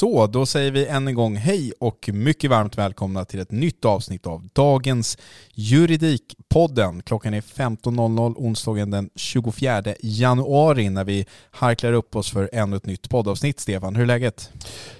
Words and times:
Så, 0.00 0.26
då 0.26 0.46
säger 0.46 0.70
vi 0.70 0.86
än 0.86 1.08
en 1.08 1.14
gång 1.14 1.36
hej 1.36 1.72
och 1.80 2.10
mycket 2.12 2.50
varmt 2.50 2.78
välkomna 2.78 3.24
till 3.24 3.40
ett 3.40 3.50
nytt 3.50 3.84
avsnitt 3.84 4.26
av 4.26 4.48
dagens 4.52 5.18
Juridikpodden. 5.54 7.02
Klockan 7.02 7.34
är 7.34 7.40
15.00 7.40 8.34
onsdagen 8.36 8.90
den 8.90 9.10
24 9.14 9.82
januari 10.00 10.90
när 10.90 11.04
vi 11.04 11.26
harklar 11.50 11.92
upp 11.92 12.16
oss 12.16 12.30
för 12.30 12.50
ännu 12.52 12.76
ett 12.76 12.86
nytt 12.86 13.08
poddavsnitt. 13.08 13.60
Stefan, 13.60 13.96
hur 13.96 14.02
är 14.02 14.06
läget? 14.06 14.50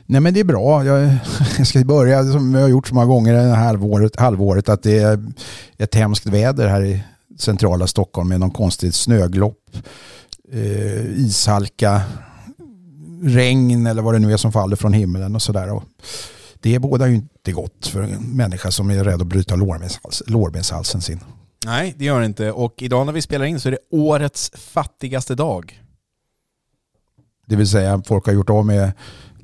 Nej 0.06 0.20
men 0.20 0.34
det 0.34 0.40
är 0.40 0.44
bra. 0.44 0.84
Jag, 0.84 1.02
jag 1.58 1.66
ska 1.66 1.84
börja 1.84 2.24
som 2.24 2.54
jag 2.54 2.62
har 2.62 2.68
gjort 2.68 2.88
så 2.88 2.94
många 2.94 3.06
gånger 3.06 3.34
det 3.34 3.40
här 3.40 3.64
halvåret, 3.64 4.16
halvåret 4.16 4.68
att 4.68 4.82
det 4.82 4.98
är 4.98 5.32
ett 5.78 5.94
hemskt 5.94 6.26
väder 6.26 6.68
här 6.68 6.84
i 6.84 7.02
centrala 7.38 7.86
Stockholm 7.86 8.28
med 8.28 8.40
någon 8.40 8.50
konstigt 8.50 8.94
snöglopp, 8.94 9.76
eh, 10.52 11.20
ishalka, 11.20 12.02
regn 13.24 13.86
eller 13.86 14.02
vad 14.02 14.14
det 14.14 14.18
nu 14.18 14.32
är 14.32 14.36
som 14.36 14.52
faller 14.52 14.76
från 14.76 14.92
himlen 14.92 15.34
och 15.34 15.42
sådär. 15.42 15.80
Det 16.60 16.78
bådar 16.78 17.06
ju 17.06 17.14
inte 17.14 17.52
gott 17.52 17.86
för 17.86 18.02
en 18.02 18.22
människa 18.36 18.70
som 18.70 18.90
är 18.90 19.04
rädd 19.04 19.20
att 19.20 19.26
bryta 19.26 19.56
lårbenshalsen 20.26 21.00
sin. 21.00 21.20
Nej, 21.66 21.94
det 21.98 22.04
gör 22.04 22.20
det 22.20 22.26
inte. 22.26 22.52
Och 22.52 22.82
idag 22.82 23.06
när 23.06 23.12
vi 23.12 23.22
spelar 23.22 23.44
in 23.44 23.60
så 23.60 23.68
är 23.68 23.70
det 23.70 23.78
årets 23.90 24.50
fattigaste 24.54 25.34
dag. 25.34 25.80
Det 27.46 27.56
vill 27.56 27.68
säga 27.68 28.02
folk 28.06 28.26
har 28.26 28.32
gjort 28.32 28.50
av 28.50 28.66
med 28.66 28.92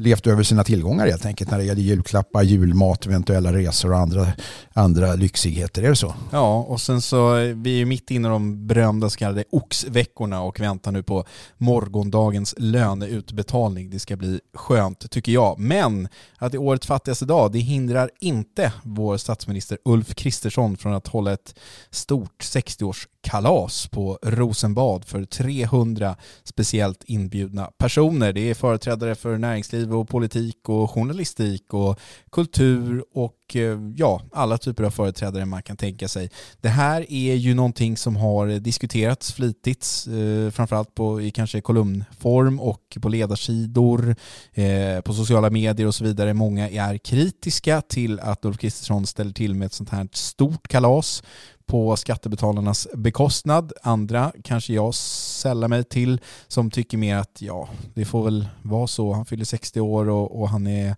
levt 0.01 0.27
över 0.27 0.43
sina 0.43 0.65
tillgångar 0.65 1.07
helt 1.07 1.27
enkelt 1.27 1.51
när 1.51 1.59
det 1.59 1.65
gäller 1.65 1.83
julklappar, 1.83 2.43
julmat, 2.43 3.07
eventuella 3.07 3.53
resor 3.53 3.93
och 3.93 3.99
andra, 3.99 4.27
andra 4.73 5.15
lyxigheter. 5.15 5.83
Är 5.83 5.89
det 5.89 5.97
så? 5.97 6.15
Ja, 6.33 6.63
och 6.63 6.81
sen 6.81 7.01
så 7.01 7.37
eh, 7.37 7.57
vi 7.57 7.81
är 7.81 7.85
mitt 7.85 8.11
inne 8.11 8.29
i 8.29 8.31
de 8.31 8.67
berömda 8.67 9.11
så 9.11 9.19
kallade 9.19 9.45
oxveckorna 9.51 10.43
och 10.43 10.61
väntar 10.61 10.93
nu 10.93 11.03
på 11.03 11.25
morgondagens 11.59 12.55
löneutbetalning. 12.59 13.91
Det 13.91 13.99
ska 13.99 14.17
bli 14.17 14.41
skönt 14.55 15.11
tycker 15.11 15.33
jag. 15.33 15.59
Men 15.59 16.09
att 16.39 16.53
det 16.53 16.57
är 16.57 16.63
årets 16.63 16.87
fattigaste 16.87 17.25
dag, 17.25 17.53
det 17.53 17.59
hindrar 17.59 18.11
inte 18.21 18.73
vår 18.83 19.17
statsminister 19.17 19.79
Ulf 19.85 20.15
Kristersson 20.15 20.77
från 20.77 20.95
att 20.95 21.07
hålla 21.07 21.33
ett 21.33 21.55
stort 21.91 22.43
60-årskalas 22.43 23.91
på 23.91 24.19
Rosenbad 24.23 25.05
för 25.05 25.25
300 25.25 26.17
speciellt 26.45 27.05
inbjudna 27.05 27.71
personer. 27.79 28.33
Det 28.33 28.51
är 28.51 28.55
företrädare 28.55 29.15
för 29.15 29.39
näringsliv 29.39 29.90
och 29.93 30.09
politik 30.09 30.69
och 30.69 30.91
journalistik 30.91 31.75
och 31.75 32.01
kultur 32.33 33.05
och 33.13 33.57
eh, 33.57 33.79
ja, 33.97 34.23
alla 34.33 34.59
typer 34.59 34.85
av 34.85 34.91
företrädare 34.91 35.47
man 35.47 35.63
kan 35.63 35.77
tänka 35.77 36.09
sig. 36.09 36.31
Det 36.61 36.69
här 36.69 37.13
är 37.13 37.35
ju 37.35 37.55
någonting 37.55 37.97
som 37.97 38.17
har 38.17 38.47
diskuterats 38.47 39.33
flitigt, 39.33 40.07
eh, 40.07 40.51
framförallt 40.51 40.95
på, 40.95 41.21
i 41.21 41.31
kanske 41.31 41.61
kolumnform 41.61 42.61
och 42.61 42.99
på 43.01 43.09
ledarsidor, 43.09 44.17
eh, 44.53 45.01
på 45.01 45.13
sociala 45.13 45.51
medier 45.51 45.87
och 45.87 45.95
så 45.95 46.05
vidare. 46.05 46.35
Många 46.35 46.71
är 46.71 46.99
kritiska 46.99 47.81
till 47.81 48.21
att 48.21 48.45
Ulf 48.45 48.59
Kristersson 48.59 49.07
ställer 49.07 49.33
till 49.33 49.55
med 49.55 49.67
ett 49.67 49.73
sånt 49.73 49.91
här 49.91 50.09
stort 50.13 50.69
kalas 50.69 51.23
på 51.71 51.97
skattebetalarnas 51.97 52.89
bekostnad. 52.95 53.73
Andra 53.83 54.33
kanske 54.45 54.73
jag 54.73 54.95
sällar 54.95 55.69
mig 55.69 55.85
till 55.85 56.21
som 56.49 56.71
tycker 56.71 56.99
mer 56.99 57.17
att 57.17 57.43
ja, 57.43 57.69
det 57.95 58.05
får 58.05 58.25
väl 58.25 58.49
vara 58.63 58.87
så. 58.87 59.13
Han 59.13 59.27
fyller 59.27 59.45
60 59.45 59.81
år 59.81 60.09
och, 60.09 60.41
och 60.41 60.49
han 60.49 60.67
är 60.67 60.97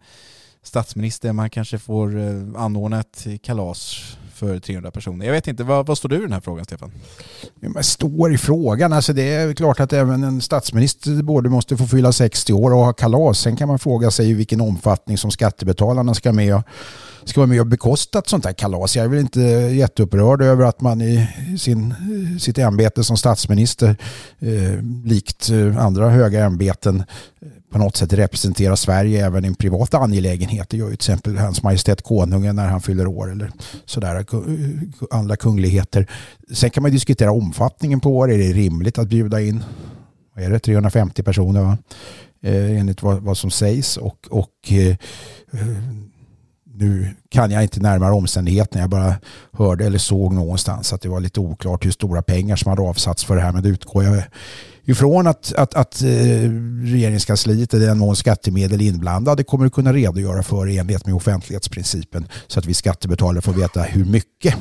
statsminister. 0.62 1.32
Man 1.32 1.50
kanske 1.50 1.78
får 1.78 2.20
eh, 2.20 2.62
anordna 2.62 3.00
ett 3.00 3.26
kalas 3.42 3.98
för 4.34 4.58
300 4.58 4.90
personer. 4.90 5.26
Jag 5.26 5.32
vet 5.32 5.46
inte, 5.46 5.64
vad, 5.64 5.86
vad 5.86 5.98
står 5.98 6.08
du 6.08 6.16
i 6.16 6.20
den 6.20 6.32
här 6.32 6.40
frågan 6.40 6.64
Stefan? 6.64 6.92
Jag 7.60 7.84
står 7.84 8.34
i 8.34 8.38
frågan, 8.38 8.92
alltså 8.92 9.12
det 9.12 9.34
är 9.34 9.54
klart 9.54 9.80
att 9.80 9.92
även 9.92 10.24
en 10.24 10.40
statsminister 10.40 11.22
både 11.22 11.48
måste 11.48 11.76
få 11.76 11.86
fylla 11.86 12.12
60 12.12 12.52
år 12.52 12.74
och 12.74 12.84
ha 12.84 12.92
kalas. 12.92 13.38
Sen 13.38 13.56
kan 13.56 13.68
man 13.68 13.78
fråga 13.78 14.10
sig 14.10 14.30
i 14.30 14.34
vilken 14.34 14.60
omfattning 14.60 15.18
som 15.18 15.30
skattebetalarna 15.30 16.14
ska 16.14 16.32
med 16.32 16.54
och, 16.54 16.62
ska 17.24 17.40
vara 17.40 17.48
med 17.48 17.60
och 17.60 17.66
bekosta 17.66 18.18
ett 18.18 18.28
sånt 18.28 18.44
här 18.44 18.52
kalas. 18.52 18.96
Jag 18.96 19.04
är 19.04 19.08
väl 19.08 19.18
inte 19.18 19.40
jätteupprörd 19.40 20.42
över 20.42 20.64
att 20.64 20.80
man 20.80 21.00
i 21.00 21.28
sin, 21.58 21.94
sitt 22.40 22.58
ämbete 22.58 23.04
som 23.04 23.16
statsminister 23.16 23.96
eh, 24.38 24.82
likt 25.04 25.50
eh, 25.50 25.84
andra 25.84 26.10
höga 26.10 26.44
ämbeten 26.44 27.04
eh, 27.42 27.48
på 27.72 27.78
något 27.78 27.96
sätt 27.96 28.12
representera 28.12 28.76
Sverige 28.76 29.26
även 29.26 29.44
i 29.44 29.48
en 29.48 29.54
privat 29.54 29.94
angelägenhet. 29.94 30.68
Det 30.68 30.76
gör 30.76 30.90
ju 30.90 30.96
till 30.96 31.12
exempel 31.12 31.38
Hans 31.38 31.62
Majestät 31.62 32.02
Konungen 32.02 32.56
när 32.56 32.68
han 32.68 32.80
fyller 32.80 33.06
år 33.06 33.32
eller 33.32 33.50
sådär, 33.84 34.14
eh, 34.16 35.18
andra 35.18 35.36
kungligheter. 35.36 36.06
Sen 36.52 36.70
kan 36.70 36.82
man 36.82 36.92
diskutera 36.92 37.32
omfattningen 37.32 38.00
på 38.00 38.16
år. 38.16 38.32
Är 38.32 38.38
det 38.38 38.52
rimligt 38.52 38.98
att 38.98 39.08
bjuda 39.08 39.40
in 39.40 39.64
vad 40.34 40.44
är 40.44 40.50
det, 40.50 40.58
350 40.58 41.22
personer 41.22 41.62
va? 41.62 41.78
Eh, 42.42 42.80
enligt 42.80 43.02
vad, 43.02 43.22
vad 43.22 43.38
som 43.38 43.50
sägs 43.50 43.96
och, 43.96 44.28
och 44.30 44.72
eh, 44.72 44.96
nu 46.82 47.08
kan 47.28 47.50
jag 47.50 47.62
inte 47.62 47.80
närmare 47.80 48.12
omständigheterna. 48.12 48.80
Jag 48.80 48.90
bara 48.90 49.14
hörde 49.52 49.86
eller 49.86 49.98
såg 49.98 50.32
någonstans 50.32 50.92
att 50.92 51.00
det 51.00 51.08
var 51.08 51.20
lite 51.20 51.40
oklart 51.40 51.84
hur 51.84 51.90
stora 51.90 52.22
pengar 52.22 52.56
som 52.56 52.70
hade 52.70 52.82
avsatts 52.82 53.24
för 53.24 53.36
det 53.36 53.42
här. 53.42 53.52
Men 53.52 53.62
det 53.62 53.68
utgår 53.68 54.04
jag 54.04 54.22
ifrån 54.84 55.26
att, 55.26 55.52
att, 55.52 55.74
att 55.74 56.02
eh, 56.02 56.08
regeringskansliet 56.82 57.74
i 57.74 57.78
den 57.78 57.98
mån 57.98 58.16
skattemedel 58.16 58.80
är 58.80 58.84
inblandade 58.84 59.44
kommer 59.44 59.66
att 59.66 59.72
kunna 59.72 59.92
redogöra 59.92 60.42
för 60.42 60.68
i 60.68 60.78
enlighet 60.78 61.06
med 61.06 61.14
offentlighetsprincipen 61.14 62.28
så 62.46 62.58
att 62.58 62.66
vi 62.66 62.74
skattebetalare 62.74 63.42
får 63.42 63.52
veta 63.52 63.82
hur 63.82 64.04
mycket 64.04 64.54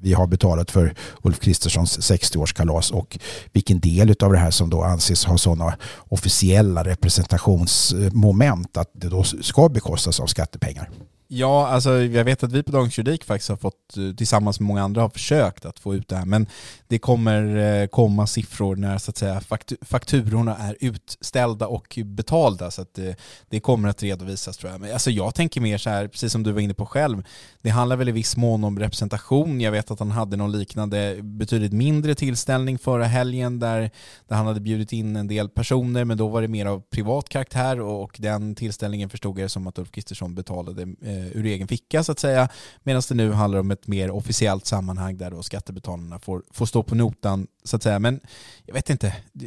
vi 0.00 0.12
har 0.12 0.26
betalat 0.26 0.70
för 0.70 0.94
Ulf 1.22 1.40
Kristerssons 1.40 1.98
60-årskalas 1.98 2.92
och 2.92 3.18
vilken 3.52 3.80
del 3.80 4.14
av 4.20 4.32
det 4.32 4.38
här 4.38 4.50
som 4.50 4.70
då 4.70 4.82
anses 4.82 5.24
ha 5.24 5.38
sådana 5.38 5.76
officiella 6.08 6.84
representationsmoment 6.84 8.76
att 8.76 8.90
det 8.92 9.08
då 9.08 9.22
ska 9.22 9.68
bekostas 9.68 10.20
av 10.20 10.26
skattepengar. 10.26 10.90
Ja, 11.30 11.66
alltså 11.66 12.02
jag 12.02 12.24
vet 12.24 12.42
att 12.42 12.52
vi 12.52 12.62
på 12.62 12.72
Dagens 12.72 12.98
Juridik 12.98 13.24
faktiskt 13.24 13.48
har 13.48 13.56
fått, 13.56 13.96
eh, 13.96 14.14
tillsammans 14.16 14.60
med 14.60 14.66
många 14.66 14.82
andra, 14.82 15.02
har 15.02 15.08
försökt 15.08 15.64
att 15.64 15.78
få 15.78 15.94
ut 15.94 16.08
det 16.08 16.16
här. 16.16 16.24
Men 16.24 16.46
det 16.86 16.98
kommer 16.98 17.56
eh, 17.56 17.86
komma 17.86 18.26
siffror 18.26 18.76
när 18.76 18.98
så 18.98 19.10
att 19.10 19.16
säga 19.16 19.40
fakturorna 19.82 20.56
är 20.56 20.76
utställda 20.80 21.66
och 21.66 21.98
betalda. 22.04 22.70
Så 22.70 22.82
att 22.82 22.94
det, 22.94 23.16
det 23.48 23.60
kommer 23.60 23.88
att 23.88 24.02
redovisas 24.02 24.56
tror 24.56 24.72
jag. 24.72 24.80
Men 24.80 24.92
alltså 24.92 25.10
jag 25.10 25.34
tänker 25.34 25.60
mer 25.60 25.78
så 25.78 25.90
här, 25.90 26.08
precis 26.08 26.32
som 26.32 26.42
du 26.42 26.52
var 26.52 26.60
inne 26.60 26.74
på 26.74 26.86
själv, 26.86 27.22
det 27.62 27.70
handlar 27.70 27.96
väl 27.96 28.08
i 28.08 28.12
viss 28.12 28.36
mån 28.36 28.64
om 28.64 28.78
representation. 28.78 29.60
Jag 29.60 29.72
vet 29.72 29.90
att 29.90 29.98
han 29.98 30.10
hade 30.10 30.36
någon 30.36 30.52
liknande, 30.52 31.16
betydligt 31.22 31.72
mindre 31.72 32.14
tillställning 32.14 32.78
förra 32.78 33.04
helgen 33.04 33.58
där, 33.58 33.90
där 34.28 34.36
han 34.36 34.46
hade 34.46 34.60
bjudit 34.60 34.92
in 34.92 35.16
en 35.16 35.26
del 35.28 35.48
personer, 35.48 36.04
men 36.04 36.16
då 36.16 36.28
var 36.28 36.42
det 36.42 36.48
mer 36.48 36.66
av 36.66 36.80
privat 36.80 37.28
karaktär 37.28 37.80
och 37.80 38.16
den 38.18 38.54
tillställningen 38.54 39.10
förstod 39.10 39.38
jag 39.38 39.44
det 39.44 39.48
som 39.48 39.66
att 39.66 39.78
Ulf 39.78 39.90
Kristersson 39.90 40.34
betalade 40.34 40.82
Eh, 40.82 41.17
Eh, 41.18 41.36
ur 41.36 41.46
egen 41.46 41.68
ficka 41.68 42.04
så 42.04 42.12
att 42.12 42.18
säga. 42.18 42.48
Medan 42.82 43.02
det 43.08 43.14
nu 43.14 43.32
handlar 43.32 43.58
om 43.58 43.70
ett 43.70 43.86
mer 43.86 44.10
officiellt 44.10 44.66
sammanhang 44.66 45.18
där 45.18 45.30
då 45.30 45.42
skattebetalarna 45.42 46.18
får, 46.18 46.42
får 46.50 46.66
stå 46.66 46.82
på 46.82 46.94
notan 46.94 47.46
så 47.64 47.76
att 47.76 47.82
säga. 47.82 47.98
Men 47.98 48.20
jag 48.66 48.74
vet 48.74 48.90
inte, 48.90 49.16
det, 49.32 49.46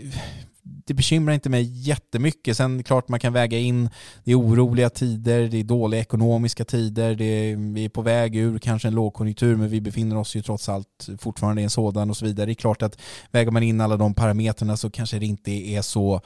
det 0.64 0.94
bekymrar 0.94 1.34
inte 1.34 1.50
mig 1.50 1.64
jättemycket. 1.64 2.58
Sen 2.58 2.84
klart 2.84 3.08
man 3.08 3.20
kan 3.20 3.34
väga 3.34 3.58
in, 3.58 3.90
det 4.24 4.32
är 4.32 4.40
oroliga 4.40 4.90
tider, 4.90 5.48
det 5.48 5.58
är 5.58 5.64
dåliga 5.64 6.02
ekonomiska 6.02 6.66
tider, 6.66 7.16
det 7.16 7.26
är, 7.26 7.74
vi 7.74 7.86
är 7.86 7.90
på 7.90 8.02
väg 8.02 8.36
ur 8.36 8.60
kanske 8.60 8.88
en 8.88 8.96
lågkonjunktur 8.96 9.56
men 9.56 9.70
vi 9.70 9.82
befinner 9.82 10.18
oss 10.18 10.36
ju 10.36 10.42
trots 10.42 10.70
allt 10.70 11.10
fortfarande 11.20 11.62
i 11.62 11.64
en 11.64 11.70
sådan 11.70 12.10
och 12.10 12.18
så 12.18 12.26
vidare. 12.26 12.46
Det 12.46 12.52
är 12.52 12.54
klart 12.54 12.82
att 12.82 12.98
väger 13.32 13.52
man 13.52 13.64
in 13.64 13.82
alla 13.82 13.98
de 13.98 14.14
parametrarna 14.14 14.78
så 14.78 14.90
kanske 14.90 15.20
det 15.20 15.26
inte 15.26 15.52
är 15.52 15.82
så 15.82 16.22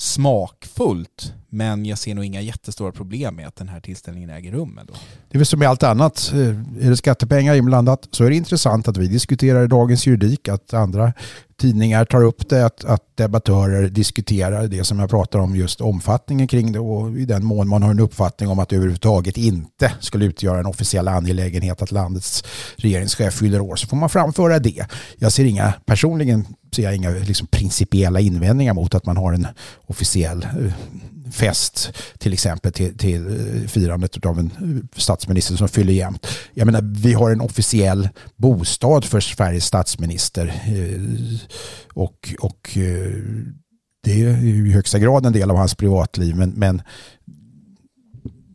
smakfullt. 0.00 1.34
Men 1.48 1.86
jag 1.86 1.98
ser 1.98 2.14
nog 2.14 2.24
inga 2.24 2.40
jättestora 2.40 2.92
problem 2.92 3.36
med 3.36 3.48
att 3.48 3.56
den 3.56 3.68
här 3.68 3.80
tillställningen 3.80 4.30
äger 4.30 4.52
rum. 4.52 4.78
Ändå. 4.78 4.92
Det 5.28 5.36
är 5.36 5.38
väl 5.38 5.46
som 5.46 5.58
med 5.58 5.68
allt 5.68 5.82
annat. 5.82 6.30
Eh, 6.34 6.38
är 6.86 6.90
det 6.90 6.96
skattepengar 6.96 7.54
inblandat 7.54 8.08
så 8.10 8.24
är 8.24 8.30
det 8.30 8.36
intressant 8.36 8.88
att 8.88 8.96
vi 8.96 9.06
diskuterar 9.06 9.64
i 9.64 9.66
Dagens 9.66 10.06
Juridik, 10.06 10.48
att 10.48 10.74
andra 10.74 11.12
tidningar 11.62 12.04
tar 12.04 12.24
upp 12.24 12.48
det, 12.48 12.66
att, 12.66 12.84
att 12.84 13.16
debattörer 13.16 13.88
diskuterar 13.88 14.68
det 14.68 14.84
som 14.84 14.98
jag 14.98 15.10
pratar 15.10 15.38
om, 15.38 15.56
just 15.56 15.80
omfattningen 15.80 16.48
kring 16.48 16.72
det 16.72 16.78
och 16.78 17.18
i 17.18 17.24
den 17.24 17.44
mån 17.44 17.68
man 17.68 17.82
har 17.82 17.90
en 17.90 18.00
uppfattning 18.00 18.48
om 18.48 18.58
att 18.58 18.68
det 18.68 18.76
överhuvudtaget 18.76 19.36
inte 19.36 19.92
skulle 20.00 20.24
utgöra 20.24 20.58
en 20.58 20.66
officiell 20.66 21.08
angelägenhet 21.08 21.82
att 21.82 21.90
landets 21.90 22.44
regeringschef 22.76 23.34
fyller 23.34 23.60
år 23.60 23.76
så 23.76 23.86
får 23.86 23.96
man 23.96 24.08
framföra 24.08 24.58
det. 24.58 24.86
Jag 25.16 25.32
ser 25.32 25.44
inga, 25.44 25.72
personligen 25.86 26.46
ser 26.74 26.82
jag 26.82 26.96
inga 26.96 27.10
liksom, 27.10 27.46
principiella 27.46 28.20
invändningar 28.20 28.74
mot 28.74 28.94
att 28.94 29.06
man 29.06 29.16
har 29.16 29.32
en 29.32 29.46
officiell 29.86 30.42
eh, 30.42 30.72
fest 31.32 31.92
till 32.18 32.32
exempel 32.32 32.72
till, 32.72 32.98
till 32.98 33.26
eh, 33.26 33.68
firandet 33.68 34.26
av 34.26 34.38
en 34.38 34.46
eh, 34.46 35.00
statsminister 35.00 35.56
som 35.56 35.68
fyller 35.68 35.92
jämnt. 35.92 36.26
Jag 36.54 36.66
menar, 36.66 36.80
vi 36.82 37.12
har 37.12 37.30
en 37.30 37.40
officiell 37.40 38.08
bostad 38.36 39.04
för 39.04 39.20
Sveriges 39.20 39.64
statsminister 39.64 40.46
eh, 40.46 41.00
och, 41.94 42.34
och 42.40 42.78
det 44.04 44.22
är 44.22 44.44
i 44.44 44.72
högsta 44.72 44.98
grad 44.98 45.26
en 45.26 45.32
del 45.32 45.50
av 45.50 45.56
hans 45.56 45.74
privatliv 45.74 46.36
men, 46.36 46.50
men 46.50 46.82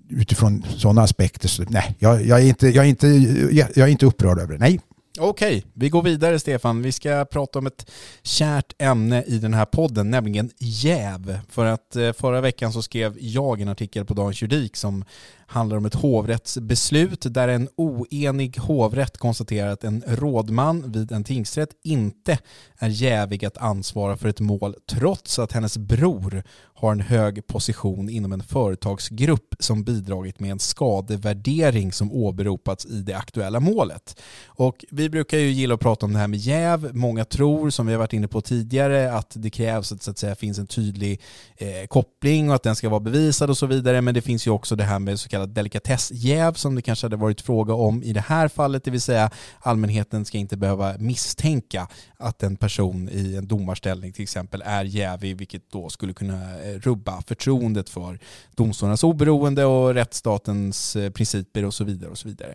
utifrån 0.10 0.66
sådana 0.78 1.02
aspekter 1.02 1.48
så 1.48 1.64
nej, 1.70 1.96
jag, 2.00 2.26
jag, 2.26 2.42
är 2.42 2.46
inte, 2.46 2.68
jag, 2.68 2.86
är 2.86 2.90
inte, 2.90 3.08
jag 3.52 3.78
är 3.78 3.88
inte 3.88 4.06
upprörd 4.06 4.40
över 4.40 4.54
det. 4.54 4.60
Nej, 4.60 4.80
Okej, 5.20 5.66
vi 5.74 5.90
går 5.90 6.04
vidare 6.04 6.40
Stefan. 6.40 6.82
Vi 6.82 6.92
ska 6.92 7.26
prata 7.26 7.60
om 7.60 7.68
ett 7.68 7.92
kärt 8.24 8.74
ämne 8.78 9.24
i 9.24 9.38
den 9.38 9.54
här 9.54 9.66
podden, 9.66 10.12
nämligen 10.12 10.52
jäv. 10.58 11.40
För 11.50 11.66
att 11.66 11.96
eh, 11.96 12.14
förra 12.14 12.42
veckan 12.42 12.74
så 12.74 12.82
skrev 12.82 13.18
jag 13.20 13.62
en 13.62 13.68
artikel 13.68 14.06
på 14.06 14.14
Dagens 14.14 14.42
Juridik 14.42 14.76
som 14.76 15.06
handlar 15.48 15.78
om 15.78 15.86
ett 15.86 15.96
hovrättsbeslut 15.96 17.34
där 17.34 17.48
en 17.48 17.70
oenig 17.76 18.58
hovrätt 18.58 19.18
konstaterar 19.18 19.70
att 19.70 19.84
en 19.84 20.04
rådman 20.08 20.92
vid 20.92 21.12
en 21.12 21.24
tingsrätt 21.24 21.70
inte 21.84 22.40
är 22.78 22.90
jävig 22.90 23.46
att 23.46 23.58
ansvara 23.58 24.18
för 24.18 24.30
ett 24.30 24.40
mål 24.40 24.76
trots 24.92 25.40
att 25.40 25.52
hennes 25.52 25.78
bror 25.78 26.44
har 26.80 26.92
en 26.92 27.00
hög 27.00 27.48
position 27.48 28.10
inom 28.10 28.32
en 28.32 28.44
företagsgrupp 28.44 29.56
som 29.60 29.84
bidragit 29.84 30.40
med 30.40 30.52
en 30.52 30.60
skadevärdering 30.60 31.92
som 31.92 32.12
åberopats 32.12 32.86
i 32.86 33.02
det 33.02 33.14
aktuella 33.14 33.60
målet. 33.60 34.22
Och 34.46 34.86
vi 34.92 35.10
brukar 35.10 35.38
ju 35.38 35.52
gilla 35.52 35.74
att 35.74 35.80
prata 35.80 36.06
om 36.06 36.14
det 36.14 36.20
här 36.20 36.28
med 36.28 36.40
jäv. 36.40 36.96
Många 36.96 37.26
tror, 37.26 37.70
som 37.70 37.86
vi 37.86 37.94
har 37.94 38.00
varit 38.00 38.14
inne 38.14 38.28
på 38.28 38.42
tidigare, 38.42 39.14
att 39.14 39.32
det 39.36 39.50
krävs 39.50 39.92
att, 39.92 40.04
så 40.04 40.12
att 40.12 40.18
säga, 40.18 40.36
finns 40.36 40.60
en 40.60 40.68
tydlig 40.68 41.22
eh, 41.58 41.88
koppling 41.88 42.50
och 42.50 42.56
att 42.56 42.64
den 42.64 42.76
ska 42.76 42.90
vara 42.90 43.00
bevisad 43.00 43.50
och 43.50 43.58
så 43.58 43.66
vidare. 43.66 44.02
Men 44.02 44.14
det 44.14 44.22
finns 44.22 44.48
ju 44.48 44.52
också 44.52 44.76
det 44.76 44.84
här 44.84 45.00
med 45.00 45.20
så 45.20 45.30
kallad 45.38 45.50
delikatessjäv 45.50 46.54
som 46.54 46.76
det 46.76 46.82
kanske 46.82 47.06
hade 47.06 47.16
varit 47.16 47.42
fråga 47.42 47.74
om 47.74 48.04
i 48.04 48.14
det 48.14 48.22
här 48.22 48.48
fallet, 48.48 48.84
det 48.84 48.92
vill 48.92 49.02
säga 49.02 49.30
allmänheten 49.60 50.26
ska 50.26 50.38
inte 50.38 50.58
behöva 50.58 50.98
misstänka 50.98 51.88
att 52.18 52.44
en 52.44 52.56
person 52.56 53.10
i 53.10 53.36
en 53.36 53.48
domarställning 53.48 54.14
till 54.14 54.24
exempel 54.24 54.64
är 54.66 54.84
jävig, 54.84 55.38
vilket 55.38 55.72
då 55.72 55.90
skulle 55.90 56.14
kunna 56.14 56.60
eh, 56.64 56.80
rubba 56.80 57.22
förtroendet 57.22 57.90
för 57.90 58.20
domstolarnas 58.56 59.04
oberoende 59.04 59.66
och 59.66 59.94
rättsstatens 59.94 60.96
eh, 60.96 61.12
principer 61.12 61.66
och 61.66 61.74
så 61.74 61.84
vidare. 61.84 62.12
och 62.12 62.18
så 62.18 62.28
vidare. 62.28 62.54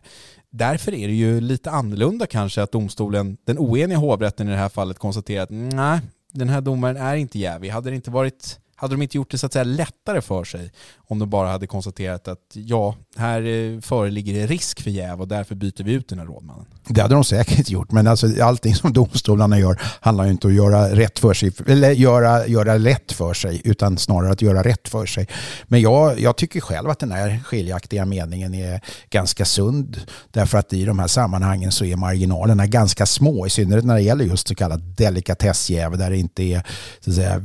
Därför 0.51 0.95
är 0.95 1.09
det 1.09 1.15
ju 1.15 1.41
lite 1.41 1.71
annorlunda 1.71 2.27
kanske 2.27 2.63
att 2.63 2.73
domstolen, 2.73 3.37
den 3.47 3.59
oeniga 3.59 3.99
hovrätten 3.99 4.49
i 4.49 4.51
det 4.51 4.57
här 4.57 4.69
fallet, 4.69 4.99
konstaterar 4.99 5.43
att 5.43 5.51
nej, 5.51 6.01
den 6.33 6.49
här 6.49 6.61
domaren 6.61 6.97
är 6.97 7.17
inte 7.17 7.39
jävig. 7.39 7.71
Hade 7.71 7.91
det 7.91 7.97
inte 7.97 8.11
varit 8.11 8.59
hade 8.83 8.95
de 8.95 9.03
inte 9.03 9.17
gjort 9.17 9.31
det 9.31 9.39
så 9.39 9.47
att 9.47 9.53
säga 9.53 9.65
lättare 9.65 10.21
för 10.21 10.45
sig 10.45 10.73
om 10.97 11.19
de 11.19 11.31
bara 11.31 11.49
hade 11.49 11.67
konstaterat 11.67 12.29
att 12.29 12.39
ja, 12.53 12.97
här 13.17 13.43
eh, 13.43 13.81
föreligger 13.81 14.35
det 14.35 14.47
risk 14.47 14.83
för 14.83 14.91
jäv 14.91 15.21
och 15.21 15.29
därför 15.29 15.55
byter 15.55 15.85
vi 15.85 15.93
ut 15.93 16.09
den 16.09 16.19
här 16.19 16.27
rådmannen? 16.27 16.67
Det 16.89 17.01
hade 17.01 17.15
de 17.15 17.25
säkert 17.25 17.71
gjort, 17.71 17.93
men 17.93 18.07
alltså, 18.07 18.43
allting 18.43 18.75
som 18.75 18.93
domstolarna 18.93 19.59
gör 19.59 19.81
handlar 20.01 20.25
ju 20.25 20.31
inte 20.31 20.47
om 20.47 20.53
att 20.53 20.57
göra 20.57 20.97
rätt 20.97 21.19
för 21.19 21.35
sig, 21.35 21.53
eller 21.67 21.91
göra, 21.91 22.47
göra 22.47 22.77
lätt 22.77 23.13
för 23.13 23.35
sig, 23.35 23.61
utan 23.65 23.99
snarare 23.99 24.33
att 24.33 24.43
göra 24.43 24.63
rätt 24.63 24.89
för 24.89 25.07
sig. 25.07 25.29
Men 25.65 25.81
jag, 25.81 26.21
jag 26.21 26.37
tycker 26.37 26.61
själv 26.61 26.91
att 26.91 26.99
den 26.99 27.13
här 27.13 27.41
skiljaktiga 27.45 28.05
meningen 28.05 28.55
är 28.55 28.81
ganska 29.11 29.45
sund, 29.45 30.01
därför 30.31 30.59
att 30.59 30.73
i 30.73 30.85
de 30.85 30.99
här 30.99 31.09
sammanhangen 31.09 31.73
så 31.73 31.85
är 31.85 31.97
marginalerna 31.97 32.67
ganska 32.67 33.07
små, 33.07 33.47
i 33.47 33.51
synnerhet 33.51 33.85
när 33.85 33.95
det 33.95 34.03
gäller 34.03 34.25
just 34.25 34.49
så 34.49 34.55
kallad 34.55 34.81
delikatessjäv, 34.81 35.99
där 35.99 36.11
det 36.11 36.17
inte 36.17 36.43
är 36.43 36.67
så 37.01 37.11
att 37.11 37.17
säga, 37.17 37.43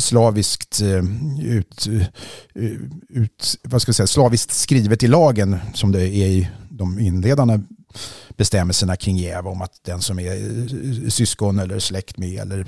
slaviskt, 0.00 0.80
eh, 0.80 1.04
ut, 1.44 1.86
eh, 2.54 2.66
ut, 3.08 3.56
vad 3.62 3.82
ska 3.82 3.88
jag 3.88 3.96
säga, 3.96 4.06
slaviskt 4.06 4.54
skrivet 4.54 5.02
i 5.02 5.06
lagen 5.06 5.56
som 5.74 5.92
det 5.92 6.08
är 6.08 6.26
i 6.26 6.48
de 6.68 6.98
inledande 6.98 7.60
bestämmelserna 8.36 8.96
kring 8.96 9.16
jäv 9.16 9.46
om 9.46 9.62
att 9.62 9.84
den 9.84 10.00
som 10.00 10.18
är 10.18 10.34
eh, 10.34 11.08
syskon 11.08 11.58
eller 11.58 11.78
släkt 11.78 12.18
med 12.18 12.40
eller 12.40 12.66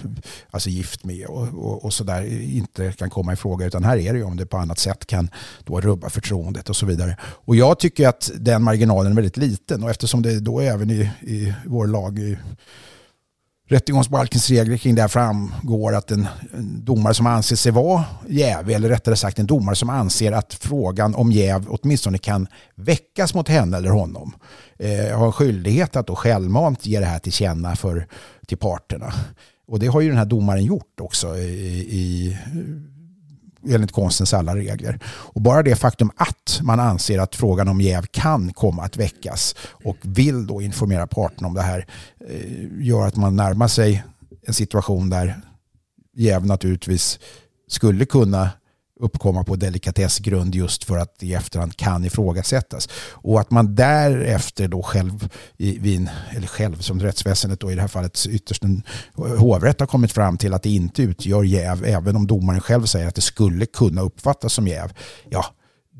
alltså 0.51 0.71
gift 0.71 1.05
med 1.05 1.27
och, 1.27 1.49
och, 1.49 1.85
och 1.85 1.93
sådär 1.93 2.43
inte 2.43 2.93
kan 2.93 3.11
komma 3.11 3.33
i 3.33 3.37
fråga 3.37 3.67
utan 3.67 3.85
här 3.85 3.97
är 3.97 4.13
det 4.13 4.19
ju 4.19 4.25
om 4.25 4.37
det 4.37 4.47
på 4.47 4.57
annat 4.57 4.79
sätt 4.79 5.07
kan 5.07 5.31
då 5.65 5.81
rubba 5.81 6.11
förtroendet 6.11 6.71
och 6.71 6.77
så 6.77 6.87
vidare. 6.87 7.17
Och 7.23 7.57
jag 7.57 7.79
tycker 7.79 8.09
att 8.09 8.31
den 8.35 8.63
marginalen 8.63 9.13
är 9.13 9.17
väldigt 9.17 9.37
liten 9.37 9.83
och 9.83 9.91
eftersom 9.91 10.23
det 10.23 10.41
då 10.41 10.61
även 10.61 10.91
i, 10.91 11.11
i 11.21 11.55
vår 11.67 11.87
lag 11.87 12.19
i, 12.19 12.39
rättegångsbalkens 13.69 14.51
regler 14.51 14.77
kring 14.77 14.95
det 14.95 15.01
här 15.01 15.09
framgår 15.09 15.95
att 15.95 16.11
en, 16.11 16.29
domare 16.85 17.15
som 17.15 17.27
anser 17.27 17.57
sig 17.57 17.73
vara 17.73 18.05
jävig, 18.29 18.75
eller 18.75 18.89
rättare 18.89 19.17
sagt 19.17 19.39
en 19.39 19.47
domare 19.47 19.77
som 19.77 19.91
anser 19.91 20.33
att 20.33 20.55
frågan 20.55 21.15
om 21.15 21.33
jäv 21.33 21.67
åtminstone 21.69 22.19
kan 22.19 22.47
väckas 22.75 23.35
mot 23.35 23.49
henne 23.49 23.77
eller 23.77 23.91
honom, 23.91 24.35
eh, 24.79 25.19
har 25.19 25.33
skyldighet 25.33 25.97
att 25.97 26.07
då 26.07 26.15
självmant 26.15 26.87
ge 26.87 27.01
det 27.01 27.07
här 27.07 27.19
till 27.19 27.33
känna 27.33 27.77
för, 27.77 28.07
till 28.47 28.59
parterna. 28.59 29.13
Och 29.69 29.79
det 29.79 29.87
har 29.87 30.01
ju 30.01 30.09
den 30.09 30.19
här 30.19 30.25
domaren 30.25 30.65
gjort 30.65 31.01
också 31.01 31.37
i, 31.37 31.79
i 31.91 32.39
enligt 33.69 33.93
konstens 33.93 34.35
alla 34.35 34.57
regler. 34.57 35.01
Och 35.07 35.41
bara 35.41 35.63
det 35.63 35.77
faktum 35.77 36.11
att 36.17 36.61
man 36.63 36.81
anser 36.81 37.19
att 37.19 37.37
frågan 37.37 37.69
om 37.69 37.81
jäv 37.81 38.07
kan 38.11 38.53
komma 38.53 38.83
att 38.83 38.97
väckas 38.97 39.55
och 39.85 39.97
vill 40.03 40.47
då 40.47 40.63
informera 40.63 41.07
parterna 41.07 41.49
om 41.49 41.55
det 41.55 41.63
här 41.63 41.87
eh, 42.29 42.87
gör 42.87 43.07
att 43.07 43.17
man 43.17 43.37
närmar 43.37 43.69
sig 43.69 44.05
en 44.47 44.55
situation 44.55 45.11
där 45.11 45.41
jäv 46.15 46.47
naturligtvis 46.47 47.19
skulle 47.69 48.05
kunna 48.05 48.51
uppkomma 49.01 49.45
på 49.45 49.57
delikatessgrund 49.57 50.55
just 50.55 50.85
för 50.85 50.97
att 50.97 51.23
i 51.23 51.35
efterhand 51.35 51.77
kan 51.77 52.05
ifrågasättas. 52.05 52.89
Och 53.13 53.41
att 53.41 53.51
man 53.51 53.75
därefter 53.75 54.69
då 54.69 54.83
själv, 54.83 55.29
i, 55.57 55.97
eller 56.31 56.47
själv 56.47 56.77
som 56.81 57.01
rättsväsendet 57.01 57.61
då 57.61 57.73
i 57.73 57.75
det 57.75 57.81
här 57.81 57.89
fallet 57.89 58.27
ytterst 58.27 58.65
en 58.65 58.83
hovrätt 59.15 59.81
har 59.81 59.87
kommit 59.87 60.13
fram 60.13 60.37
till 60.37 60.55
att 60.55 60.63
det 60.63 60.71
inte 60.71 61.03
utgör 61.03 61.43
jäv 61.43 61.85
även 61.85 62.17
om 62.17 62.27
domaren 62.27 62.61
själv 62.61 62.85
säger 62.85 63.09
att 63.09 63.15
det 63.15 63.21
skulle 63.21 63.67
kunna 63.67 64.01
uppfattas 64.01 64.53
som 64.53 64.69
jäv. 64.69 64.93
Ja, 65.31 65.56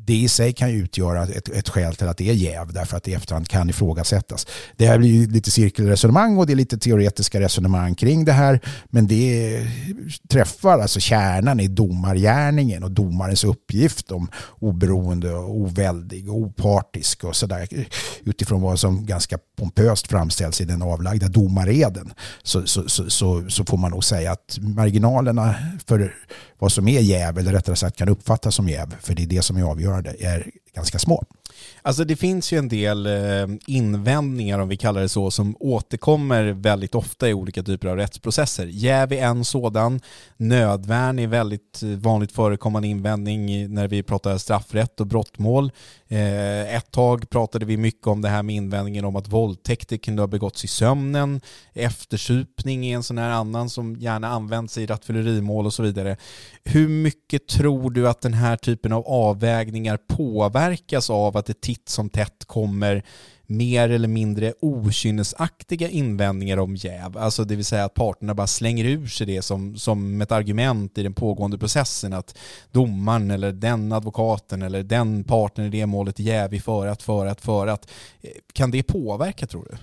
det 0.07 0.13
i 0.13 0.27
sig 0.27 0.53
kan 0.53 0.71
ju 0.71 0.77
utgöra 0.77 1.23
ett, 1.23 1.49
ett 1.49 1.69
skäl 1.69 1.95
till 1.95 2.07
att 2.07 2.17
det 2.17 2.29
är 2.29 2.33
jäv 2.33 2.73
därför 2.73 2.97
att 2.97 3.03
det 3.03 3.11
i 3.11 3.13
efterhand 3.13 3.47
kan 3.47 3.69
ifrågasättas. 3.69 4.47
Det 4.75 4.87
här 4.87 4.97
blir 4.97 5.09
ju 5.09 5.27
lite 5.27 5.51
cirkelresonemang 5.51 6.37
och 6.37 6.47
det 6.47 6.53
är 6.53 6.55
lite 6.55 6.77
teoretiska 6.77 7.39
resonemang 7.39 7.95
kring 7.95 8.25
det 8.25 8.31
här 8.31 8.59
men 8.89 9.07
det 9.07 9.61
träffar 10.29 10.79
alltså 10.79 10.99
kärnan 10.99 11.59
i 11.59 11.67
domargärningen 11.67 12.83
och 12.83 12.91
domarens 12.91 13.43
uppgift 13.43 14.11
om 14.11 14.29
oberoende 14.59 15.33
och 15.33 15.55
oväldig 15.55 16.29
och 16.29 16.37
opartisk 16.37 17.23
och 17.23 17.35
sådär 17.35 17.67
utifrån 18.23 18.61
vad 18.61 18.79
som 18.79 19.05
ganska 19.05 19.37
pompöst 19.57 20.07
framställs 20.07 20.61
i 20.61 20.65
den 20.65 20.81
avlagda 20.81 21.27
domareden 21.27 22.13
så, 22.43 22.67
så, 22.67 22.89
så, 22.89 23.09
så, 23.09 23.49
så 23.49 23.65
får 23.65 23.77
man 23.77 23.91
nog 23.91 24.03
säga 24.03 24.31
att 24.31 24.57
marginalerna 24.61 25.55
för 25.87 26.13
vad 26.59 26.71
som 26.71 26.87
är 26.87 26.99
jäv 26.99 27.37
eller 27.37 27.51
rättare 27.51 27.75
sagt 27.75 27.97
kan 27.97 28.09
uppfattas 28.09 28.55
som 28.55 28.69
jäv 28.69 28.95
för 29.01 29.15
det 29.15 29.23
är 29.23 29.27
det 29.27 29.41
som 29.41 29.57
är 29.57 29.63
avgörande 29.63 30.15
är 30.19 30.51
ganska 30.75 30.99
små. 30.99 31.23
Alltså 31.87 32.03
det 32.03 32.15
finns 32.15 32.53
ju 32.53 32.57
en 32.57 32.69
del 32.69 33.05
eh, 33.05 33.55
invändningar, 33.67 34.59
om 34.59 34.69
vi 34.69 34.77
kallar 34.77 35.01
det 35.01 35.09
så, 35.09 35.31
som 35.31 35.55
återkommer 35.59 36.43
väldigt 36.43 36.95
ofta 36.95 37.29
i 37.29 37.33
olika 37.33 37.63
typer 37.63 37.87
av 37.87 37.97
rättsprocesser. 37.97 38.65
Jäv 38.65 39.13
är 39.13 39.23
en 39.23 39.45
sådan, 39.45 39.99
nödvärn 40.37 41.19
är 41.19 41.27
väldigt 41.27 41.83
eh, 41.83 41.89
vanligt 41.89 42.31
förekommande 42.31 42.87
invändning 42.87 43.73
när 43.73 43.87
vi 43.87 44.03
pratar 44.03 44.37
straffrätt 44.37 44.99
och 44.99 45.07
brottmål. 45.07 45.71
Eh, 46.07 46.75
ett 46.75 46.91
tag 46.91 47.29
pratade 47.29 47.65
vi 47.65 47.77
mycket 47.77 48.07
om 48.07 48.21
det 48.21 48.29
här 48.29 48.43
med 48.43 48.55
invändningen 48.55 49.05
om 49.05 49.15
att 49.15 49.27
våldtäkter 49.27 49.97
kunde 49.97 50.21
ha 50.21 50.27
begåtts 50.27 50.63
i 50.63 50.67
sömnen. 50.67 51.41
Eftersupning 51.73 52.85
är 52.85 52.95
en 52.95 53.03
sån 53.03 53.17
här 53.17 53.29
annan 53.29 53.69
som 53.69 53.95
gärna 53.95 54.27
används 54.27 54.77
i 54.77 54.85
rattfyllerimål 54.85 55.65
och 55.65 55.73
så 55.73 55.83
vidare. 55.83 56.17
Hur 56.63 56.87
mycket 56.87 57.47
tror 57.47 57.91
du 57.91 58.09
att 58.09 58.21
den 58.21 58.33
här 58.33 58.57
typen 58.57 58.93
av 58.93 59.07
avvägningar 59.07 59.97
påverkas 60.07 61.09
av 61.09 61.37
att 61.37 61.45
det 61.45 61.61
titt 61.77 61.89
som 61.89 62.09
tätt 62.09 62.45
kommer 62.45 63.03
mer 63.49 63.89
eller 63.89 64.07
mindre 64.07 64.53
okynnesaktiga 64.61 65.89
invändningar 65.89 66.57
om 66.57 66.75
jäv. 66.75 67.17
Alltså 67.17 67.43
det 67.43 67.55
vill 67.55 67.65
säga 67.65 67.85
att 67.85 67.93
parterna 67.93 68.33
bara 68.33 68.47
slänger 68.47 68.85
ur 68.85 69.07
sig 69.07 69.27
det 69.27 69.41
som, 69.41 69.77
som 69.77 70.21
ett 70.21 70.31
argument 70.31 70.97
i 70.97 71.03
den 71.03 71.13
pågående 71.13 71.57
processen 71.57 72.13
att 72.13 72.37
domaren 72.71 73.31
eller 73.31 73.51
den 73.51 73.91
advokaten 73.91 74.61
eller 74.61 74.83
den 74.83 75.23
parten 75.23 75.65
i 75.65 75.69
det 75.69 75.85
målet 75.85 76.19
är 76.19 76.23
jävig 76.23 76.63
för 76.63 76.87
att, 76.87 77.03
för 77.03 77.25
att, 77.25 77.41
för 77.41 77.67
att. 77.67 77.89
Eh, 78.21 78.29
kan 78.53 78.71
det 78.71 78.83
påverka 78.83 79.47
tror 79.47 79.67
du? 79.71 79.77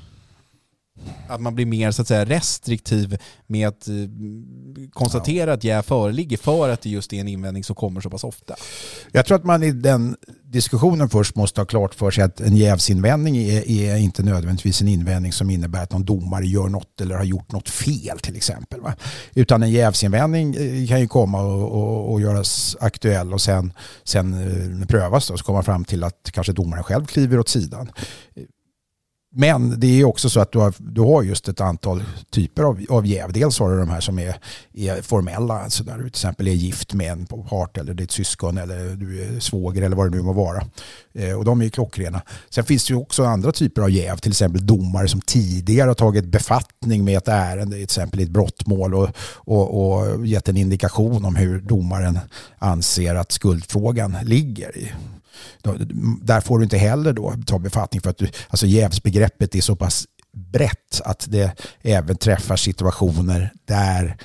Att 1.28 1.40
man 1.40 1.54
blir 1.54 1.66
mer 1.66 1.90
så 1.90 2.02
att 2.02 2.08
säga 2.08 2.24
restriktiv 2.24 3.18
med 3.46 3.68
att 3.68 3.88
eh, 3.88 3.94
konstatera 4.92 5.50
ja. 5.50 5.54
att 5.54 5.64
jäv 5.64 5.82
föreligger 5.82 6.36
för 6.36 6.68
att 6.68 6.80
det 6.80 6.90
just 6.90 7.12
är 7.12 7.20
en 7.20 7.28
invändning 7.28 7.64
som 7.64 7.76
kommer 7.76 8.00
så 8.00 8.10
pass 8.10 8.24
ofta. 8.24 8.54
Jag 9.12 9.26
tror 9.26 9.36
att 9.38 9.44
man 9.44 9.62
i 9.62 9.72
den 9.72 10.16
diskussionen 10.42 11.08
först 11.08 11.36
måste 11.36 11.60
ha 11.60 11.66
klart 11.66 11.94
för 11.94 12.10
sig 12.10 12.24
att 12.24 12.40
en 12.40 12.56
jävsinvändning 12.56 13.36
är, 13.36 13.70
är 13.70 13.96
inte 13.96 14.22
nödvändigtvis 14.22 14.80
en 14.80 14.88
invändning 14.88 15.32
som 15.32 15.50
innebär 15.50 15.82
att 15.82 15.92
någon 15.92 16.04
domare 16.04 16.46
gör 16.46 16.68
något 16.68 17.00
eller 17.00 17.14
har 17.14 17.24
gjort 17.24 17.52
något 17.52 17.68
fel 17.68 18.18
till 18.18 18.36
exempel. 18.36 18.80
Va? 18.80 18.94
Utan 19.34 19.62
en 19.62 19.70
jävsinvändning 19.70 20.54
eh, 20.54 20.88
kan 20.88 21.00
ju 21.00 21.08
komma 21.08 21.42
och, 21.42 21.72
och, 21.72 22.12
och 22.12 22.20
göras 22.20 22.76
aktuell 22.80 23.32
och 23.32 23.40
sen, 23.40 23.72
sen 24.04 24.34
eh, 24.34 24.86
prövas 24.86 25.28
då, 25.28 25.36
så 25.36 25.44
kommer 25.44 25.56
man 25.56 25.64
fram 25.64 25.84
till 25.84 26.04
att 26.04 26.30
kanske 26.32 26.52
domaren 26.52 26.84
själv 26.84 27.06
kliver 27.06 27.38
åt 27.38 27.48
sidan. 27.48 27.90
Men 29.36 29.80
det 29.80 30.00
är 30.00 30.04
också 30.04 30.30
så 30.30 30.40
att 30.40 30.52
du 30.52 30.58
har, 30.58 30.74
du 30.78 31.00
har 31.00 31.22
just 31.22 31.48
ett 31.48 31.60
antal 31.60 32.02
typer 32.30 32.62
av, 32.62 32.84
av 32.88 33.06
jäv. 33.06 33.32
Dels 33.32 33.58
har 33.58 33.70
du 33.70 33.78
de 33.78 33.88
här 33.88 34.00
som 34.00 34.18
är, 34.18 34.36
är 34.72 35.02
formella, 35.02 35.54
alltså 35.60 35.84
där 35.84 35.94
du 35.94 36.00
till 36.00 36.08
exempel 36.08 36.48
är 36.48 36.52
gift 36.52 36.94
med 36.94 37.12
en 37.12 37.26
part 37.26 37.78
eller 37.78 37.94
ditt 37.94 38.10
syskon 38.10 38.58
eller 38.58 38.96
du 38.96 39.22
är 39.22 39.40
svåger 39.40 39.82
eller 39.82 39.96
vad 39.96 40.10
det 40.10 40.16
nu 40.16 40.22
må 40.22 40.32
vara. 40.32 40.64
Eh, 41.14 41.32
och 41.32 41.44
de 41.44 41.60
är 41.60 41.64
ju 41.64 41.70
klockrena. 41.70 42.22
Sen 42.50 42.64
finns 42.64 42.86
det 42.86 42.92
ju 42.92 43.00
också 43.00 43.24
andra 43.24 43.52
typer 43.52 43.82
av 43.82 43.90
jäv, 43.90 44.16
till 44.16 44.30
exempel 44.30 44.66
domare 44.66 45.08
som 45.08 45.20
tidigare 45.20 45.88
har 45.88 45.94
tagit 45.94 46.24
befattning 46.24 47.04
med 47.04 47.18
ett 47.18 47.28
ärende, 47.28 47.76
till 47.76 47.84
exempel 47.84 48.20
i 48.20 48.22
ett 48.22 48.30
brottmål 48.30 48.94
och, 48.94 49.08
och, 49.34 49.96
och 49.96 50.26
gett 50.26 50.48
en 50.48 50.56
indikation 50.56 51.24
om 51.24 51.36
hur 51.36 51.60
domaren 51.60 52.18
anser 52.58 53.14
att 53.14 53.32
skuldfrågan 53.32 54.16
ligger. 54.22 54.78
I 54.78 54.92
där 56.22 56.40
får 56.40 56.58
du 56.58 56.64
inte 56.64 56.78
heller 56.78 57.12
då 57.12 57.34
ta 57.46 57.58
befattning 57.58 58.00
för 58.00 58.10
att 58.10 58.18
du, 58.18 58.28
alltså 58.48 58.66
jävsbegreppet 58.66 59.54
är 59.54 59.60
så 59.60 59.76
pass 59.76 60.06
brett 60.32 61.00
att 61.04 61.26
det 61.30 61.52
även 61.82 62.16
träffar 62.16 62.56
situationer 62.56 63.52
där, 63.64 64.16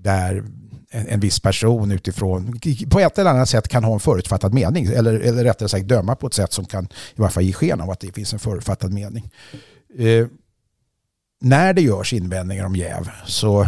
där 0.00 0.44
en, 0.90 1.06
en 1.08 1.20
viss 1.20 1.40
person 1.40 1.92
utifrån 1.92 2.60
på 2.90 3.00
ett 3.00 3.18
eller 3.18 3.30
annat 3.30 3.48
sätt 3.48 3.68
kan 3.68 3.84
ha 3.84 3.94
en 3.94 4.00
förutfattad 4.00 4.54
mening 4.54 4.86
eller, 4.86 5.14
eller 5.14 5.44
rättare 5.44 5.68
sagt 5.68 5.88
döma 5.88 6.16
på 6.16 6.26
ett 6.26 6.34
sätt 6.34 6.52
som 6.52 6.64
kan 6.64 6.84
i 6.84 6.88
varje 7.20 7.32
fall 7.32 7.42
ge 7.42 7.52
sken 7.52 7.80
av 7.80 7.90
att 7.90 8.00
det 8.00 8.12
finns 8.12 8.32
en 8.32 8.38
förutfattad 8.38 8.92
mening. 8.92 9.30
Eh, 9.98 10.26
när 11.40 11.72
det 11.72 11.82
görs 11.82 12.12
invändningar 12.12 12.64
om 12.64 12.76
jäv 12.76 13.10
så 13.26 13.66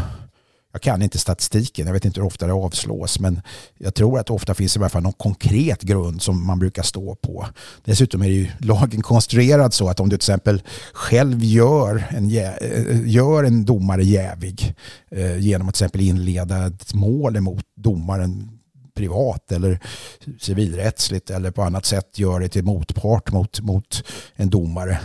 jag 0.72 0.82
kan 0.82 1.02
inte 1.02 1.18
statistiken, 1.18 1.86
jag 1.86 1.92
vet 1.92 2.04
inte 2.04 2.20
hur 2.20 2.26
ofta 2.26 2.46
det 2.46 2.52
avslås, 2.52 3.20
men 3.20 3.40
jag 3.78 3.94
tror 3.94 4.18
att 4.18 4.26
det 4.26 4.32
ofta 4.32 4.54
finns 4.54 4.76
i 4.76 4.78
alla 4.78 4.88
fall 4.88 5.02
någon 5.02 5.12
konkret 5.12 5.82
grund 5.82 6.22
som 6.22 6.46
man 6.46 6.58
brukar 6.58 6.82
stå 6.82 7.14
på. 7.14 7.46
Dessutom 7.84 8.22
är 8.22 8.28
ju 8.28 8.48
lagen 8.58 9.02
konstruerad 9.02 9.74
så 9.74 9.88
att 9.88 10.00
om 10.00 10.08
du 10.08 10.16
till 10.16 10.32
exempel 10.32 10.62
själv 10.92 11.44
gör 11.44 12.04
en, 12.10 12.30
eh, 12.30 13.08
gör 13.08 13.44
en 13.44 13.64
domare 13.64 14.04
jävig 14.04 14.74
eh, 15.10 15.38
genom 15.38 15.68
att 15.68 15.74
till 15.74 15.84
exempel 15.84 16.00
inleda 16.00 16.66
ett 16.66 16.94
mål 16.94 17.36
emot 17.36 17.64
domaren 17.76 18.58
privat 18.98 19.52
eller 19.52 19.80
civilrättsligt 20.40 21.30
eller 21.30 21.50
på 21.50 21.62
annat 21.62 21.86
sätt 21.86 22.18
gör 22.18 22.40
det 22.40 22.48
till 22.48 22.64
motpart 22.64 23.32
mot, 23.32 23.60
mot 23.60 24.04
en 24.36 24.50
domare 24.50 24.98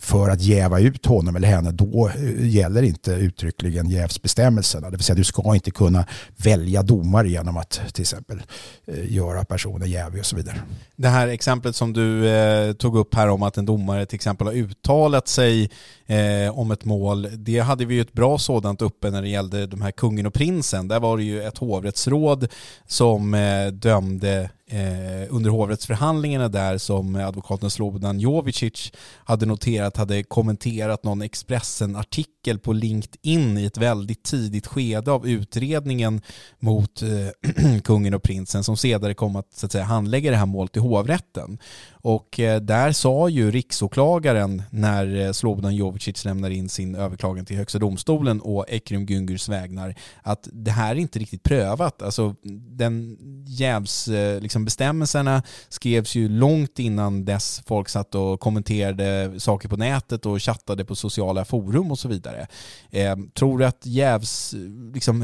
för 0.00 0.28
att 0.28 0.42
jäva 0.42 0.80
ut 0.80 1.06
honom 1.06 1.36
eller 1.36 1.48
henne, 1.48 1.70
då 1.70 2.08
eh, 2.08 2.48
gäller 2.48 2.82
inte 2.82 3.12
uttryckligen 3.12 3.90
jävsbestämmelserna. 3.90 4.90
Det 4.90 4.96
vill 4.96 5.04
säga 5.04 5.16
du 5.16 5.24
ska 5.24 5.54
inte 5.54 5.70
kunna 5.70 6.06
välja 6.36 6.82
domare 6.82 7.28
genom 7.28 7.56
att 7.56 7.80
till 7.92 8.02
exempel 8.02 8.42
eh, 8.86 9.12
göra 9.12 9.44
personen 9.44 9.90
jävig 9.90 10.20
och 10.20 10.26
så 10.26 10.36
vidare. 10.36 10.56
Det 10.96 11.08
här 11.08 11.28
exemplet 11.28 11.76
som 11.76 11.92
du 11.92 12.28
eh, 12.28 12.72
tog 12.72 12.96
upp 12.96 13.14
här 13.14 13.28
om 13.28 13.42
att 13.42 13.56
en 13.56 13.66
domare 13.66 14.06
till 14.06 14.16
exempel 14.16 14.46
har 14.46 14.54
uttalat 14.54 15.28
sig 15.28 15.70
eh, 16.06 16.58
om 16.58 16.70
ett 16.70 16.84
mål, 16.84 17.28
det 17.32 17.58
hade 17.58 17.84
vi 17.84 17.94
ju 17.94 18.00
ett 18.00 18.12
bra 18.12 18.38
sådant 18.38 18.82
uppe 18.82 19.10
när 19.10 19.22
det 19.22 19.28
gällde 19.28 19.66
de 19.66 19.82
här 19.82 19.90
kungen 19.90 20.26
och 20.26 20.34
prinsen. 20.34 20.88
Där 20.88 21.00
var 21.00 21.16
det 21.16 21.24
ju 21.24 21.42
ett 21.42 21.58
hovrättsråd 21.58 22.48
som 22.86 23.34
eh, 23.34 23.66
dömde 23.66 24.50
eh, 24.70 25.34
under 25.34 25.50
hovrättsförhandlingarna 25.50 26.48
där 26.48 26.78
som 26.78 27.16
advokaten 27.16 27.70
Slobodan 27.70 28.20
Jovicic 28.20 28.92
hade 29.24 29.46
noterat 29.46 29.96
hade 29.96 30.22
kommenterat 30.22 31.04
någon 31.04 31.22
Expressen-artikel 31.22 32.58
på 32.58 32.72
LinkedIn 32.72 33.58
i 33.58 33.64
ett 33.64 33.78
väldigt 33.78 34.22
tidigt 34.22 34.66
skede 34.66 35.12
av 35.12 35.28
utredningen 35.28 36.20
mot 36.58 37.02
eh, 37.02 37.80
kungen 37.84 38.14
och 38.14 38.22
prinsen 38.22 38.64
som 38.64 38.76
senare 38.76 39.14
kom 39.14 39.36
att, 39.36 39.52
så 39.54 39.66
att 39.66 39.72
säga, 39.72 39.84
handlägga 39.84 40.30
det 40.30 40.36
här 40.36 40.46
målet 40.46 40.76
i 40.76 40.80
hovrätten. 40.80 41.58
Och 42.08 42.40
eh, 42.40 42.60
där 42.60 42.92
sa 42.92 43.28
ju 43.28 43.50
riksåklagaren 43.50 44.62
när 44.70 45.26
eh, 45.26 45.32
Slobodan 45.32 45.74
Jovicic 45.74 46.24
lämnar 46.24 46.50
in 46.50 46.68
sin 46.68 46.94
överklagan 46.94 47.44
till 47.44 47.56
Högsta 47.56 47.78
domstolen 47.78 48.40
och 48.40 48.64
Ekrem 48.68 49.06
Güngürs 49.06 49.50
vägnar 49.50 49.94
att 50.22 50.48
det 50.52 50.70
här 50.70 50.90
är 50.90 50.98
inte 50.98 51.18
riktigt 51.18 51.42
prövat. 51.42 52.02
Alltså 52.02 52.34
den 52.70 53.16
jävsbestämmelserna 53.46 55.34
eh, 55.36 55.36
liksom, 55.36 55.52
skrevs 55.68 56.14
ju 56.14 56.28
långt 56.28 56.78
innan 56.78 57.24
dess 57.24 57.62
folk 57.66 57.88
satt 57.88 58.14
och 58.14 58.40
kommenterade 58.40 59.40
saker 59.40 59.68
på 59.68 59.76
nätet 59.76 60.26
och 60.26 60.42
chattade 60.42 60.84
på 60.84 60.94
sociala 60.94 61.44
forum 61.44 61.90
och 61.90 61.98
så 61.98 62.08
vidare. 62.08 62.46
Eh, 62.90 63.16
tror 63.34 63.58
du 63.58 63.66
att 63.66 63.86
jävsreglerna 63.86 64.92
liksom, 64.94 65.22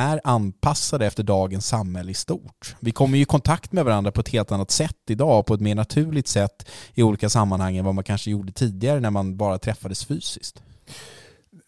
är 0.00 0.20
anpassade 0.24 1.06
efter 1.06 1.22
dagens 1.22 1.66
samhälle 1.66 2.10
i 2.10 2.14
stort? 2.14 2.76
Vi 2.80 2.90
kommer 2.90 3.16
ju 3.16 3.22
i 3.22 3.26
kontakt 3.26 3.72
med 3.72 3.84
varandra 3.84 4.12
på 4.12 4.20
ett 4.20 4.28
helt 4.28 4.52
annat 4.52 4.70
sätt 4.70 4.96
idag, 5.10 5.46
på 5.46 5.54
ett 5.54 5.60
mer 5.60 5.74
naturligt 5.74 6.05
naturligt 6.06 6.28
sätt 6.28 6.68
i 6.94 7.02
olika 7.02 7.28
sammanhang 7.28 7.76
än 7.76 7.84
vad 7.84 7.94
man 7.94 8.04
kanske 8.04 8.30
gjorde 8.30 8.52
tidigare 8.52 9.00
när 9.00 9.10
man 9.10 9.36
bara 9.36 9.58
träffades 9.58 10.04
fysiskt? 10.04 10.62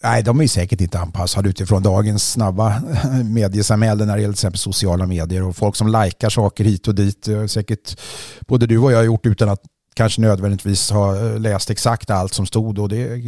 Nej, 0.03 0.23
de 0.23 0.41
är 0.41 0.47
säkert 0.47 0.81
inte 0.81 0.99
anpassade 0.99 1.49
utifrån 1.49 1.83
dagens 1.83 2.33
snabba 2.33 2.83
mediesamhälle 3.25 4.05
när 4.05 4.17
det 4.17 4.23
gäller 4.23 4.35
till 4.35 4.39
exempel 4.39 4.59
sociala 4.59 5.07
medier 5.07 5.43
och 5.43 5.57
folk 5.57 5.77
som 5.77 5.89
likar 5.89 6.31
saker 6.31 6.65
hit 6.65 6.89
och 6.89 6.95
dit. 6.95 7.29
Eh, 7.29 7.47
säkert 7.47 8.01
både 8.47 8.67
du 8.67 8.79
och 8.79 8.93
jag 8.93 8.97
har 8.97 9.05
gjort 9.05 9.27
utan 9.27 9.49
att 9.49 9.63
kanske 9.99 10.21
nödvändigtvis 10.21 10.91
ha 10.91 11.15
läst 11.39 11.71
exakt 11.71 12.11
allt 12.11 12.35
som 12.35 12.47
stod 12.47 12.79
och 12.79 12.89
det 12.89 13.23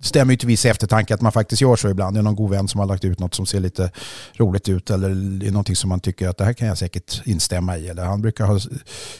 stämmer 0.00 0.32
ju 0.32 0.36
till 0.36 0.48
viss 0.48 0.64
eftertanke 0.64 1.14
att 1.14 1.20
man 1.20 1.32
faktiskt 1.32 1.62
gör 1.62 1.76
så 1.76 1.88
ibland. 1.88 2.16
Det 2.16 2.20
är 2.20 2.22
någon 2.22 2.36
god 2.36 2.50
vän 2.50 2.68
som 2.68 2.80
har 2.80 2.86
lagt 2.86 3.04
ut 3.04 3.18
något 3.18 3.34
som 3.34 3.46
ser 3.46 3.60
lite 3.60 3.90
roligt 4.34 4.68
ut 4.68 4.90
eller 4.90 5.08
det 5.38 5.46
är 5.46 5.50
någonting 5.50 5.76
som 5.76 5.88
man 5.88 6.00
tycker 6.00 6.28
att 6.28 6.36
det 6.36 6.44
här 6.44 6.52
kan 6.52 6.68
jag 6.68 6.78
säkert 6.78 7.22
instämma 7.24 7.78
i 7.78 7.88
eller 7.88 8.04
han 8.04 8.22
brukar 8.22 8.46
ha 8.46 8.58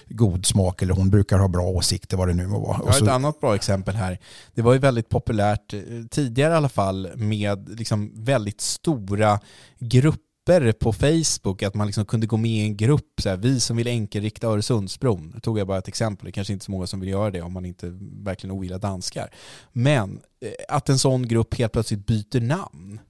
god 0.09 0.47
smak 0.47 0.83
eller 0.83 0.95
hon 0.95 1.11
brukar 1.11 1.39
ha 1.39 1.49
bra 1.49 1.63
åsikter 1.63 2.17
vad 2.17 2.29
det 2.29 2.35
nu 2.35 2.47
må 2.47 2.59
vara. 2.59 2.81
Jag 2.85 2.93
har 2.93 3.03
ett 3.03 3.09
annat 3.09 3.41
bra 3.41 3.55
exempel 3.55 3.95
här. 3.95 4.19
Det 4.55 4.63
var 4.63 4.73
ju 4.73 4.79
väldigt 4.79 5.09
populärt 5.09 5.75
eh, 5.75 5.81
tidigare 6.11 6.53
i 6.53 6.57
alla 6.57 6.69
fall 6.69 7.09
med 7.15 7.79
liksom 7.79 8.13
väldigt 8.15 8.61
stora 8.61 9.41
grupper 9.79 10.28
på 10.73 10.93
Facebook, 10.93 11.63
att 11.63 11.75
man 11.75 11.87
liksom 11.87 12.05
kunde 12.05 12.27
gå 12.27 12.37
med 12.37 12.51
i 12.51 12.61
en 12.63 12.77
grupp, 12.77 13.21
så 13.23 13.29
här, 13.29 13.37
vi 13.37 13.61
som 13.61 13.77
vill 13.77 13.87
enkelrikta 13.87 14.47
Öresundsbron. 14.47 15.33
Nu 15.35 15.41
tog 15.41 15.59
jag 15.59 15.67
bara 15.67 15.79
ett 15.79 15.89
exempel, 15.89 16.27
det 16.27 16.33
kanske 16.33 16.53
inte 16.53 16.63
är 16.63 16.65
så 16.65 16.71
många 16.71 16.87
som 16.87 17.01
vill 17.01 17.09
göra 17.09 17.31
det 17.31 17.43
om 17.43 17.53
man 17.53 17.65
inte 17.65 17.99
verkligen 18.23 18.57
ogillar 18.57 18.79
danskar. 18.79 19.31
Men 19.73 20.21
eh, 20.41 20.51
att 20.69 20.89
en 20.89 20.99
sån 20.99 21.29
grupp 21.29 21.55
helt 21.55 21.73
plötsligt 21.73 22.07
byter 22.07 22.41
namn 22.41 23.01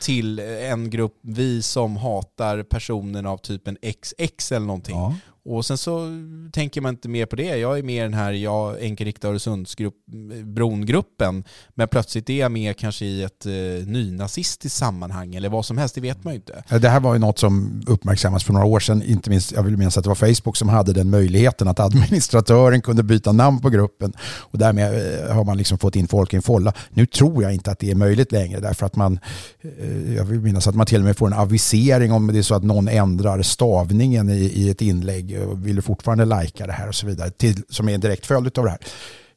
till 0.00 0.38
eh, 0.38 0.70
en 0.70 0.90
grupp, 0.90 1.18
vi 1.22 1.62
som 1.62 1.96
hatar 1.96 2.62
personen 2.62 3.26
av 3.26 3.38
typen 3.38 3.76
XX 4.02 4.52
eller 4.52 4.66
någonting. 4.66 4.96
Ja. 4.96 5.14
Och 5.46 5.66
sen 5.66 5.78
så 5.78 6.08
tänker 6.52 6.80
man 6.80 6.94
inte 6.94 7.08
mer 7.08 7.26
på 7.26 7.36
det. 7.36 7.56
Jag 7.56 7.78
är 7.78 7.82
med 7.82 7.96
i 7.96 8.00
den 8.00 8.14
här 8.14 8.32
jag, 8.32 8.80
enkelrikta 8.80 9.28
Öresundsbrongruppen. 9.28 11.44
Men 11.74 11.88
plötsligt 11.88 12.30
är 12.30 12.40
jag 12.40 12.52
med 12.52 12.76
kanske 12.76 13.04
i 13.04 13.22
ett 13.22 13.46
eh, 13.46 13.52
nynazistiskt 13.86 14.78
sammanhang 14.78 15.34
eller 15.34 15.48
vad 15.48 15.64
som 15.64 15.78
helst, 15.78 15.94
det 15.94 16.00
vet 16.00 16.24
man 16.24 16.32
ju 16.32 16.36
inte. 16.36 16.64
Det 16.78 16.88
här 16.88 17.00
var 17.00 17.14
ju 17.14 17.20
något 17.20 17.38
som 17.38 17.82
uppmärksammas 17.86 18.44
för 18.44 18.52
några 18.52 18.66
år 18.66 18.80
sedan. 18.80 19.02
Inte 19.02 19.30
minst, 19.30 19.52
jag 19.52 19.62
vill 19.62 19.76
minnas 19.76 19.98
att 19.98 20.04
det 20.04 20.10
var 20.10 20.34
Facebook 20.34 20.56
som 20.56 20.68
hade 20.68 20.92
den 20.92 21.10
möjligheten 21.10 21.68
att 21.68 21.80
administratören 21.80 22.80
kunde 22.80 23.02
byta 23.02 23.32
namn 23.32 23.60
på 23.60 23.70
gruppen. 23.70 24.12
Och 24.22 24.58
därmed 24.58 25.24
eh, 25.24 25.34
har 25.34 25.44
man 25.44 25.58
liksom 25.58 25.78
fått 25.78 25.96
in 25.96 26.08
folk 26.08 26.32
i 26.32 26.36
en 26.36 26.42
folla. 26.42 26.72
Nu 26.90 27.06
tror 27.06 27.42
jag 27.42 27.54
inte 27.54 27.70
att 27.70 27.78
det 27.78 27.90
är 27.90 27.94
möjligt 27.94 28.32
längre 28.32 28.60
därför 28.60 28.86
att 28.86 28.96
man, 28.96 29.18
eh, 29.62 30.14
jag 30.14 30.24
vill 30.24 30.40
minnas 30.40 30.66
att 30.66 30.74
man 30.74 30.86
till 30.86 30.98
och 30.98 31.04
med 31.04 31.16
får 31.16 31.26
en 31.26 31.32
avisering 31.32 32.12
om 32.12 32.26
det 32.26 32.38
är 32.38 32.42
så 32.42 32.54
att 32.54 32.64
någon 32.64 32.88
ändrar 32.88 33.42
stavningen 33.42 34.30
i, 34.30 34.34
i 34.34 34.70
ett 34.70 34.82
inlägg 34.82 35.33
Eh, 35.34 35.48
vill 35.48 35.76
du 35.76 35.82
fortfarande 35.82 36.24
lajka 36.24 36.66
det 36.66 36.72
här 36.72 36.88
och 36.88 36.94
så 36.94 37.06
vidare, 37.06 37.30
till, 37.30 37.62
som 37.68 37.88
är 37.88 37.94
en 37.94 38.00
direkt 38.00 38.26
följd 38.26 38.58
av 38.58 38.64
det 38.64 38.70
här. 38.70 38.80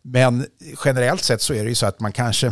Men 0.09 0.45
generellt 0.85 1.23
sett 1.23 1.41
så 1.41 1.53
är 1.53 1.63
det 1.63 1.69
ju 1.69 1.75
så 1.75 1.85
att 1.85 1.99
man 1.99 2.11
kanske, 2.11 2.49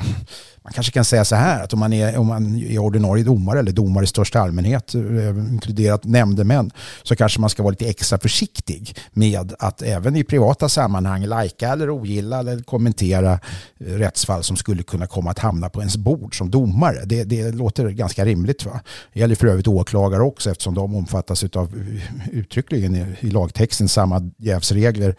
man 0.61 0.73
kanske 0.73 0.91
kan 0.91 1.05
säga 1.05 1.25
så 1.25 1.35
här 1.35 1.63
att 1.63 1.73
om 1.73 1.79
man 1.79 1.93
är, 1.93 2.17
om 2.17 2.27
man 2.27 2.55
är 2.55 2.77
ordinarie 2.77 3.23
domare 3.23 3.59
eller 3.59 3.71
domare 3.71 4.03
i 4.03 4.07
största 4.07 4.39
allmänhet, 4.39 4.95
eh, 4.95 5.01
inkluderat 5.29 6.03
nämndemän, 6.03 6.71
så 7.03 7.15
kanske 7.15 7.39
man 7.41 7.49
ska 7.49 7.63
vara 7.63 7.71
lite 7.71 7.89
extra 7.89 8.17
försiktig 8.17 8.97
med 9.11 9.53
att 9.59 9.81
även 9.81 10.15
i 10.15 10.23
privata 10.23 10.69
sammanhang 10.69 11.25
lajka 11.25 11.69
eller 11.69 11.89
ogilla 11.89 12.39
eller 12.39 12.63
kommentera 12.63 13.39
eh, 13.77 13.85
rättsfall 13.85 14.43
som 14.43 14.57
skulle 14.57 14.83
kunna 14.83 15.07
komma 15.07 15.31
att 15.31 15.39
hamna 15.39 15.69
på 15.69 15.79
ens 15.79 15.97
bord 15.97 16.37
som 16.37 16.51
domare. 16.51 17.05
Det, 17.05 17.23
det 17.23 17.51
låter 17.51 17.89
ganska 17.89 18.25
rimligt. 18.25 18.65
Va? 18.65 18.79
Det 19.13 19.19
gäller 19.19 19.35
för 19.35 19.47
övrigt 19.47 19.67
åklagare 19.67 20.23
också 20.23 20.51
eftersom 20.51 20.73
de 20.73 20.95
omfattas 20.95 21.43
av 21.43 21.65
eh, 21.77 22.37
uttryckligen 22.37 22.95
i, 22.95 23.05
i 23.19 23.29
lagtexten 23.29 23.87
samma 23.87 24.31
jävsregler 24.37 25.15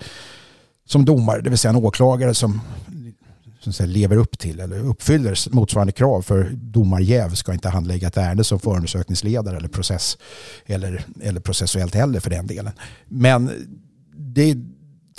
som 0.87 1.05
domare, 1.05 1.41
det 1.41 1.51
vill 1.51 1.59
säga 1.59 1.71
en 1.71 1.77
åklagare 1.77 2.35
som, 2.35 2.61
som 3.61 3.73
säga, 3.73 3.87
lever 3.87 4.17
upp 4.17 4.39
till 4.39 4.61
eller 4.61 4.79
uppfyller 4.79 5.55
motsvarande 5.55 5.93
krav 5.93 6.23
för 6.23 6.51
domarjäv 6.53 7.35
ska 7.35 7.53
inte 7.53 7.69
handlägga 7.69 8.09
ett 8.09 8.17
ärende 8.17 8.45
som 8.45 8.61
förundersökningsledare 8.61 9.57
eller, 9.57 9.69
process, 9.69 10.19
eller, 10.67 11.07
eller 11.21 11.41
processuellt 11.41 11.95
heller 11.95 12.21
för 12.21 12.31
den 12.31 12.47
delen. 12.47 12.73
Men 13.07 13.51
det 14.17 14.51
är 14.51 14.57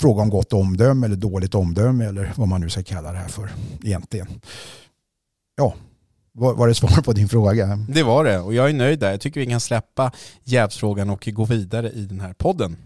fråga 0.00 0.22
om 0.22 0.30
gott 0.30 0.52
omdöme 0.52 1.06
eller 1.06 1.16
dåligt 1.16 1.54
omdöme 1.54 2.04
eller 2.04 2.32
vad 2.36 2.48
man 2.48 2.60
nu 2.60 2.70
ska 2.70 2.82
kalla 2.82 3.12
det 3.12 3.18
här 3.18 3.28
för 3.28 3.50
egentligen. 3.82 4.28
Ja, 5.56 5.74
var 6.32 6.68
det 6.68 6.74
svar 6.74 7.02
på 7.02 7.12
din 7.12 7.28
fråga? 7.28 7.76
Det 7.88 8.02
var 8.02 8.24
det 8.24 8.38
och 8.38 8.54
jag 8.54 8.68
är 8.68 8.72
nöjd 8.72 8.98
där. 8.98 9.10
Jag 9.10 9.20
tycker 9.20 9.40
vi 9.40 9.46
kan 9.46 9.60
släppa 9.60 10.12
jävsfrågan 10.44 11.10
och 11.10 11.28
gå 11.32 11.44
vidare 11.44 11.90
i 11.90 12.04
den 12.04 12.20
här 12.20 12.32
podden. 12.32 12.76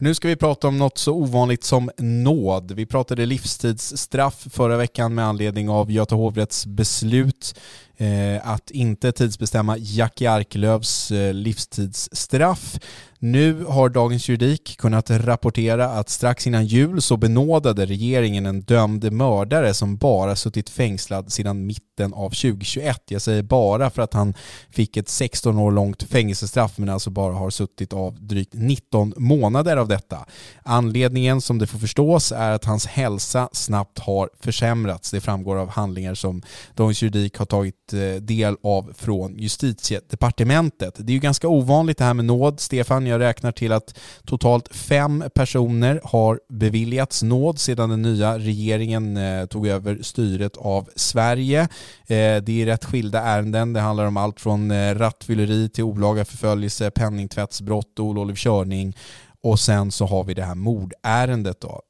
Nu 0.00 0.14
ska 0.14 0.28
vi 0.28 0.36
prata 0.36 0.68
om 0.68 0.78
något 0.78 0.98
så 0.98 1.12
ovanligt 1.12 1.64
som 1.64 1.90
nåd. 1.98 2.72
Vi 2.72 2.86
pratade 2.86 3.26
livstidsstraff 3.26 4.46
förra 4.50 4.76
veckan 4.76 5.14
med 5.14 5.24
anledning 5.24 5.68
av 5.68 5.90
Göta 5.90 6.14
hovrätts 6.14 6.66
beslut 6.66 7.58
eh, 7.96 8.48
att 8.48 8.70
inte 8.70 9.12
tidsbestämma 9.12 9.76
Jackie 9.78 10.30
Arklövs 10.30 11.10
eh, 11.10 11.34
livstidsstraff. 11.34 12.78
Nu 13.20 13.64
har 13.64 13.88
Dagens 13.88 14.28
Juridik 14.28 14.76
kunnat 14.78 15.10
rapportera 15.10 15.88
att 15.88 16.08
strax 16.08 16.46
innan 16.46 16.66
jul 16.66 17.02
så 17.02 17.16
benådade 17.16 17.86
regeringen 17.86 18.46
en 18.46 18.60
dömd 18.60 19.12
mördare 19.12 19.74
som 19.74 19.96
bara 19.96 20.36
suttit 20.36 20.70
fängslad 20.70 21.32
sedan 21.32 21.66
mitten 21.66 22.14
av 22.14 22.30
2021. 22.30 23.02
Jag 23.08 23.22
säger 23.22 23.42
bara 23.42 23.90
för 23.90 24.02
att 24.02 24.14
han 24.14 24.34
fick 24.70 24.96
ett 24.96 25.08
16 25.08 25.58
år 25.58 25.72
långt 25.72 26.02
fängelsestraff 26.02 26.78
men 26.78 26.88
alltså 26.88 27.10
bara 27.10 27.34
har 27.34 27.50
suttit 27.50 27.92
av 27.92 28.26
drygt 28.26 28.54
19 28.54 29.14
månader 29.16 29.76
av 29.76 29.88
detta. 29.88 30.26
Anledningen 30.62 31.40
som 31.40 31.58
det 31.58 31.66
får 31.66 31.78
förstås 31.78 32.32
är 32.32 32.50
att 32.50 32.64
hans 32.64 32.86
hälsa 32.86 33.48
snabbt 33.52 33.98
har 33.98 34.30
försämrats. 34.40 35.10
Det 35.10 35.20
framgår 35.20 35.56
av 35.56 35.68
handlingar 35.68 36.14
som 36.14 36.42
Dagens 36.74 37.02
Juridik 37.02 37.38
har 37.38 37.46
tagit 37.46 37.92
eh, 37.92 38.22
del 38.22 38.56
av 38.62 38.92
från 38.96 39.38
justitiedepartementet. 39.38 40.94
Det 40.98 41.12
är 41.12 41.14
ju 41.14 41.20
ganska 41.20 41.48
ovanligt 41.48 41.98
det 41.98 42.04
här 42.04 42.14
med 42.14 42.24
nåd, 42.24 42.60
Stefan. 42.60 43.07
Jag 43.08 43.20
räknar 43.20 43.52
till 43.52 43.72
att 43.72 43.98
totalt 44.26 44.76
fem 44.76 45.24
personer 45.34 46.00
har 46.04 46.40
beviljats 46.48 47.22
nåd 47.22 47.58
sedan 47.58 47.90
den 47.90 48.02
nya 48.02 48.38
regeringen 48.38 49.16
eh, 49.16 49.46
tog 49.46 49.66
över 49.66 49.98
styret 50.02 50.56
av 50.56 50.88
Sverige. 50.96 51.60
Eh, 51.60 52.36
det 52.42 52.48
är 52.48 52.66
rätt 52.66 52.84
skilda 52.84 53.20
ärenden. 53.20 53.72
Det 53.72 53.80
handlar 53.80 54.06
om 54.06 54.16
allt 54.16 54.40
från 54.40 54.70
eh, 54.70 54.94
rattfylleri 54.94 55.68
till 55.68 55.84
olaga 55.84 56.24
förföljelse, 56.24 56.90
penningtvättsbrott, 56.90 57.98
olovlig 57.98 58.36
körning 58.36 58.96
och 59.42 59.60
sen 59.60 59.90
så 59.90 60.06
har 60.06 60.24
vi 60.24 60.34
det 60.34 60.42
här 60.42 60.54
mordärendet. 60.54 61.60
Då. 61.60 61.82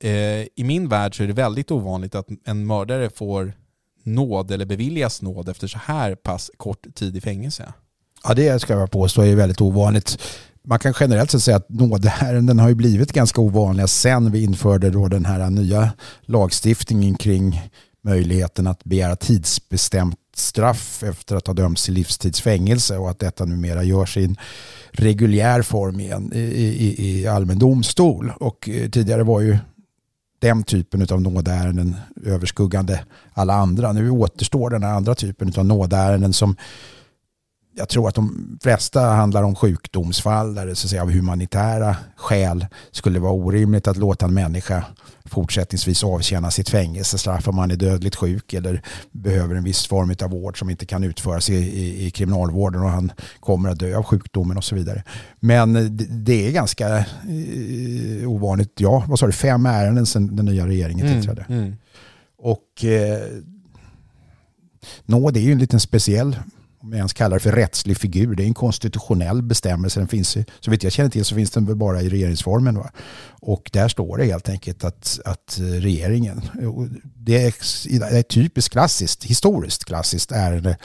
I 0.57 0.65
min 0.65 0.89
värld 0.89 1.17
så 1.17 1.23
är 1.23 1.27
det 1.27 1.33
väldigt 1.33 1.71
ovanligt 1.71 2.15
att 2.15 2.29
en 2.45 2.67
mördare 2.67 3.11
får 3.11 3.53
nåd 4.03 4.51
eller 4.51 4.67
beviljas 4.67 5.23
nåd 5.23 5.49
efter 5.49 5.67
så 5.67 5.79
här 5.79 6.15
pass 6.15 6.51
kort 6.57 6.95
tid 6.95 7.17
i 7.17 7.21
fängelse. 7.21 7.73
Ja, 8.25 8.35
det 8.35 8.61
ska 8.61 8.73
jag 8.73 8.91
påstå 8.91 9.23
är 9.23 9.35
väldigt 9.35 9.61
ovanligt 9.61 10.19
man 10.69 10.79
kan 10.79 10.95
generellt 11.01 11.31
sett 11.31 11.43
säga 11.43 11.57
att 11.57 11.69
nådeärenden 11.69 12.59
har 12.59 12.69
ju 12.69 12.75
blivit 12.75 13.13
ganska 13.13 13.41
ovanliga 13.41 13.87
sen 13.87 14.33
vi 14.33 14.43
införde 14.43 14.91
då 14.91 15.09
den 15.09 15.25
här 15.25 15.51
nya 15.51 15.93
lagstiftningen 16.23 17.15
kring 17.15 17.71
möjligheten 18.05 18.67
att 18.67 18.85
begära 18.85 19.17
tidsbestämt 19.17 20.19
straff 20.37 21.03
efter 21.03 21.37
att 21.37 21.47
ha 21.47 21.55
dömts 21.55 21.85
till 21.85 21.95
livstidsfängelse 21.95 22.99
och 22.99 23.11
att 23.11 23.19
detta 23.19 23.45
numera 23.45 23.83
görs 23.83 24.17
i 24.17 24.25
en 24.25 24.37
reguljär 24.91 25.63
form 25.63 26.01
igen 26.01 26.33
i, 26.35 26.41
i, 26.41 27.21
i 27.21 27.27
allmän 27.27 27.59
domstol. 27.59 28.33
Och 28.41 28.69
eh, 28.69 28.91
tidigare 28.91 29.23
var 29.23 29.41
ju 29.41 29.59
den 30.39 30.63
typen 30.63 31.07
av 31.11 31.23
nådeärenden 31.23 31.97
överskuggande 32.25 33.05
alla 33.33 33.55
andra. 33.55 33.93
Nu 33.93 34.11
återstår 34.11 34.71
den 34.71 34.83
här 34.83 34.93
andra 34.93 35.15
typen 35.15 35.53
av 35.57 35.65
nådeärenden 35.65 36.33
som 36.33 36.57
jag 37.79 37.89
tror 37.89 38.09
att 38.09 38.15
de 38.15 38.59
flesta 38.63 39.01
handlar 39.01 39.43
om 39.43 39.55
sjukdomsfall 39.55 40.55
där 40.55 40.67
det 40.67 40.75
så 40.75 40.87
att 40.87 40.91
säga, 40.91 41.03
av 41.03 41.11
humanitära 41.11 41.97
skäl 42.17 42.67
skulle 42.91 43.19
vara 43.19 43.33
orimligt 43.33 43.89
att 43.89 43.97
låta 43.97 44.27
en 44.27 44.35
människa 44.35 44.85
fortsättningsvis 45.25 46.05
avtjäna 46.05 46.51
sitt 46.51 46.69
fängelsestraff 46.69 47.49
om 47.49 47.57
man 47.57 47.71
är 47.71 47.77
dödligt 47.77 48.17
sjuk 48.17 48.53
eller 48.53 48.83
behöver 49.13 49.55
en 49.55 49.65
viss 49.65 49.87
form 49.87 50.15
av 50.23 50.31
vård 50.31 50.59
som 50.59 50.71
inte 50.71 50.87
kan 50.87 51.05
utföras 51.05 51.51
i, 51.51 51.55
i, 51.55 52.07
i 52.07 52.11
kriminalvården 52.11 52.83
och 52.83 52.91
han 52.91 53.13
kommer 53.41 53.69
att 53.69 53.79
dö 53.79 53.97
av 53.97 54.03
sjukdomen 54.03 54.57
och 54.57 54.65
så 54.65 54.75
vidare. 54.75 55.03
Men 55.41 55.73
det, 55.73 56.05
det 56.05 56.49
är 56.49 56.53
ganska 56.53 56.99
eh, 56.99 57.05
ovanligt. 58.27 58.73
Ja, 58.77 59.05
vad 59.09 59.19
sa 59.19 59.27
du? 59.27 59.33
Fem 59.33 59.67
ärenden 59.67 60.07
sedan 60.07 60.37
den 60.37 60.45
nya 60.45 60.67
regeringen 60.67 61.07
mm, 61.07 61.19
tillträdde. 61.21 61.47
Mm. 61.49 61.77
Och 62.39 62.85
eh, 62.85 63.21
nåd 65.05 65.37
är 65.37 65.41
ju 65.41 65.53
en 65.53 65.59
liten 65.59 65.81
speciell 65.81 66.37
om 66.81 66.93
jag 66.93 66.97
ens 66.99 67.13
kallar 67.13 67.37
det 67.37 67.41
för 67.41 67.53
rättslig 67.53 67.97
figur. 67.97 68.35
Det 68.35 68.43
är 68.43 68.47
en 68.47 68.55
konstitutionell 68.55 69.43
bestämmelse. 69.43 70.01
Den 70.01 70.09
finns, 70.09 70.37
så 70.61 70.71
vitt 70.71 70.83
jag 70.83 70.93
känner 70.93 71.11
till 71.11 71.25
så 71.25 71.35
finns 71.35 71.51
den 71.51 71.79
bara 71.79 72.03
i 72.03 72.09
regeringsformen. 72.09 72.79
Va? 72.79 72.91
Och 73.41 73.71
där 73.73 73.89
står 73.89 74.17
det 74.17 74.25
helt 74.25 74.49
enkelt 74.49 74.85
att, 74.85 75.21
att 75.25 75.59
eh, 75.59 75.65
regeringen, 75.65 76.43
det 77.17 77.45
är, 77.45 78.19
ett 78.19 78.29
typiskt 78.29 78.73
klassiskt, 78.73 79.25
historiskt 79.25 79.85
klassiskt 79.85 80.33
ärende, 80.33 80.77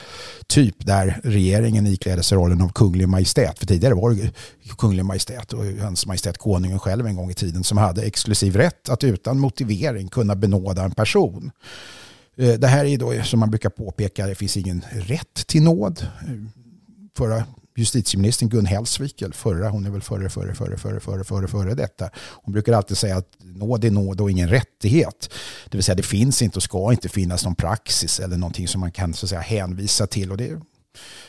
typ 0.48 0.86
där 0.86 1.20
regeringen 1.24 1.88
ikläder 1.88 2.22
sig 2.22 2.38
rollen 2.38 2.62
av 2.62 2.70
kunglig 2.70 3.10
majestät. 3.10 3.60
För 3.60 3.66
tidigare 3.66 3.94
var 3.94 4.12
det 4.12 4.32
kunglig 4.78 5.06
majestät 5.06 5.54
och 5.54 5.66
hans 5.66 6.06
majestät 6.06 6.38
konungen 6.38 6.80
själv 6.80 7.08
en 7.08 7.16
gång 7.16 7.32
i 7.32 7.34
tiden 7.34 7.64
som 7.64 7.78
hade 7.78 8.02
exklusiv 8.02 8.56
rätt 8.56 8.90
att 8.90 9.04
utan 9.04 9.40
motivering 9.40 10.08
kunna 10.08 10.36
benåda 10.36 10.84
en 10.84 10.92
person 10.92 11.52
Eh, 12.38 12.54
det 12.54 12.68
här 12.68 12.86
är 12.86 12.98
då 12.98 13.24
som 13.24 13.40
man 13.40 13.50
brukar 13.50 13.70
påpeka, 13.70 14.28
det 14.28 14.36
finns 14.36 14.58
ingen 14.58 14.86
rätt 14.92 15.48
till 15.48 15.64
nåd. 15.64 16.08
Eh, 16.22 16.34
förra 17.18 17.44
justitieministern 17.76 18.50
Gun 18.50 18.66
Hellsvik, 18.66 19.22
eller 19.22 19.34
förra, 19.34 19.70
hon 19.70 19.86
är 19.86 19.90
väl 19.90 20.02
före, 20.02 20.30
före, 20.30 20.56
före, 20.56 20.78
före, 20.78 21.00
före, 21.00 21.24
före, 21.24 21.48
före 21.48 21.74
detta. 21.74 22.10
Hon 22.16 22.54
brukar 22.54 22.74
alltid 22.74 22.98
säga 22.98 23.18
att 23.18 23.30
nåd 23.40 23.86
är 23.86 23.92
nåd 23.92 24.22
och 24.22 24.32
ingen 24.32 24.50
rättighet. 24.50 25.30
Det 25.70 25.78
vill 25.78 25.84
säga 25.84 25.96
det 25.96 26.04
finns 26.04 26.42
inte 26.42 26.60
och 26.60 26.64
ska 26.64 26.92
inte 26.92 27.10
finnas 27.10 27.46
någon 27.46 27.56
praxis 27.56 28.20
eller 28.20 28.38
någonting 28.38 28.68
som 28.68 28.82
man 28.82 28.92
kan 28.92 29.14
så 29.14 29.26
att 29.26 29.30
säga, 29.30 29.42
hänvisa 29.42 30.08
till. 30.08 30.32
Och 30.32 30.38
det 30.38 30.60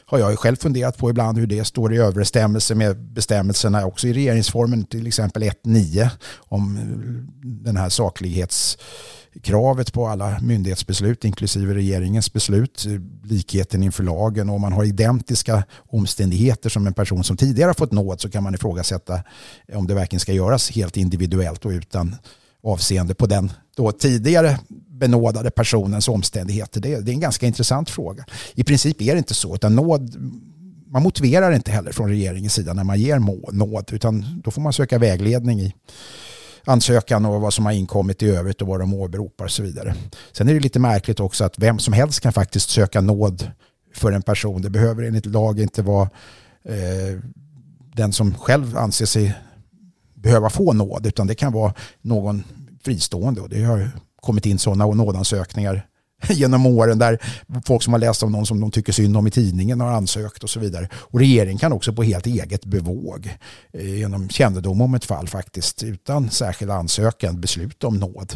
har 0.06 0.18
jag 0.18 0.38
själv 0.38 0.56
funderat 0.56 0.98
på 0.98 1.10
ibland 1.10 1.38
hur 1.38 1.46
det 1.46 1.64
står 1.64 1.94
i 1.94 1.98
överensstämmelse 1.98 2.74
med 2.74 2.96
bestämmelserna 2.96 3.86
också 3.86 4.06
i 4.06 4.12
regeringsformen, 4.12 4.84
till 4.84 5.06
exempel 5.06 5.42
1.9 5.42 6.08
om 6.36 6.78
den 7.42 7.76
här 7.76 7.88
saklighets 7.88 8.78
kravet 9.42 9.92
på 9.92 10.08
alla 10.08 10.38
myndighetsbeslut 10.40 11.24
inklusive 11.24 11.74
regeringens 11.74 12.32
beslut, 12.32 12.86
eh, 12.86 12.92
likheten 13.30 13.82
inför 13.82 14.02
lagen 14.02 14.48
och 14.48 14.54
om 14.54 14.60
man 14.60 14.72
har 14.72 14.84
identiska 14.84 15.64
omständigheter 15.76 16.70
som 16.70 16.86
en 16.86 16.94
person 16.94 17.24
som 17.24 17.36
tidigare 17.36 17.68
har 17.68 17.74
fått 17.74 17.92
nåd 17.92 18.20
så 18.20 18.30
kan 18.30 18.42
man 18.42 18.54
ifrågasätta 18.54 19.22
om 19.72 19.86
det 19.86 19.94
verkligen 19.94 20.20
ska 20.20 20.32
göras 20.32 20.70
helt 20.70 20.96
individuellt 20.96 21.64
och 21.64 21.70
utan 21.70 22.16
avseende 22.62 23.14
på 23.14 23.26
den 23.26 23.52
då 23.76 23.92
tidigare 23.92 24.58
benådade 24.88 25.50
personens 25.50 26.08
omständigheter. 26.08 26.80
Det 26.80 26.94
är, 26.94 27.00
det 27.00 27.10
är 27.10 27.14
en 27.14 27.20
ganska 27.20 27.46
intressant 27.46 27.90
fråga. 27.90 28.24
I 28.54 28.64
princip 28.64 29.02
är 29.02 29.12
det 29.12 29.18
inte 29.18 29.34
så, 29.34 29.54
utan 29.54 29.74
nåd 29.74 30.16
man 30.94 31.02
motiverar 31.02 31.52
inte 31.52 31.70
heller 31.70 31.92
från 31.92 32.08
regeringens 32.08 32.54
sida 32.54 32.72
när 32.72 32.84
man 32.84 33.00
ger 33.00 33.18
nåd, 33.52 33.90
utan 33.92 34.40
då 34.44 34.50
får 34.50 34.62
man 34.62 34.72
söka 34.72 34.98
vägledning 34.98 35.60
i 35.60 35.74
ansökan 36.64 37.26
och 37.26 37.40
vad 37.40 37.54
som 37.54 37.64
har 37.66 37.72
inkommit 37.72 38.22
i 38.22 38.30
övrigt 38.30 38.62
och 38.62 38.68
vad 38.68 38.80
de 38.80 38.94
åberopar 38.94 39.44
och 39.44 39.50
så 39.50 39.62
vidare. 39.62 39.94
Sen 40.32 40.48
är 40.48 40.54
det 40.54 40.60
lite 40.60 40.78
märkligt 40.78 41.20
också 41.20 41.44
att 41.44 41.58
vem 41.58 41.78
som 41.78 41.92
helst 41.92 42.20
kan 42.20 42.32
faktiskt 42.32 42.70
söka 42.70 43.00
nåd 43.00 43.50
för 43.94 44.12
en 44.12 44.22
person. 44.22 44.62
Det 44.62 44.70
behöver 44.70 45.02
enligt 45.02 45.26
lag 45.26 45.60
inte 45.60 45.82
vara 45.82 46.10
eh, 46.64 47.20
den 47.94 48.12
som 48.12 48.34
själv 48.34 48.76
anser 48.78 49.06
sig 49.06 49.34
behöva 50.14 50.50
få 50.50 50.72
nåd 50.72 51.06
utan 51.06 51.26
det 51.26 51.34
kan 51.34 51.52
vara 51.52 51.74
någon 52.02 52.44
fristående 52.84 53.40
och 53.40 53.48
det 53.48 53.62
har 53.62 53.90
kommit 54.20 54.46
in 54.46 54.58
sådana 54.58 54.86
nådansökningar 54.86 55.86
genom 56.28 56.66
åren 56.66 56.98
där 56.98 57.18
folk 57.66 57.82
som 57.82 57.92
har 57.92 58.00
läst 58.00 58.22
om 58.22 58.32
någon 58.32 58.46
som 58.46 58.60
de 58.60 58.70
tycker 58.70 58.92
synd 58.92 59.16
om 59.16 59.26
i 59.26 59.30
tidningen 59.30 59.80
har 59.80 59.92
ansökt 59.92 60.42
och 60.42 60.50
så 60.50 60.60
vidare. 60.60 60.88
Och 60.94 61.18
regeringen 61.18 61.58
kan 61.58 61.72
också 61.72 61.92
på 61.92 62.02
helt 62.02 62.26
eget 62.26 62.64
bevåg 62.64 63.30
eh, 63.72 63.98
genom 63.98 64.28
kännedom 64.28 64.80
om 64.80 64.94
ett 64.94 65.04
fall 65.04 65.28
faktiskt 65.28 65.82
utan 65.82 66.30
särskild 66.30 66.70
ansökan 66.70 67.40
besluta 67.40 67.86
om 67.86 67.96
nåd. 67.96 68.32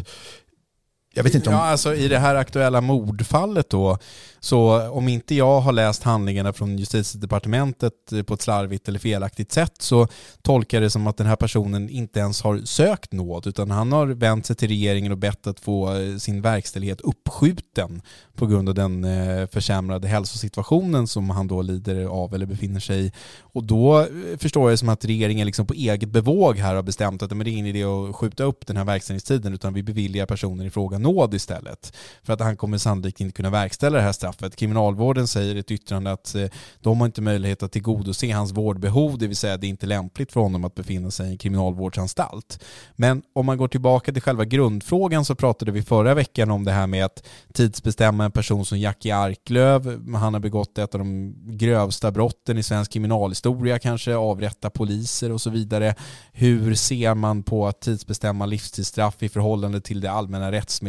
Jag 1.19 1.23
vet 1.23 1.35
inte 1.35 1.49
om... 1.49 1.55
Ja, 1.55 1.61
alltså 1.61 1.95
i 1.95 2.07
det 2.07 2.19
här 2.19 2.35
aktuella 2.35 2.81
mordfallet 2.81 3.69
då, 3.69 3.97
så 4.39 4.89
om 4.89 5.07
inte 5.07 5.35
jag 5.35 5.59
har 5.59 5.71
läst 5.71 6.03
handlingarna 6.03 6.53
från 6.53 6.77
justitiedepartementet 6.77 8.11
eh, 8.11 8.23
på 8.23 8.33
ett 8.33 8.41
slarvigt 8.41 8.87
eller 8.87 8.99
felaktigt 8.99 9.51
sätt 9.51 9.73
så 9.79 10.07
tolkar 10.41 10.77
jag 10.77 10.83
det 10.83 10.89
som 10.89 11.07
att 11.07 11.17
den 11.17 11.27
här 11.27 11.35
personen 11.35 11.89
inte 11.89 12.19
ens 12.19 12.41
har 12.41 12.57
sökt 12.57 13.13
nåd 13.13 13.47
utan 13.47 13.71
han 13.71 13.91
har 13.91 14.07
vänt 14.07 14.45
sig 14.45 14.55
till 14.55 14.67
regeringen 14.67 15.11
och 15.11 15.17
bett 15.17 15.47
att 15.47 15.59
få 15.59 15.95
eh, 15.95 16.17
sin 16.17 16.41
verkställighet 16.41 17.01
uppskjuten 17.01 18.01
på 18.35 18.45
grund 18.45 18.69
av 18.69 18.75
den 18.75 19.03
eh, 19.03 19.47
försämrade 19.47 20.07
hälsosituationen 20.07 21.07
som 21.07 21.29
han 21.29 21.47
då 21.47 21.61
lider 21.61 22.05
av 22.05 22.33
eller 22.33 22.45
befinner 22.45 22.79
sig 22.79 23.05
i. 23.05 23.11
Och 23.39 23.63
då 23.63 24.07
förstår 24.37 24.63
jag 24.63 24.73
det 24.73 24.77
som 24.77 24.89
att 24.89 25.05
regeringen 25.05 25.45
liksom 25.45 25.67
på 25.67 25.73
eget 25.73 26.09
bevåg 26.09 26.57
här 26.57 26.75
har 26.75 26.83
bestämt 26.83 27.23
att 27.23 27.29
det 27.29 27.35
är 27.35 27.47
ingen 27.47 27.65
idé 27.65 27.83
att 27.83 28.15
skjuta 28.15 28.43
upp 28.43 28.67
den 28.67 28.77
här 28.77 28.85
verkställighetstiden 28.85 29.53
utan 29.53 29.73
vi 29.73 29.83
beviljar 29.83 30.25
personen 30.25 30.67
i 30.67 30.69
fråga 30.69 30.97
nåd 30.97 31.08
istället. 31.33 31.93
För 32.23 32.33
att 32.33 32.39
han 32.39 32.57
kommer 32.57 32.77
sannolikt 32.77 33.21
inte 33.21 33.33
kunna 33.33 33.49
verkställa 33.49 33.97
det 33.97 34.03
här 34.03 34.11
straffet. 34.11 34.55
Kriminalvården 34.55 35.27
säger 35.27 35.55
i 35.55 35.59
ett 35.59 35.71
yttrande 35.71 36.11
att 36.11 36.35
eh, 36.35 36.45
de 36.81 36.99
har 36.99 37.05
inte 37.05 37.21
möjlighet 37.21 37.63
att 37.63 37.71
tillgodose 37.71 38.31
hans 38.31 38.51
vårdbehov, 38.51 39.17
det 39.17 39.27
vill 39.27 39.37
säga 39.37 39.57
det 39.57 39.67
är 39.67 39.69
inte 39.69 39.85
lämpligt 39.85 40.31
för 40.31 40.41
honom 40.41 40.65
att 40.65 40.75
befinna 40.75 41.11
sig 41.11 41.27
i 41.27 41.31
en 41.31 41.37
kriminalvårdsanstalt. 41.37 42.63
Men 42.95 43.21
om 43.35 43.45
man 43.45 43.57
går 43.57 43.67
tillbaka 43.67 44.13
till 44.13 44.21
själva 44.21 44.45
grundfrågan 44.45 45.25
så 45.25 45.35
pratade 45.35 45.71
vi 45.71 45.81
förra 45.81 46.13
veckan 46.13 46.51
om 46.51 46.65
det 46.65 46.71
här 46.71 46.87
med 46.87 47.05
att 47.05 47.23
tidsbestämma 47.53 48.25
en 48.25 48.31
person 48.31 48.65
som 48.65 48.79
Jackie 48.79 49.15
Arklöv, 49.15 50.13
han 50.15 50.33
har 50.33 50.39
begått 50.39 50.77
ett 50.77 50.95
av 50.95 50.99
de 50.99 51.33
grövsta 51.45 52.11
brotten 52.11 52.57
i 52.57 52.63
svensk 52.63 52.91
kriminalhistoria, 52.91 53.79
kanske 53.79 54.15
avrätta 54.15 54.69
poliser 54.69 55.31
och 55.31 55.41
så 55.41 55.49
vidare. 55.49 55.95
Hur 56.31 56.75
ser 56.75 57.13
man 57.15 57.43
på 57.43 57.67
att 57.67 57.81
tidsbestämma 57.81 58.45
livstidsstraff 58.45 59.23
i 59.23 59.29
förhållande 59.29 59.81
till 59.81 60.01
det 60.01 60.11
allmänna 60.11 60.51
rättsmedvetandet, 60.51 60.88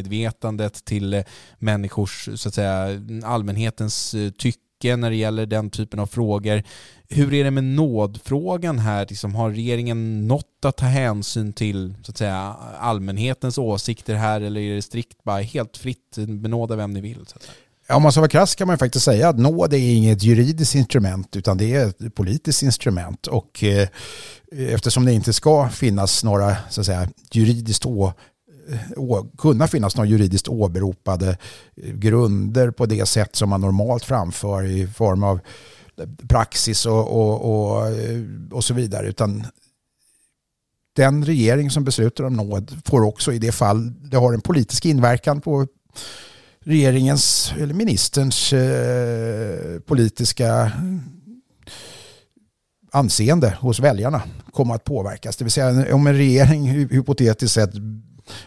till 0.84 1.14
eh, 1.14 1.22
människors 1.58 2.28
så 2.34 2.48
att 2.48 2.54
säga 2.54 3.00
allmänhetens 3.24 4.14
eh, 4.14 4.30
tycke 4.30 4.96
när 4.96 5.10
det 5.10 5.16
gäller 5.16 5.46
den 5.46 5.70
typen 5.70 6.00
av 6.00 6.06
frågor. 6.06 6.62
Hur 7.08 7.34
är 7.34 7.44
det 7.44 7.50
med 7.50 7.64
nådfrågan 7.64 8.78
här? 8.78 9.06
Liksom, 9.08 9.34
har 9.34 9.50
regeringen 9.50 10.28
något 10.28 10.64
att 10.64 10.76
ta 10.76 10.86
hänsyn 10.86 11.52
till 11.52 11.94
så 12.02 12.10
att 12.10 12.18
säga, 12.18 12.56
allmänhetens 12.78 13.58
åsikter 13.58 14.14
här 14.14 14.40
eller 14.40 14.60
är 14.60 14.74
det 14.74 14.82
strikt 14.82 15.24
bara 15.24 15.40
helt 15.40 15.76
fritt 15.76 16.18
eh, 16.18 16.26
benåda 16.26 16.76
vem 16.76 16.92
ni 16.92 17.00
vill? 17.00 17.26
Så 17.26 17.36
att 17.36 17.42
säga? 17.42 17.54
Om 17.96 18.02
man 18.02 18.12
ska 18.12 18.20
vara 18.20 18.28
krass 18.28 18.54
kan 18.54 18.66
man 18.66 18.78
faktiskt 18.78 19.04
säga 19.04 19.28
att 19.28 19.38
nåd 19.38 19.74
är 19.74 19.78
inget 19.78 20.22
juridiskt 20.22 20.74
instrument 20.74 21.36
utan 21.36 21.58
det 21.58 21.74
är 21.74 21.86
ett 21.88 22.14
politiskt 22.14 22.62
instrument. 22.62 23.26
Och 23.26 23.64
eh, 23.64 23.88
eftersom 24.52 25.04
det 25.04 25.12
inte 25.12 25.32
ska 25.32 25.68
finnas 25.68 26.24
några 26.24 26.56
så 26.70 26.80
att 26.80 26.86
säga, 26.86 27.08
juridiskt 27.32 27.84
Eh, 28.72 29.24
kunna 29.38 29.68
finnas 29.68 29.96
några 29.96 30.08
juridiskt 30.08 30.48
åberopade 30.48 31.38
eh, 31.76 31.94
grunder 31.94 32.70
på 32.70 32.86
det 32.86 33.06
sätt 33.06 33.36
som 33.36 33.48
man 33.48 33.60
normalt 33.60 34.04
framför 34.04 34.64
i 34.64 34.86
form 34.86 35.22
av 35.22 35.40
eh, 35.96 36.08
praxis 36.28 36.86
och, 36.86 37.08
och, 37.08 37.44
och, 37.44 37.92
och 38.50 38.64
så 38.64 38.74
vidare. 38.74 39.06
Utan 39.06 39.46
den 40.96 41.24
regering 41.24 41.70
som 41.70 41.84
beslutar 41.84 42.24
om 42.24 42.32
nåd 42.32 42.82
får 42.84 43.02
också 43.02 43.32
i 43.32 43.38
det 43.38 43.52
fall 43.52 43.92
det 44.10 44.16
har 44.16 44.32
en 44.32 44.40
politisk 44.40 44.86
inverkan 44.86 45.40
på 45.40 45.66
regeringens 46.64 47.52
eller 47.58 47.74
ministerns 47.74 48.52
eh, 48.52 49.80
politiska 49.80 50.72
anseende 52.92 53.56
hos 53.60 53.80
väljarna 53.80 54.22
komma 54.52 54.74
att 54.74 54.84
påverkas. 54.84 55.36
Det 55.36 55.44
vill 55.44 55.52
säga 55.52 55.94
om 55.94 56.06
en 56.06 56.16
regering 56.16 56.66
hypotetiskt 56.68 57.54
sett 57.54 57.70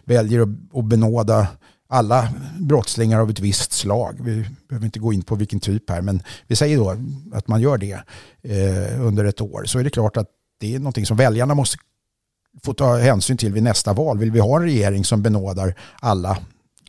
väljer 0.04 0.42
att 0.74 0.86
benåda 0.86 1.48
alla 1.88 2.30
brottslingar 2.60 3.20
av 3.20 3.30
ett 3.30 3.40
visst 3.40 3.72
slag. 3.72 4.18
Vi 4.22 4.46
behöver 4.70 4.86
inte 4.86 5.00
gå 5.00 5.14
in 5.14 5.22
på 5.22 5.36
vilken 5.36 5.60
typ 5.60 5.90
här, 5.90 6.02
men 6.02 6.24
vi 6.48 6.56
säger 6.56 6.78
då 6.78 6.98
att 7.34 7.48
man 7.48 7.62
gör 7.62 7.78
det 7.78 8.04
eh, 8.42 9.06
under 9.06 9.26
ett 9.26 9.42
år. 9.42 9.64
Så 9.66 9.80
är 9.80 9.84
det 9.84 9.90
klart 9.90 10.18
att 10.18 10.28
det 10.60 10.76
är 10.76 10.80
någonting 10.80 11.06
som 11.06 11.18
väljarna 11.18 11.56
måste 11.56 11.78
få 12.64 12.74
ta 12.74 12.98
hänsyn 12.98 13.38
till 13.38 13.54
vid 13.54 13.64
nästa 13.64 13.94
val. 13.94 14.18
Vill 14.18 14.32
vi 14.32 14.40
ha 14.40 14.56
en 14.58 14.64
regering 14.64 15.06
som 15.06 15.22
benådar 15.22 15.76
alla 16.00 16.38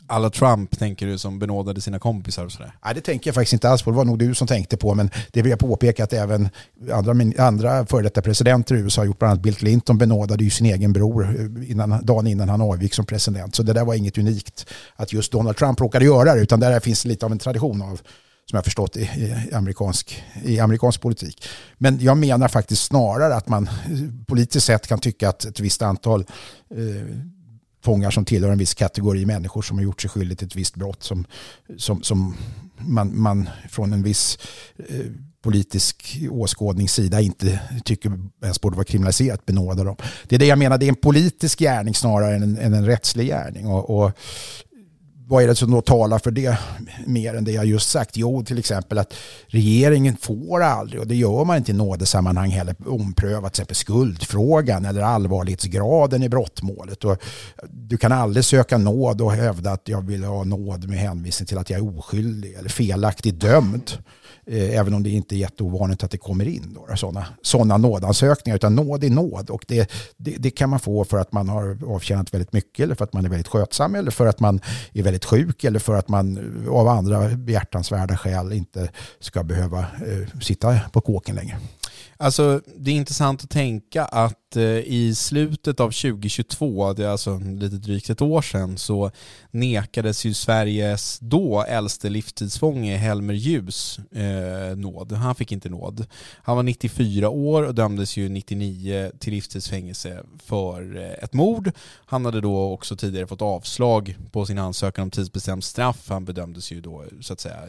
alla 0.07 0.29
Trump 0.29 0.79
tänker 0.79 1.07
du 1.07 1.17
som 1.17 1.39
benådade 1.39 1.81
sina 1.81 1.99
kompisar 1.99 2.45
och 2.45 2.51
sådär? 2.51 2.77
Nej, 2.85 2.93
det 2.95 3.01
tänker 3.01 3.27
jag 3.27 3.35
faktiskt 3.35 3.53
inte 3.53 3.69
alls 3.69 3.81
på. 3.81 3.91
Det 3.91 3.97
var 3.97 4.05
nog 4.05 4.19
du 4.19 4.35
som 4.35 4.47
tänkte 4.47 4.77
på, 4.77 4.93
men 4.93 5.09
det 5.31 5.41
vill 5.41 5.49
jag 5.49 5.59
påpeka 5.59 6.03
att 6.03 6.13
även 6.13 6.49
andra, 6.93 7.43
andra 7.43 7.85
före 7.85 8.03
detta 8.03 8.21
presidenter 8.21 8.75
i 8.75 8.79
USA 8.79 9.01
har 9.01 9.05
gjort. 9.05 9.19
Bland 9.19 9.31
annat 9.31 9.43
Bill 9.43 9.55
Clinton 9.55 9.97
benådade 9.97 10.43
ju 10.43 10.49
sin 10.49 10.65
egen 10.65 10.93
bror 10.93 11.23
eh, 11.23 11.71
innan, 11.71 12.05
dagen 12.05 12.27
innan 12.27 12.49
han 12.49 12.61
avgick 12.61 12.93
som 12.93 13.05
president. 13.05 13.55
Så 13.55 13.63
det 13.63 13.73
där 13.73 13.85
var 13.85 13.93
inget 13.93 14.17
unikt 14.17 14.65
att 14.95 15.13
just 15.13 15.31
Donald 15.31 15.57
Trump 15.57 15.81
råkade 15.81 16.05
göra 16.05 16.35
det, 16.35 16.41
utan 16.41 16.59
där 16.59 16.79
finns 16.79 17.05
lite 17.05 17.25
av 17.25 17.31
en 17.31 17.39
tradition 17.39 17.81
av 17.81 18.01
som 18.49 18.57
jag 18.57 18.63
förstått 18.63 18.97
i, 18.97 19.01
i, 19.01 19.53
amerikansk, 19.53 20.23
i 20.43 20.59
amerikansk 20.59 21.01
politik. 21.01 21.47
Men 21.77 21.99
jag 21.99 22.17
menar 22.17 22.47
faktiskt 22.47 22.85
snarare 22.85 23.35
att 23.35 23.47
man 23.47 23.67
eh, 23.67 24.25
politiskt 24.27 24.65
sett 24.65 24.87
kan 24.87 24.99
tycka 24.99 25.29
att 25.29 25.45
ett 25.45 25.59
visst 25.59 25.81
antal 25.81 26.25
eh, 26.75 27.15
fångar 27.85 28.11
som 28.11 28.25
tillhör 28.25 28.51
en 28.51 28.57
viss 28.57 28.73
kategori 28.73 29.25
människor 29.25 29.61
som 29.61 29.77
har 29.77 29.83
gjort 29.83 30.01
sig 30.01 30.09
skyldig 30.09 30.37
till 30.37 30.47
ett 30.47 30.55
visst 30.55 30.75
brott 30.75 31.03
som, 31.03 31.25
som, 31.77 32.03
som 32.03 32.35
man, 32.77 33.19
man 33.19 33.49
från 33.69 33.93
en 33.93 34.03
viss 34.03 34.39
eh, 34.77 35.05
politisk 35.41 36.17
åskådningssida 36.31 37.21
inte 37.21 37.59
tycker 37.83 38.19
ens 38.43 38.61
borde 38.61 38.75
vara 38.75 38.85
kriminaliserat 38.85 39.45
benåda 39.45 39.83
dem. 39.83 39.95
Det 40.27 40.35
är 40.35 40.39
det 40.39 40.45
jag 40.45 40.59
menar, 40.59 40.77
det 40.77 40.85
är 40.85 40.89
en 40.89 40.95
politisk 40.95 41.59
gärning 41.59 41.93
snarare 41.93 42.35
än 42.35 42.43
en, 42.43 42.57
än 42.57 42.73
en 42.73 42.85
rättslig 42.85 43.27
gärning. 43.27 43.67
Och, 43.67 43.89
och 43.89 44.11
vad 45.27 45.43
är 45.43 45.47
det 45.47 45.55
som 45.55 45.71
då 45.71 45.81
talar 45.81 46.19
för 46.19 46.31
det 46.31 46.57
mer 47.05 47.33
än 47.33 47.43
det 47.43 47.51
jag 47.51 47.65
just 47.65 47.89
sagt? 47.89 48.17
Jo, 48.17 48.43
till 48.43 48.59
exempel 48.59 48.97
att 48.97 49.13
regeringen 49.47 50.17
får 50.17 50.63
aldrig, 50.63 51.01
och 51.01 51.07
det 51.07 51.15
gör 51.15 51.45
man 51.45 51.57
inte 51.57 51.71
i 51.71 51.75
nådesammanhang 51.75 52.49
heller, 52.49 52.75
ompröva 52.85 53.49
till 53.49 53.61
exempel 53.61 53.75
skuldfrågan 53.75 54.85
eller 54.85 55.01
allvarlighetsgraden 55.01 56.23
i 56.23 56.29
brottmålet. 56.29 57.03
Och 57.03 57.17
du 57.69 57.97
kan 57.97 58.11
aldrig 58.11 58.45
söka 58.45 58.77
nåd 58.77 59.21
och 59.21 59.33
hävda 59.33 59.71
att 59.71 59.87
jag 59.87 60.07
vill 60.07 60.23
ha 60.23 60.43
nåd 60.43 60.89
med 60.89 60.99
hänvisning 60.99 61.47
till 61.47 61.57
att 61.57 61.69
jag 61.69 61.79
är 61.79 61.97
oskyldig 61.97 62.53
eller 62.53 62.69
felaktigt 62.69 63.39
dömd. 63.39 63.91
Eh, 64.47 64.79
även 64.79 64.93
om 64.93 65.03
det 65.03 65.09
inte 65.09 65.35
är 65.35 65.37
jätteovanligt 65.37 66.03
att 66.03 66.11
det 66.11 66.17
kommer 66.17 66.47
in 66.47 66.77
sådana 66.95 67.25
såna 67.41 67.77
nådansökningar. 67.77 68.55
Utan 68.55 68.75
nåd 68.75 69.03
är 69.03 69.09
nåd 69.09 69.49
och 69.49 69.65
det, 69.67 69.91
det, 70.17 70.35
det, 70.39 70.51
kan 70.51 70.69
man 70.69 70.79
få 70.79 71.05
för 71.05 71.17
att 71.17 71.31
man 71.31 71.49
har 71.49 71.77
avtjänat 71.87 72.33
väldigt 72.33 72.53
mycket 72.53 72.83
eller 72.83 72.95
för 72.95 73.03
att 73.03 73.13
man 73.13 73.25
är 73.25 73.29
väldigt 73.29 73.47
skötsam 73.47 73.95
eller 73.95 74.11
för 74.11 74.25
att 74.25 74.39
man 74.39 74.59
är 74.93 75.03
väldigt 75.03 75.15
väldigt 75.15 75.25
sjuk 75.25 75.63
eller 75.63 75.79
för 75.79 75.95
att 75.95 76.09
man 76.09 76.39
av 76.69 76.87
andra 76.87 77.29
behjärtansvärda 77.29 78.17
skäl 78.17 78.53
inte 78.53 78.89
ska 79.19 79.43
behöva 79.43 79.79
eh, 79.79 80.39
sitta 80.41 80.79
på 80.91 81.01
kåken 81.01 81.35
längre. 81.35 81.57
Alltså 82.17 82.61
det 82.77 82.91
är 82.91 82.95
intressant 82.95 83.43
att 83.43 83.49
tänka 83.49 84.05
att 84.05 84.44
Eh, 84.55 84.79
i 84.79 85.15
slutet 85.15 85.79
av 85.79 85.91
2022, 85.91 86.93
det 86.93 87.05
är 87.05 87.09
alltså 87.09 87.37
lite 87.37 87.75
drygt 87.75 88.09
ett 88.09 88.21
år 88.21 88.41
sedan, 88.41 88.77
så 88.77 89.11
nekades 89.51 90.25
ju 90.25 90.33
Sveriges 90.33 91.19
då 91.19 91.63
äldste 91.63 92.09
livstidsfånge 92.09 92.97
Helmer 92.97 93.33
Ljus 93.33 93.99
eh, 94.11 94.77
nåd. 94.77 95.11
Han 95.11 95.35
fick 95.35 95.51
inte 95.51 95.69
nåd. 95.69 96.05
Han 96.43 96.55
var 96.55 96.63
94 96.63 97.29
år 97.29 97.63
och 97.63 97.75
dömdes 97.75 98.17
ju 98.17 98.29
99 98.29 99.11
till 99.19 99.33
livstidsfängelse 99.33 100.23
för 100.45 100.97
eh, 100.97 101.23
ett 101.23 101.33
mord. 101.33 101.71
Han 102.05 102.25
hade 102.25 102.41
då 102.41 102.71
också 102.71 102.95
tidigare 102.95 103.27
fått 103.27 103.41
avslag 103.41 104.17
på 104.31 104.45
sin 104.45 104.59
ansökan 104.59 105.03
om 105.03 105.11
tidsbestämt 105.11 105.63
straff. 105.63 106.09
Han 106.09 106.25
bedömdes 106.25 106.71
ju 106.71 106.81
då 106.81 107.03
så 107.21 107.33
att 107.33 107.39
säga 107.39 107.59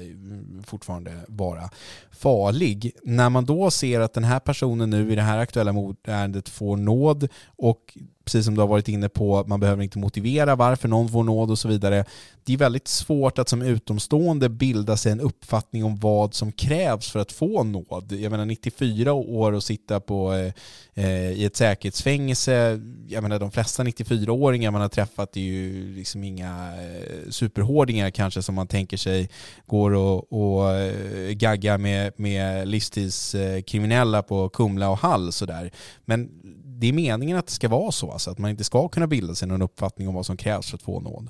fortfarande 0.65 1.13
vara 1.29 1.71
farlig. 2.11 2.93
När 3.03 3.31
man 3.31 3.45
då 3.45 3.71
ser 3.71 4.01
att 4.01 4.13
den 4.13 4.25
här 4.25 4.41
personen 4.41 4.91
nu 4.91 5.13
i 5.13 5.15
det 5.15 5.23
här 5.23 5.39
aktuella 5.39 5.73
mordärendet 5.73 6.49
får 6.49 6.76
nåd 6.77 7.29
och 7.57 7.97
precis 8.27 8.45
som 8.45 8.55
du 8.55 8.61
har 8.61 8.69
varit 8.69 8.89
inne 8.89 9.09
på, 9.09 9.45
man 9.47 9.61
behöver 9.61 9.83
inte 9.83 9.99
motivera 9.99 10.57
varför 10.57 10.89
någon 10.89 11.09
får 11.09 11.25
nåd 11.25 11.51
och 11.51 11.59
så 11.59 11.69
vidare. 11.69 12.05
Det 12.45 12.53
är 12.53 12.57
väldigt 12.57 12.89
svårt 12.89 13.39
att 13.39 13.49
som 13.49 13.63
utomstående 13.63 14.49
bilda 14.49 14.97
sig 14.97 15.13
en 15.13 15.21
uppfattning 15.21 15.85
om 15.85 15.97
vad 15.97 16.35
som 16.35 16.53
krävs 16.53 17.11
för 17.11 17.21
att 17.21 17.33
få 17.33 17.65
nåd. 17.65 18.13
Jag 18.13 18.31
menar 18.31 18.45
94 18.45 19.13
år 19.13 19.53
och 19.53 19.63
sitta 19.63 20.01
på, 20.01 20.33
eh, 20.33 20.53
eh, 20.95 21.31
i 21.33 21.45
ett 21.45 21.57
säkerhetsfängelse, 21.57 22.81
jag 23.09 23.23
menar 23.23 23.39
de 23.39 23.51
flesta 23.51 23.83
94-åringar 23.83 24.71
man 24.71 24.81
har 24.81 24.89
träffat 24.89 25.37
är 25.37 25.41
ju 25.41 25.95
liksom 25.95 26.25
inga 26.25 26.73
eh, 26.83 27.31
superhårdingar 27.31 28.11
kanske 28.11 28.43
som 28.43 28.55
man 28.55 28.67
tänker 28.67 28.97
sig 28.97 29.31
går 29.67 29.91
och, 29.91 30.33
och 30.33 30.75
eh, 30.75 31.31
gaggar 31.31 31.79
med, 31.79 32.13
med 32.17 32.69
livstidskriminella 32.69 34.23
på 34.23 34.49
Kumla 34.49 34.89
och 34.91 34.99
Hall 34.99 35.33
sådär. 35.33 35.71
Men 36.05 36.31
det 36.79 36.87
är 36.87 36.93
meningen 36.93 37.37
att 37.37 37.47
det 37.47 37.53
ska 37.53 37.69
vara 37.69 37.93
så, 37.93 38.13
alltså, 38.13 38.31
att 38.31 38.39
man 38.39 38.51
inte 38.51 38.65
ska 38.65 38.89
kunna 38.89 39.07
bilda 39.07 39.35
sig 39.35 39.49
någon 39.49 39.63
uppfattning 39.63 40.09
om 40.09 40.15
vad 40.15 40.27
som 40.27 40.37
krävs 40.37 40.71
för 40.71 40.77
att 40.77 40.83
få 40.83 41.01
nåd. 41.01 41.29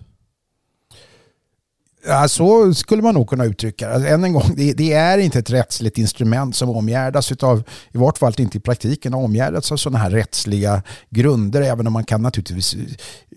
Ja, 2.09 2.29
så 2.29 2.75
skulle 2.75 3.03
man 3.03 3.15
nog 3.15 3.29
kunna 3.29 3.45
uttrycka 3.45 3.89
det. 3.89 3.95
Alltså, 3.95 4.09
än 4.09 4.25
en 4.25 4.33
gång, 4.33 4.55
det, 4.57 4.73
det, 4.73 4.93
är 4.93 5.19
inte 5.19 5.39
ett 5.39 5.51
rättsligt 5.51 5.99
instrument 5.99 6.57
som 6.57 6.71
omgärdas 6.71 7.33
av, 7.33 7.63
i 7.93 7.99
vart 7.99 8.19
fall 8.19 8.33
inte 8.39 8.59
i 8.59 8.61
praktiken, 8.61 9.15
omgärdas 9.15 9.73
av 9.73 9.77
sådana 9.77 9.99
här 9.99 10.11
rättsliga 10.11 10.83
grunder, 11.11 11.63
även 11.63 11.87
om 11.87 11.93
man 11.93 12.05
kan 12.05 12.23
naturligtvis, 12.23 12.77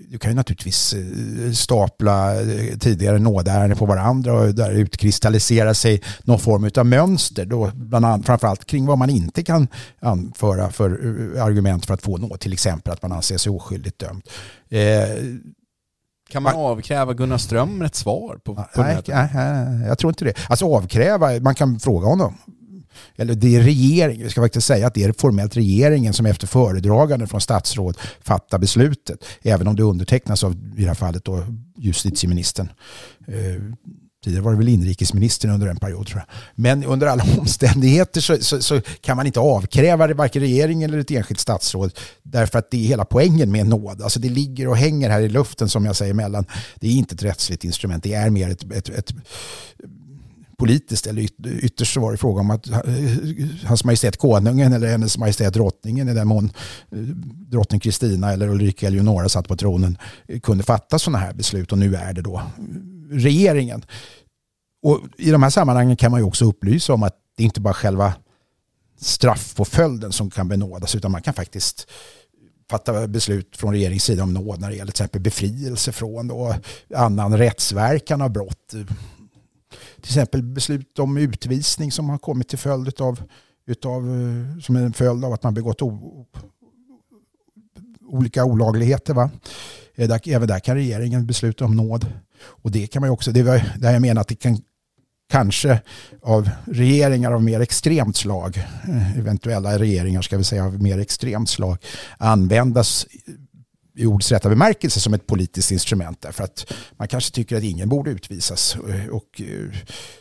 du 0.09 0.17
kan 0.17 0.31
ju 0.31 0.35
naturligtvis 0.35 0.93
eh, 0.93 1.51
stapla 1.51 2.41
eh, 2.41 2.77
tidigare 2.77 3.19
nådärenden 3.19 3.77
på 3.77 3.85
varandra 3.85 4.33
och 4.33 4.55
där 4.55 4.71
utkristallisera 4.71 5.73
sig 5.73 6.01
någon 6.23 6.39
form 6.39 6.69
av 6.77 6.85
mönster, 6.85 7.45
då 7.45 7.71
bland 7.75 8.05
annat, 8.05 8.25
framförallt 8.25 8.65
kring 8.65 8.85
vad 8.85 8.97
man 8.97 9.09
inte 9.09 9.43
kan 9.43 9.67
anföra 9.99 10.71
för 10.71 10.89
eh, 11.35 11.43
argument 11.43 11.85
för 11.85 11.93
att 11.93 12.01
få 12.01 12.17
nåd, 12.17 12.39
till 12.39 12.53
exempel 12.53 12.93
att 12.93 13.01
man 13.01 13.11
anser 13.11 13.37
sig 13.37 13.51
oskyldigt 13.51 13.99
dömd. 13.99 14.21
Eh, 14.69 15.39
kan 16.29 16.43
man 16.43 16.55
avkräva 16.55 17.13
Gunnar 17.13 17.37
Ström 17.37 17.81
ett 17.81 17.95
svar 17.95 18.39
på, 18.43 18.55
på 18.55 18.81
nej, 18.81 19.01
nej, 19.07 19.29
nej, 19.33 19.87
jag 19.87 19.97
tror 19.97 20.11
inte 20.11 20.25
det. 20.25 20.33
Alltså 20.49 20.65
avkräva, 20.65 21.39
man 21.39 21.55
kan 21.55 21.79
fråga 21.79 22.07
honom. 22.07 22.37
Eller 23.15 23.33
det 23.33 23.55
är 23.55 23.61
regeringen, 23.61 24.23
vi 24.23 24.29
ska 24.29 24.41
faktiskt 24.41 24.67
säga 24.67 24.87
att 24.87 24.93
det 24.93 25.03
är 25.03 25.13
formellt 25.17 25.57
regeringen 25.57 26.13
som 26.13 26.25
efter 26.25 26.47
föredragande 26.47 27.27
från 27.27 27.41
statsråd 27.41 27.97
fattar 28.21 28.57
beslutet. 28.57 29.25
Även 29.41 29.67
om 29.67 29.75
det 29.75 29.83
undertecknas 29.83 30.43
av, 30.43 30.53
i 30.77 30.81
det 30.81 30.87
här 30.87 30.93
fallet, 30.93 31.25
då, 31.25 31.43
justitieministern. 31.77 32.69
Tidigare 34.23 34.43
var 34.43 34.51
det 34.51 34.57
väl 34.57 34.67
inrikesministern 34.67 35.51
under 35.51 35.67
en 35.67 35.77
period 35.77 36.07
tror 36.07 36.19
jag. 36.19 36.35
Men 36.55 36.83
under 36.83 37.07
alla 37.07 37.23
omständigheter 37.39 38.21
så, 38.21 38.37
så, 38.37 38.61
så, 38.61 38.81
kan 39.01 39.17
man 39.17 39.27
inte 39.27 39.39
avkräva 39.39 40.07
det 40.07 40.13
varken 40.13 40.41
regeringen 40.41 40.89
eller 40.89 41.01
ett 41.01 41.11
enskilt 41.11 41.39
statsråd 41.39 41.91
därför 42.23 42.59
att 42.59 42.71
det 42.71 42.77
är 42.77 42.87
hela 42.87 43.05
poängen 43.05 43.51
med 43.51 43.67
nåd. 43.67 44.01
Alltså 44.01 44.19
det 44.19 44.29
ligger 44.29 44.67
och 44.67 44.77
hänger 44.77 45.09
här 45.09 45.21
i 45.21 45.29
luften 45.29 45.69
som 45.69 45.85
jag 45.85 45.95
säger 45.95 46.13
mellan. 46.13 46.45
Det 46.75 46.87
är 46.87 46.91
inte 46.91 47.15
ett 47.15 47.23
rättsligt 47.23 47.63
instrument, 47.63 48.03
det 48.03 48.13
är 48.13 48.29
mer 48.29 48.49
ett, 48.49 48.71
ett, 48.71 48.89
ett 48.89 49.13
politiskt 50.57 51.07
eller 51.07 51.27
ytterst 51.45 51.93
så 51.93 51.99
var 51.99 52.11
det 52.11 52.17
fråga 52.17 52.41
om 52.41 52.51
att 52.51 52.69
eh, 52.69 52.77
hans 53.63 53.83
majestät 53.83 54.17
konungen 54.17 54.73
eller 54.73 54.87
hennes 54.87 55.17
majestät 55.17 55.53
drottningen 55.53 56.09
i 56.09 56.13
den 56.13 56.27
mån 56.27 56.51
eh, 56.91 56.97
drottning 57.51 57.79
Kristina 57.79 58.33
eller 58.33 58.49
Ulrika 58.49 58.87
Eleonora 58.87 59.29
satt 59.29 59.47
på 59.47 59.55
tronen 59.55 59.97
eh, 60.27 60.39
kunde 60.39 60.63
fatta 60.63 60.99
sådana 60.99 61.17
här 61.17 61.33
beslut 61.33 61.71
och 61.71 61.77
nu 61.77 61.95
är 61.95 62.13
det 62.13 62.21
då 62.21 62.41
regeringen. 63.09 63.85
Och 64.83 64.99
I 65.17 65.31
de 65.31 65.43
här 65.43 65.49
sammanhangen 65.49 65.95
kan 65.95 66.11
man 66.11 66.19
ju 66.19 66.25
också 66.25 66.45
upplysa 66.45 66.93
om 66.93 67.03
att 67.03 67.15
det 67.37 67.43
inte 67.43 67.61
bara 67.61 67.73
själva 67.73 68.13
straffpåföljden 68.99 70.11
som 70.11 70.29
kan 70.29 70.47
benådas 70.47 70.95
utan 70.95 71.11
man 71.11 71.21
kan 71.21 71.33
faktiskt 71.33 71.87
fatta 72.69 73.07
beslut 73.07 73.57
från 73.57 73.73
regeringens 73.73 74.03
sida 74.03 74.23
om 74.23 74.33
nåd 74.33 74.59
när 74.59 74.69
det 74.69 74.75
gäller 74.75 74.91
till 74.91 75.03
exempel 75.03 75.21
befrielse 75.21 75.91
från 75.91 76.27
då, 76.27 76.55
annan 76.95 77.37
rättsverkan 77.37 78.21
av 78.21 78.29
brott. 78.29 78.67
Till 78.67 80.09
exempel 80.11 80.43
beslut 80.43 80.99
om 80.99 81.17
utvisning 81.17 81.91
som 81.91 82.09
har 82.09 82.17
kommit 82.17 82.47
till 82.47 82.57
följd 82.57 83.01
av, 83.01 83.23
utav, 83.67 84.01
som 84.61 84.75
en 84.75 84.93
följd 84.93 85.25
av 85.25 85.33
att 85.33 85.43
man 85.43 85.53
begått 85.53 85.81
o, 85.81 86.25
olika 88.07 88.45
olagligheter. 88.45 89.13
Va? 89.13 89.29
Eh, 89.99 90.19
även 90.25 90.47
där 90.47 90.59
kan 90.59 90.75
regeringen 90.75 91.25
besluta 91.25 91.65
om 91.65 91.75
nåd. 91.75 92.05
Och 92.41 92.71
det 92.71 92.87
kan 92.87 93.01
man 93.01 93.09
också, 93.09 93.31
det 93.31 93.39
är 93.39 93.77
där 93.77 93.93
jag 93.93 94.01
menar 94.01 94.21
att 94.21 94.27
det 94.27 94.35
kan 94.35 94.61
kanske 95.31 95.81
av 96.21 96.49
regeringar 96.65 97.31
av 97.31 97.43
mer 97.43 97.59
extremt 97.59 98.17
slag, 98.17 98.57
eh, 98.87 99.19
eventuella 99.19 99.79
regeringar 99.79 100.21
ska 100.21 100.37
vi 100.37 100.43
säga 100.43 100.65
av 100.65 100.81
mer 100.81 100.97
extremt 100.97 101.49
slag, 101.49 101.77
användas 102.17 103.07
i 103.95 104.05
ordets 104.05 104.31
rätta 104.31 104.49
bemärkelse 104.49 104.99
som 104.99 105.13
ett 105.13 105.27
politiskt 105.27 105.71
instrument 105.71 106.21
därför 106.21 106.43
att 106.43 106.73
man 106.97 107.07
kanske 107.07 107.35
tycker 107.35 107.57
att 107.57 107.63
ingen 107.63 107.89
borde 107.89 108.11
utvisas 108.11 108.75
eh, 108.75 109.07
och 109.07 109.41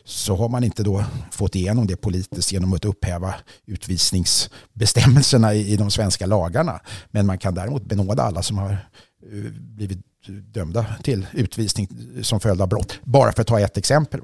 så 0.05 0.37
har 0.37 0.49
man 0.49 0.65
inte 0.65 0.83
då 0.83 1.05
fått 1.31 1.55
igenom 1.55 1.87
det 1.87 1.97
politiskt 1.97 2.53
genom 2.53 2.73
att 2.73 2.85
upphäva 2.85 3.35
utvisningsbestämmelserna 3.67 5.55
i 5.55 5.77
de 5.77 5.91
svenska 5.91 6.27
lagarna. 6.27 6.81
Men 7.11 7.27
man 7.27 7.39
kan 7.39 7.55
däremot 7.55 7.85
benåda 7.85 8.23
alla 8.23 8.43
som 8.43 8.59
har 8.59 8.79
Eh, 9.33 9.53
blivit 9.53 9.99
dömda 10.27 10.87
till 11.03 11.27
utvisning 11.33 11.89
som 12.23 12.41
följd 12.41 12.63
av 12.63 12.69
brott. 12.69 12.99
Bara 13.05 13.33
för 13.33 13.41
att 13.41 13.47
ta 13.47 13.61
ett 13.61 13.77
exempel. 13.77 14.21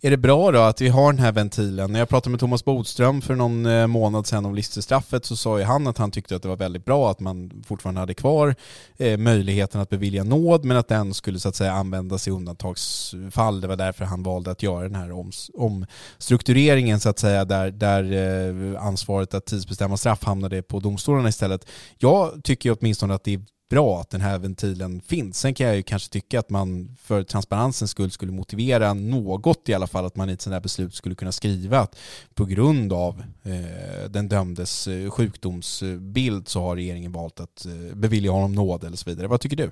Är 0.00 0.10
det 0.10 0.16
bra 0.16 0.52
då 0.52 0.58
att 0.58 0.80
vi 0.80 0.88
har 0.88 1.12
den 1.12 1.22
här 1.22 1.32
ventilen? 1.32 1.92
När 1.92 1.98
jag 1.98 2.08
pratade 2.08 2.30
med 2.30 2.40
Thomas 2.40 2.64
Bodström 2.64 3.22
för 3.22 3.34
någon 3.34 3.66
eh, 3.66 3.86
månad 3.86 4.26
sedan 4.26 4.46
om 4.46 4.54
livstidsstraffet 4.54 5.24
så 5.24 5.36
sa 5.36 5.58
ju 5.58 5.64
han 5.64 5.86
att 5.86 5.98
han 5.98 6.10
tyckte 6.10 6.36
att 6.36 6.42
det 6.42 6.48
var 6.48 6.56
väldigt 6.56 6.84
bra 6.84 7.10
att 7.10 7.20
man 7.20 7.62
fortfarande 7.66 8.00
hade 8.00 8.14
kvar 8.14 8.54
eh, 8.98 9.18
möjligheten 9.18 9.80
att 9.80 9.88
bevilja 9.88 10.24
nåd 10.24 10.64
men 10.64 10.76
att 10.76 10.88
den 10.88 11.14
skulle 11.14 11.40
så 11.40 11.48
att 11.48 11.56
säga 11.56 11.72
användas 11.72 12.28
i 12.28 12.30
undantagsfall. 12.30 13.60
Det 13.60 13.68
var 13.68 13.76
därför 13.76 14.04
han 14.04 14.22
valde 14.22 14.50
att 14.50 14.62
göra 14.62 14.82
den 14.82 14.94
här 14.94 15.24
omstruktureringen 15.54 17.00
så 17.00 17.08
att 17.08 17.18
säga 17.18 17.44
där, 17.44 17.70
där 17.70 18.76
ansvaret 18.76 19.34
att 19.34 19.46
tidsbestämma 19.46 19.96
straff 19.96 20.24
hamnade 20.24 20.62
på 20.62 20.80
domstolarna 20.80 21.28
istället. 21.28 21.66
Jag 21.98 22.44
tycker 22.44 22.76
åtminstone 22.80 23.14
att 23.14 23.24
det 23.24 23.34
är 23.34 23.40
bra 23.70 24.00
att 24.00 24.10
den 24.10 24.20
här 24.20 24.38
ventilen 24.38 25.00
finns. 25.00 25.38
Sen 25.38 25.54
kan 25.54 25.66
jag 25.66 25.76
ju 25.76 25.82
kanske 25.82 26.12
tycka 26.12 26.38
att 26.38 26.50
man 26.50 26.96
för 27.00 27.22
transparensens 27.22 27.90
skull 27.90 28.10
skulle 28.10 28.32
motivera 28.32 28.94
något 28.94 29.68
i 29.68 29.74
alla 29.74 29.86
fall 29.86 30.04
att 30.04 30.16
man 30.16 30.30
i 30.30 30.32
ett 30.32 30.40
sådant 30.40 30.54
här 30.54 30.60
beslut 30.60 30.94
skulle 30.94 31.14
kunna 31.14 31.32
skriva 31.32 31.78
att 31.78 31.96
på 32.34 32.44
grund 32.44 32.92
av 32.92 33.22
eh, 33.42 34.10
den 34.10 34.28
dömdes 34.28 34.88
eh, 34.88 35.10
sjukdomsbild 35.10 36.48
så 36.48 36.60
har 36.60 36.76
regeringen 36.76 37.12
valt 37.12 37.40
att 37.40 37.66
eh, 37.66 37.96
bevilja 37.96 38.30
honom 38.30 38.52
nåd 38.52 38.84
eller 38.84 38.96
så 38.96 39.10
vidare. 39.10 39.26
Vad 39.26 39.40
tycker 39.40 39.56
du? 39.56 39.70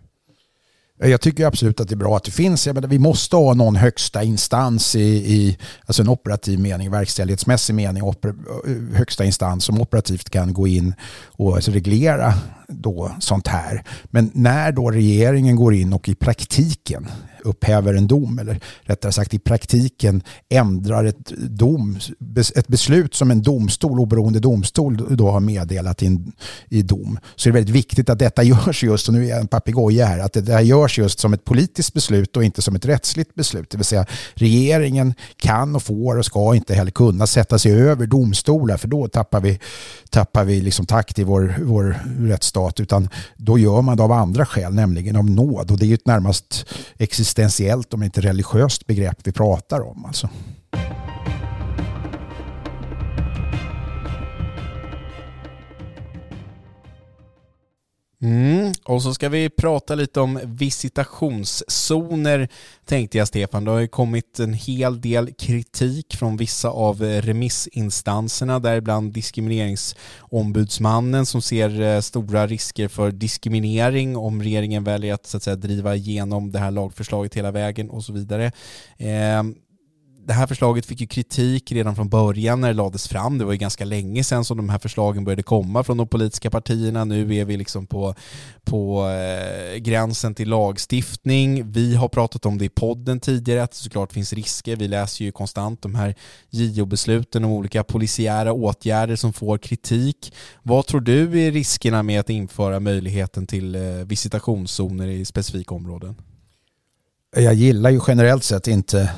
Jag 1.00 1.20
tycker 1.20 1.46
absolut 1.46 1.80
att 1.80 1.88
det 1.88 1.94
är 1.94 1.96
bra 1.96 2.16
att 2.16 2.24
det 2.24 2.30
finns. 2.30 2.66
Jag 2.66 2.74
menar, 2.74 2.88
vi 2.88 2.98
måste 2.98 3.36
ha 3.36 3.54
någon 3.54 3.76
högsta 3.76 4.22
instans 4.22 4.96
i, 4.96 5.00
i 5.34 5.58
alltså 5.86 6.02
en 6.02 6.08
operativ 6.08 6.58
mening, 6.58 6.90
verkställighetsmässig 6.90 7.74
mening, 7.74 8.02
oper, 8.02 8.34
högsta 8.94 9.24
instans 9.24 9.64
som 9.64 9.80
operativt 9.80 10.30
kan 10.30 10.54
gå 10.54 10.66
in 10.66 10.94
och 11.26 11.54
alltså 11.54 11.70
reglera 11.70 12.34
då 12.68 13.12
sånt 13.20 13.46
här. 13.46 13.84
Men 14.04 14.30
när 14.34 14.72
då 14.72 14.90
regeringen 14.90 15.56
går 15.56 15.74
in 15.74 15.92
och 15.92 16.08
i 16.08 16.14
praktiken 16.14 17.08
upphäver 17.44 17.94
en 17.94 18.06
dom 18.06 18.38
eller 18.38 18.60
rättare 18.82 19.12
sagt 19.12 19.34
i 19.34 19.38
praktiken 19.38 20.22
ändrar 20.48 21.04
ett, 21.04 21.28
dom, 21.36 21.98
ett 22.56 22.68
beslut 22.68 23.14
som 23.14 23.30
en 23.30 23.42
domstol, 23.42 24.00
oberoende 24.00 24.40
domstol 24.40 25.16
då 25.16 25.30
har 25.30 25.40
meddelat 25.40 26.02
i, 26.02 26.18
i 26.68 26.82
dom 26.82 27.18
så 27.36 27.48
är 27.48 27.52
det 27.52 27.58
väldigt 27.58 27.74
viktigt 27.74 28.10
att 28.10 28.18
detta 28.18 28.42
görs 28.48 28.84
just, 28.84 29.08
och 29.08 29.14
nu 29.14 29.24
är 29.24 29.28
jag 29.28 29.40
en 29.40 29.48
papegoja 29.48 30.06
här, 30.06 30.18
att 30.18 30.32
det 30.32 30.52
här 30.52 30.60
görs 30.60 30.98
just 30.98 31.18
som 31.20 31.32
ett 31.32 31.44
politiskt 31.44 31.94
beslut 31.94 32.36
och 32.36 32.44
inte 32.44 32.62
som 32.62 32.74
ett 32.76 32.84
rättsligt 32.84 33.34
beslut. 33.34 33.70
Det 33.70 33.76
vill 33.76 33.84
säga 33.84 34.06
regeringen 34.34 35.14
kan 35.36 35.76
och 35.76 35.82
får 35.82 36.18
och 36.18 36.24
ska 36.24 36.54
inte 36.54 36.74
heller 36.74 36.90
kunna 36.90 37.26
sätta 37.26 37.58
sig 37.58 37.72
över 37.72 38.06
domstolar 38.06 38.76
för 38.76 38.88
då 38.88 39.08
tappar 39.08 39.40
vi, 39.40 39.60
tappar 40.10 40.44
vi 40.44 40.60
liksom 40.60 40.86
takt 40.86 41.18
i 41.18 41.24
vår, 41.24 41.56
vår 41.62 41.96
rättsstat 42.18 42.80
utan 42.80 43.08
då 43.36 43.58
gör 43.58 43.82
man 43.82 43.96
det 43.96 44.02
av 44.02 44.12
andra 44.12 44.46
skäl, 44.46 44.74
nämligen 44.74 45.16
av 45.16 45.30
nåd 45.30 45.70
och 45.70 45.78
det 45.78 45.84
är 45.84 45.88
ju 45.88 45.94
ett 45.94 46.06
närmast 46.06 46.66
existerande 46.98 47.27
existentiellt 47.28 47.94
om 47.94 48.02
inte 48.02 48.20
religiöst 48.20 48.86
begrepp 48.86 49.18
vi 49.24 49.32
pratar 49.32 49.80
om. 49.80 50.04
Alltså. 50.04 50.28
Mm. 58.22 58.72
Och 58.84 59.02
så 59.02 59.14
ska 59.14 59.28
vi 59.28 59.50
prata 59.50 59.94
lite 59.94 60.20
om 60.20 60.40
visitationszoner 60.44 62.48
tänkte 62.84 63.18
jag 63.18 63.28
Stefan. 63.28 63.64
Det 63.64 63.70
har 63.70 63.78
ju 63.78 63.88
kommit 63.88 64.38
en 64.38 64.52
hel 64.52 65.00
del 65.00 65.34
kritik 65.34 66.16
från 66.16 66.36
vissa 66.36 66.68
av 66.68 67.02
remissinstanserna, 67.02 68.58
däribland 68.58 69.12
diskrimineringsombudsmannen 69.12 71.26
som 71.26 71.42
ser 71.42 71.80
eh, 71.80 72.00
stora 72.00 72.46
risker 72.46 72.88
för 72.88 73.10
diskriminering 73.10 74.16
om 74.16 74.42
regeringen 74.42 74.84
väljer 74.84 75.14
att, 75.14 75.26
så 75.26 75.36
att 75.36 75.42
säga, 75.42 75.56
driva 75.56 75.94
igenom 75.94 76.52
det 76.52 76.58
här 76.58 76.70
lagförslaget 76.70 77.34
hela 77.34 77.50
vägen 77.50 77.90
och 77.90 78.04
så 78.04 78.12
vidare. 78.12 78.52
Eh, 78.96 79.42
det 80.28 80.34
här 80.34 80.46
förslaget 80.46 80.86
fick 80.86 81.00
ju 81.00 81.06
kritik 81.06 81.72
redan 81.72 81.96
från 81.96 82.08
början 82.08 82.60
när 82.60 82.68
det 82.68 82.74
lades 82.74 83.08
fram. 83.08 83.38
Det 83.38 83.44
var 83.44 83.52
ju 83.52 83.58
ganska 83.58 83.84
länge 83.84 84.24
sedan 84.24 84.44
som 84.44 84.56
de 84.56 84.68
här 84.68 84.78
förslagen 84.78 85.24
började 85.24 85.42
komma 85.42 85.84
från 85.84 85.96
de 85.96 86.08
politiska 86.08 86.50
partierna. 86.50 87.04
Nu 87.04 87.34
är 87.34 87.44
vi 87.44 87.56
liksom 87.56 87.86
på, 87.86 88.14
på 88.64 89.08
eh, 89.08 89.76
gränsen 89.76 90.34
till 90.34 90.48
lagstiftning. 90.48 91.72
Vi 91.72 91.94
har 91.94 92.08
pratat 92.08 92.46
om 92.46 92.58
det 92.58 92.64
i 92.64 92.68
podden 92.68 93.20
tidigare, 93.20 93.62
att 93.62 93.70
det 93.70 93.76
såklart 93.76 94.12
finns 94.12 94.32
risker. 94.32 94.76
Vi 94.76 94.88
läser 94.88 95.24
ju 95.24 95.32
konstant 95.32 95.82
de 95.82 95.94
här 95.94 96.14
JO-besluten 96.50 97.44
om 97.44 97.50
olika 97.50 97.84
polisiära 97.84 98.52
åtgärder 98.52 99.16
som 99.16 99.32
får 99.32 99.58
kritik. 99.58 100.34
Vad 100.62 100.86
tror 100.86 101.00
du 101.00 101.40
är 101.40 101.52
riskerna 101.52 102.02
med 102.02 102.20
att 102.20 102.30
införa 102.30 102.80
möjligheten 102.80 103.46
till 103.46 103.74
eh, 103.74 103.82
visitationszoner 103.82 105.08
i 105.08 105.24
specifika 105.24 105.74
områden? 105.74 106.14
Jag 107.36 107.54
gillar 107.54 107.90
ju 107.90 108.00
generellt 108.06 108.44
sett 108.44 108.66
inte 108.66 109.10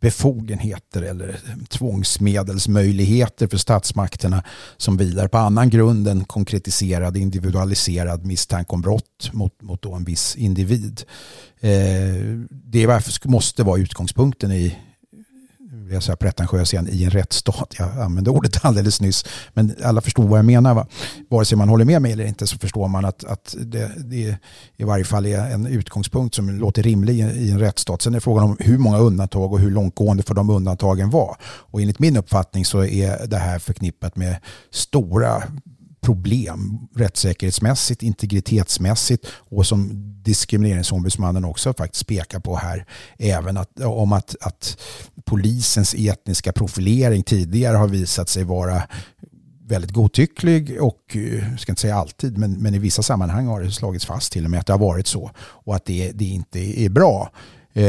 befogenheter 0.00 1.02
eller 1.02 1.40
tvångsmedelsmöjligheter 1.68 3.46
för 3.46 3.56
statsmakterna 3.56 4.44
som 4.76 4.96
vilar 4.96 5.28
på 5.28 5.38
annan 5.38 5.70
grund 5.70 6.08
än 6.08 6.24
konkretiserad 6.24 7.16
individualiserad 7.16 8.26
misstanke 8.26 8.72
om 8.72 8.80
brott 8.80 9.30
mot, 9.32 9.62
mot 9.62 9.84
en 9.84 10.04
viss 10.04 10.36
individ. 10.36 11.02
Eh, 11.60 11.70
det 12.50 12.88
måste 13.24 13.62
vara 13.62 13.80
utgångspunkten 13.80 14.52
i 14.52 14.76
jag 15.94 16.02
säga 16.02 16.16
pretentiös 16.16 16.72
igen, 16.72 16.88
i 16.90 17.04
en 17.04 17.10
rättsstat. 17.10 17.74
Jag 17.78 17.98
använde 18.00 18.30
ordet 18.30 18.58
alldeles 18.64 19.00
nyss. 19.00 19.24
Men 19.54 19.76
alla 19.84 20.00
förstår 20.00 20.22
vad 20.28 20.38
jag 20.38 20.44
menar. 20.44 20.74
Va? 20.74 20.86
Vare 21.28 21.44
sig 21.44 21.58
man 21.58 21.68
håller 21.68 21.84
med 21.84 22.02
mig 22.02 22.12
eller 22.12 22.26
inte 22.26 22.46
så 22.46 22.58
förstår 22.58 22.88
man 22.88 23.04
att, 23.04 23.24
att 23.24 23.54
det, 23.58 23.90
det 23.96 24.38
i 24.76 24.84
varje 24.84 25.04
fall 25.04 25.26
är 25.26 25.50
en 25.50 25.66
utgångspunkt 25.66 26.34
som 26.34 26.50
låter 26.50 26.82
rimlig 26.82 27.18
i 27.18 27.50
en 27.50 27.58
rättsstat. 27.58 28.02
Sen 28.02 28.14
är 28.14 28.20
frågan 28.20 28.44
om 28.44 28.56
hur 28.60 28.78
många 28.78 28.98
undantag 28.98 29.52
och 29.52 29.58
hur 29.58 29.70
långtgående 29.70 30.22
får 30.22 30.34
de 30.34 30.50
undantagen 30.50 31.10
vara. 31.10 31.36
Och 31.44 31.80
enligt 31.80 31.98
min 31.98 32.16
uppfattning 32.16 32.64
så 32.64 32.84
är 32.84 33.26
det 33.26 33.38
här 33.38 33.58
förknippat 33.58 34.16
med 34.16 34.36
stora 34.70 35.42
problem 36.06 36.78
rättssäkerhetsmässigt, 36.94 38.02
integritetsmässigt 38.02 39.26
och 39.32 39.66
som 39.66 39.90
diskrimineringsombudsmannen 40.22 41.44
också 41.44 41.74
faktiskt 41.74 42.06
pekar 42.06 42.40
på 42.40 42.56
här 42.56 42.86
även 43.18 43.56
att, 43.56 43.80
om 43.80 44.12
att, 44.12 44.36
att 44.40 44.78
polisens 45.24 45.94
etniska 45.94 46.52
profilering 46.52 47.22
tidigare 47.22 47.76
har 47.76 47.88
visat 47.88 48.28
sig 48.28 48.44
vara 48.44 48.82
väldigt 49.68 49.90
godtycklig 49.90 50.82
och, 50.82 51.16
jag 51.50 51.60
ska 51.60 51.72
inte 51.72 51.82
säga 51.82 51.96
alltid, 51.96 52.38
men, 52.38 52.52
men 52.52 52.74
i 52.74 52.78
vissa 52.78 53.02
sammanhang 53.02 53.46
har 53.46 53.60
det 53.60 53.70
slagits 53.70 54.06
fast 54.06 54.32
till 54.32 54.44
och 54.44 54.50
med 54.50 54.60
att 54.60 54.66
det 54.66 54.72
har 54.72 54.78
varit 54.78 55.06
så 55.06 55.30
och 55.38 55.76
att 55.76 55.84
det, 55.84 56.12
det 56.14 56.24
inte 56.24 56.80
är 56.80 56.88
bra. 56.88 57.30
Eh, 57.72 57.84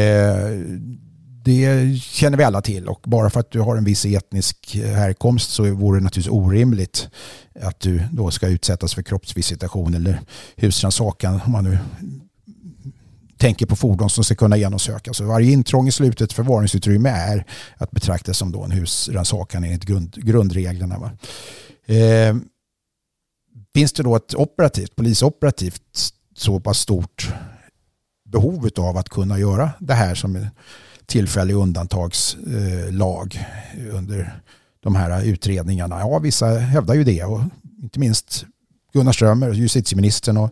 det 1.47 1.97
känner 2.01 2.37
vi 2.37 2.43
alla 2.43 2.61
till 2.61 2.87
och 2.87 3.01
bara 3.05 3.29
för 3.29 3.39
att 3.39 3.51
du 3.51 3.59
har 3.59 3.77
en 3.77 3.83
viss 3.83 4.05
etnisk 4.05 4.75
eh, 4.75 4.91
härkomst 4.91 5.49
så 5.49 5.63
vore 5.73 5.99
det 5.99 6.03
naturligtvis 6.03 6.33
orimligt 6.33 7.09
att 7.61 7.79
du 7.79 8.03
då 8.11 8.31
ska 8.31 8.47
utsättas 8.47 8.93
för 8.93 9.01
kroppsvisitation 9.01 9.93
eller 9.93 10.21
husrannsakan 10.55 11.41
om 11.45 11.51
man 11.51 11.63
nu 11.63 11.77
tänker 13.37 13.65
på 13.65 13.75
fordon 13.75 14.09
som 14.09 14.23
ska 14.23 14.35
kunna 14.35 14.57
genomsökas. 14.57 15.17
Så 15.17 15.25
varje 15.25 15.51
intrång 15.51 15.87
i 15.87 15.91
slutet 15.91 16.33
förvaringsutrymme 16.33 17.09
är 17.09 17.45
att 17.77 17.91
betrakta 17.91 18.33
som 18.33 18.51
då 18.51 18.63
en 18.63 18.71
husrannsakan 18.71 19.63
enligt 19.63 19.85
grund, 19.85 20.13
grundreglerna. 20.15 20.97
Va? 20.99 21.11
Eh, 21.95 22.35
finns 23.75 23.93
det 23.93 24.03
då 24.03 24.15
ett 24.15 24.35
operativt, 24.35 24.95
polisoperativt 24.95 26.11
så 26.35 26.59
pass 26.59 26.79
stort 26.79 27.33
behov 28.25 28.69
av 28.77 28.97
att 28.97 29.09
kunna 29.09 29.39
göra 29.39 29.69
det 29.79 29.93
här 29.93 30.15
som 30.15 30.47
tillfällig 31.07 31.55
undantagslag 31.55 33.45
under 33.91 34.41
de 34.83 34.95
här 34.95 35.23
utredningarna. 35.23 35.99
Ja, 35.99 36.19
vissa 36.19 36.45
hävdar 36.45 36.93
ju 36.93 37.03
det 37.03 37.23
och 37.23 37.41
inte 37.81 37.99
minst 37.99 38.45
Gunnar 38.93 39.11
Strömmer, 39.11 39.53
justitieministern 39.53 40.37
och 40.37 40.49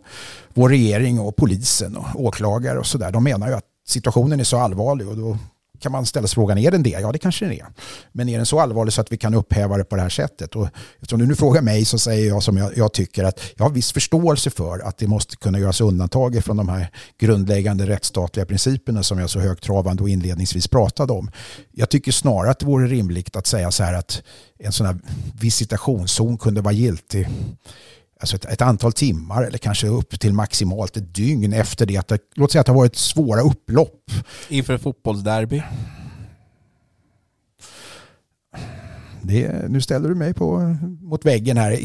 vår 0.54 0.68
regering 0.68 1.20
och 1.20 1.36
polisen 1.36 1.96
och 1.96 2.24
åklagare 2.24 2.78
och 2.78 2.86
sådär. 2.86 3.12
De 3.12 3.24
menar 3.24 3.48
ju 3.48 3.54
att 3.54 3.64
situationen 3.86 4.40
är 4.40 4.44
så 4.44 4.58
allvarlig 4.58 5.08
och 5.08 5.16
då 5.16 5.38
kan 5.80 5.92
man 5.92 6.06
ställa 6.06 6.26
sig 6.26 6.34
frågan, 6.34 6.58
är 6.58 6.70
den 6.70 6.82
det? 6.82 6.90
Ja, 6.90 7.12
det 7.12 7.18
kanske 7.18 7.44
den 7.44 7.54
är. 7.54 7.66
Men 8.12 8.28
är 8.28 8.36
den 8.36 8.46
så 8.46 8.60
allvarlig 8.60 8.92
så 8.92 9.00
att 9.00 9.12
vi 9.12 9.16
kan 9.16 9.34
upphäva 9.34 9.76
det 9.76 9.84
på 9.84 9.96
det 9.96 10.02
här 10.02 10.08
sättet? 10.08 10.56
Och 10.56 10.68
eftersom 11.00 11.18
du 11.18 11.26
nu 11.26 11.34
frågar 11.34 11.62
mig 11.62 11.84
så 11.84 11.98
säger 11.98 12.28
jag 12.28 12.42
som 12.42 12.56
jag, 12.56 12.76
jag, 12.76 12.92
tycker 12.92 13.24
att 13.24 13.40
jag 13.56 13.64
har 13.64 13.70
viss 13.70 13.92
förståelse 13.92 14.50
för 14.50 14.78
att 14.78 14.98
det 14.98 15.06
måste 15.06 15.36
kunna 15.36 15.58
göras 15.58 15.80
undantag 15.80 16.44
från 16.44 16.56
de 16.56 16.68
här 16.68 16.90
grundläggande 17.18 17.86
rättsstatliga 17.86 18.46
principerna 18.46 19.02
som 19.02 19.18
jag 19.18 19.30
så 19.30 19.40
högtravande 19.40 20.02
och 20.02 20.08
inledningsvis 20.08 20.68
pratade 20.68 21.12
om. 21.12 21.30
Jag 21.72 21.90
tycker 21.90 22.12
snarare 22.12 22.50
att 22.50 22.58
det 22.58 22.66
vore 22.66 22.86
rimligt 22.86 23.36
att 23.36 23.46
säga 23.46 23.70
så 23.70 23.82
här 23.82 23.94
att 23.94 24.22
en 24.58 24.72
sån 24.72 24.86
här 24.86 24.98
visitationszon 25.40 26.38
kunde 26.38 26.60
vara 26.60 26.74
giltig 26.74 27.28
alltså 28.20 28.36
ett, 28.36 28.44
ett, 28.44 28.62
antal 28.62 28.92
timmar 28.92 29.42
eller 29.42 29.58
kanske 29.58 29.86
upp 29.86 30.20
till 30.20 30.32
maximalt 30.32 30.96
ett 30.96 31.14
dygn 31.14 31.52
efter 31.52 31.86
det 31.86 31.96
att 31.96 32.08
det, 32.08 32.18
låt 32.34 32.52
säga 32.52 32.60
att 32.60 32.66
det 32.66 32.72
har 32.72 32.78
varit 32.78 32.96
svåra 32.96 33.40
upplopp. 33.40 34.10
Inför 34.48 34.74
ett 34.74 34.82
fotbollsderby? 34.82 35.62
Det, 39.26 39.68
nu 39.68 39.80
ställer 39.80 40.08
du 40.08 40.14
mig 40.14 40.34
på, 40.34 40.76
mot 41.00 41.24
väggen 41.24 41.56
här. 41.56 41.78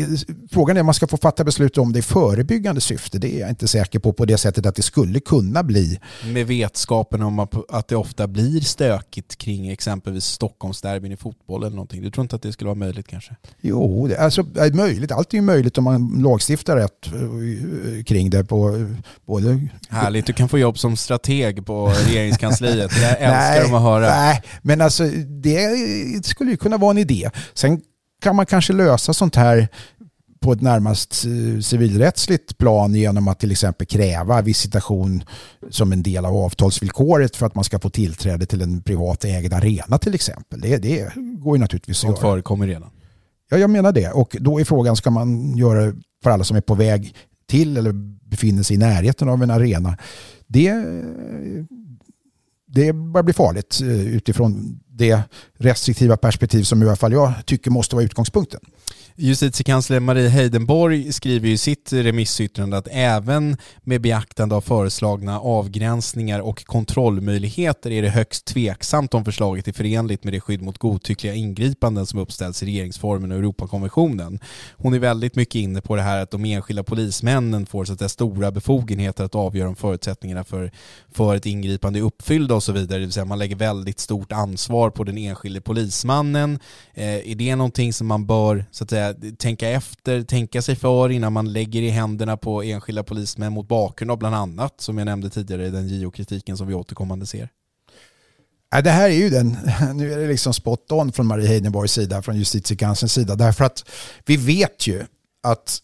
Frågan 0.52 0.78
är 0.78 0.82
om 0.82 0.86
man 0.86 0.94
ska 0.94 1.08
få 1.08 1.18
fatta 1.18 1.44
beslut 1.44 1.78
om 1.78 1.94
det 1.94 2.00
i 2.00 2.02
förebyggande 2.02 2.82
syfte. 2.82 3.20
Det 3.20 3.36
är 3.36 3.40
jag 3.40 3.50
inte 3.50 3.68
säker 3.68 4.00
på 4.00 4.14
på 4.14 4.26
det 4.26 4.38
sättet 4.38 4.66
att 4.66 4.76
det 4.76 4.82
skulle 4.82 5.20
kunna 5.20 5.64
bli. 5.64 6.00
Med 6.34 6.48
vetskapen 6.48 7.22
om 7.22 7.40
att 7.70 7.88
det 7.88 7.96
ofta 7.96 8.28
blir 8.28 8.62
stökigt 8.62 9.36
kring 9.36 9.68
exempelvis 9.70 10.26
Stockholmsderbyn 10.26 11.12
i 11.12 11.18
fotboll 11.18 11.64
eller 11.64 11.76
någonting. 11.76 12.02
Du 12.02 12.12
tror 12.12 12.22
inte 12.22 12.36
att 12.36 12.42
det 12.42 12.52
skulle 12.52 12.68
vara 12.68 12.76
möjligt 12.76 13.08
kanske? 13.08 13.36
Jo, 13.62 14.08
det, 14.08 14.18
alltså, 14.18 14.42
är 14.56 14.74
möjligt. 14.74 15.12
Allt 15.12 15.34
är 15.34 15.38
ju 15.38 15.42
möjligt 15.42 15.78
om 15.78 15.84
man 15.84 16.22
lagstiftar 16.24 16.76
rätt 16.78 17.08
eh, 17.08 18.04
kring 18.04 18.30
det. 18.30 18.44
På, 18.44 18.88
både... 19.26 19.68
Härligt, 19.90 20.26
du 20.26 20.34
kan 20.34 20.50
få 20.50 20.60
jobb 20.60 20.78
som 20.78 20.98
strateg 20.98 21.66
på 21.66 21.94
regeringskansliet. 22.08 22.92
Jag 23.02 23.12
älskar 23.20 23.30
nej, 23.30 23.62
dem 23.62 23.74
att 23.74 23.82
höra. 23.82 24.10
Nej, 24.10 24.42
men 24.62 24.82
alltså 24.82 25.04
det 25.28 26.26
skulle 26.26 26.52
ju 26.52 26.58
kunna 26.58 26.78
vara 26.78 26.92
en 26.92 26.98
idé. 26.98 27.30
Sen 27.54 27.82
kan 28.22 28.36
man 28.36 28.46
kanske 28.46 28.74
lösa 28.74 29.14
sånt 29.14 29.36
här 29.36 29.68
på 30.42 30.52
ett 30.54 30.62
närmast 30.62 31.26
eh, 31.26 31.62
civilrättsligt 31.62 32.58
plan 32.58 32.96
genom 32.96 33.28
att 33.28 33.40
till 33.40 33.52
exempel 33.52 33.88
kräva 33.88 34.42
visitation 34.42 35.24
som 35.70 35.92
en 35.92 36.04
del 36.04 36.26
av 36.26 36.36
avtalsvillkoret 36.36 37.36
för 37.36 37.46
att 37.46 37.56
man 37.56 37.64
ska 37.64 37.80
få 37.80 37.90
tillträde 37.90 38.46
till 38.46 38.62
en 38.62 38.82
privat 38.82 39.26
ägd 39.26 39.54
arena 39.54 39.98
till 39.98 40.16
exempel. 40.16 40.62
Det, 40.62 40.78
det 40.78 41.12
går 41.16 41.58
ju 41.58 41.62
naturligtvis 41.62 41.98
att 41.98 42.04
göra. 42.04 42.16
Sånt 42.16 42.22
förekommer 42.22 42.68
redan. 42.68 42.90
Ja, 43.50 43.58
jag 43.58 43.70
menar 43.70 43.92
det. 43.92 44.12
Och 44.12 44.38
då 44.40 44.60
är 44.60 44.66
frågan, 44.66 44.96
ska 44.96 45.10
man 45.10 45.58
göra 45.58 45.86
det 45.86 45.96
för 46.24 46.30
alla 46.30 46.44
som 46.44 46.58
är 46.58 46.62
på 46.62 46.76
väg 46.76 47.16
till 47.48 47.78
eller 47.78 47.92
befinner 48.30 48.64
sig 48.64 48.76
i 48.76 48.80
närheten 48.80 49.30
av 49.30 49.44
en 49.44 49.52
arena? 49.52 49.98
Det, 50.48 50.74
det 52.68 52.94
börjar 52.94 53.24
bli 53.24 53.34
farligt 53.34 53.82
eh, 53.82 54.16
utifrån 54.16 54.80
det 54.94 55.24
restriktiva 55.58 56.18
perspektiv 56.18 56.64
som 56.64 56.84
i 56.84 56.86
alla 56.86 56.96
fall 56.96 57.14
jag 57.14 57.34
tycker 57.46 57.72
måste 57.72 57.96
vara 57.96 58.06
utgångspunkten. 58.06 58.60
Justitiekansler 59.16 60.00
Marie 60.00 60.30
Heidenborg 60.30 61.14
skriver 61.14 61.50
i 61.50 61.58
sitt 61.58 61.94
remissyttrande 61.94 62.78
att 62.78 62.88
även 62.92 63.58
med 63.84 64.02
beaktande 64.02 64.56
av 64.56 64.62
föreslagna 64.62 65.40
avgränsningar 65.40 66.40
och 66.40 66.66
kontrollmöjligheter 66.66 67.92
är 67.92 68.02
det 68.02 68.10
högst 68.10 68.46
tveksamt 68.46 69.14
om 69.14 69.26
förslaget 69.26 69.68
är 69.68 69.74
förenligt 69.74 70.24
med 70.24 70.34
det 70.34 70.40
skydd 70.40 70.62
mot 70.62 70.78
godtyckliga 70.78 71.34
ingripanden 71.34 72.06
som 72.06 72.20
uppställs 72.20 72.64
i 72.64 72.66
regeringsformen 72.66 73.32
och 73.32 73.38
Europakonventionen. 73.38 74.40
Hon 74.78 74.94
är 74.94 75.00
väldigt 75.00 75.36
mycket 75.36 75.56
inne 75.56 75.82
på 75.82 75.96
det 75.96 76.02
här 76.02 76.22
att 76.22 76.32
de 76.32 76.46
enskilda 76.46 76.84
polismännen 76.84 77.66
får 77.66 77.86
så 77.86 77.94
att 77.94 78.12
stora 78.12 78.52
befogenheter 78.52 79.24
att 79.24 79.36
avgöra 79.36 79.70
om 79.70 79.76
förutsättningarna 79.76 80.44
för, 80.44 80.72
för 81.14 81.36
ett 81.36 81.46
ingripande 81.46 82.00
är 82.00 82.04
uppfyllda 82.04 82.56
och 82.56 82.64
så 82.64 82.72
vidare. 82.72 83.00
Det 83.00 83.06
vill 83.06 83.12
säga 83.12 83.26
man 83.26 83.40
lägger 83.40 83.56
väldigt 83.56 84.00
stort 84.00 84.32
ansvar 84.32 84.90
på 84.90 85.04
den 85.04 85.18
enskilde 85.18 85.62
polismannen. 85.62 86.60
Eh, 86.94 87.32
är 87.32 87.36
det 87.36 87.56
någonting 87.56 87.94
som 87.94 88.08
man 88.08 88.26
bör 88.26 88.66
så 88.72 88.84
att 88.84 88.90
säga, 88.90 89.01
tänka 89.38 89.70
efter, 89.70 90.24
tänka 90.24 90.62
sig 90.62 90.76
för 90.76 91.10
innan 91.10 91.34
man 91.34 91.54
lägger 91.54 91.82
i 91.82 91.90
händerna 91.90 92.38
på 92.38 92.64
enskilda 92.64 93.04
polismän 93.04 93.54
mot 93.54 93.68
bakgrund 93.68 94.12
av 94.12 94.18
bland 94.18 94.36
annat, 94.36 94.82
som 94.82 94.98
jag 94.98 95.06
nämnde 95.06 95.30
tidigare, 95.30 95.70
den 95.70 95.88
JO-kritiken 95.88 96.58
som 96.58 96.68
vi 96.68 96.74
återkommande 96.74 97.26
ser? 97.26 97.50
det 98.84 98.90
här 98.90 99.10
är 99.10 99.14
ju 99.14 99.30
den, 99.30 99.58
nu 99.94 100.14
är 100.14 100.18
det 100.18 100.28
liksom 100.28 100.54
spot 100.54 100.92
on 100.92 101.12
från 101.12 101.28
Marie 101.28 101.48
Heidenborgs 101.48 101.92
sida, 101.92 102.22
från 102.22 102.38
justitiekanslerns 102.38 103.14
sida, 103.14 103.36
därför 103.36 103.66
att 103.66 103.90
vi 104.26 104.38
vet 104.38 104.88
ju 104.88 105.06
att 105.44 105.80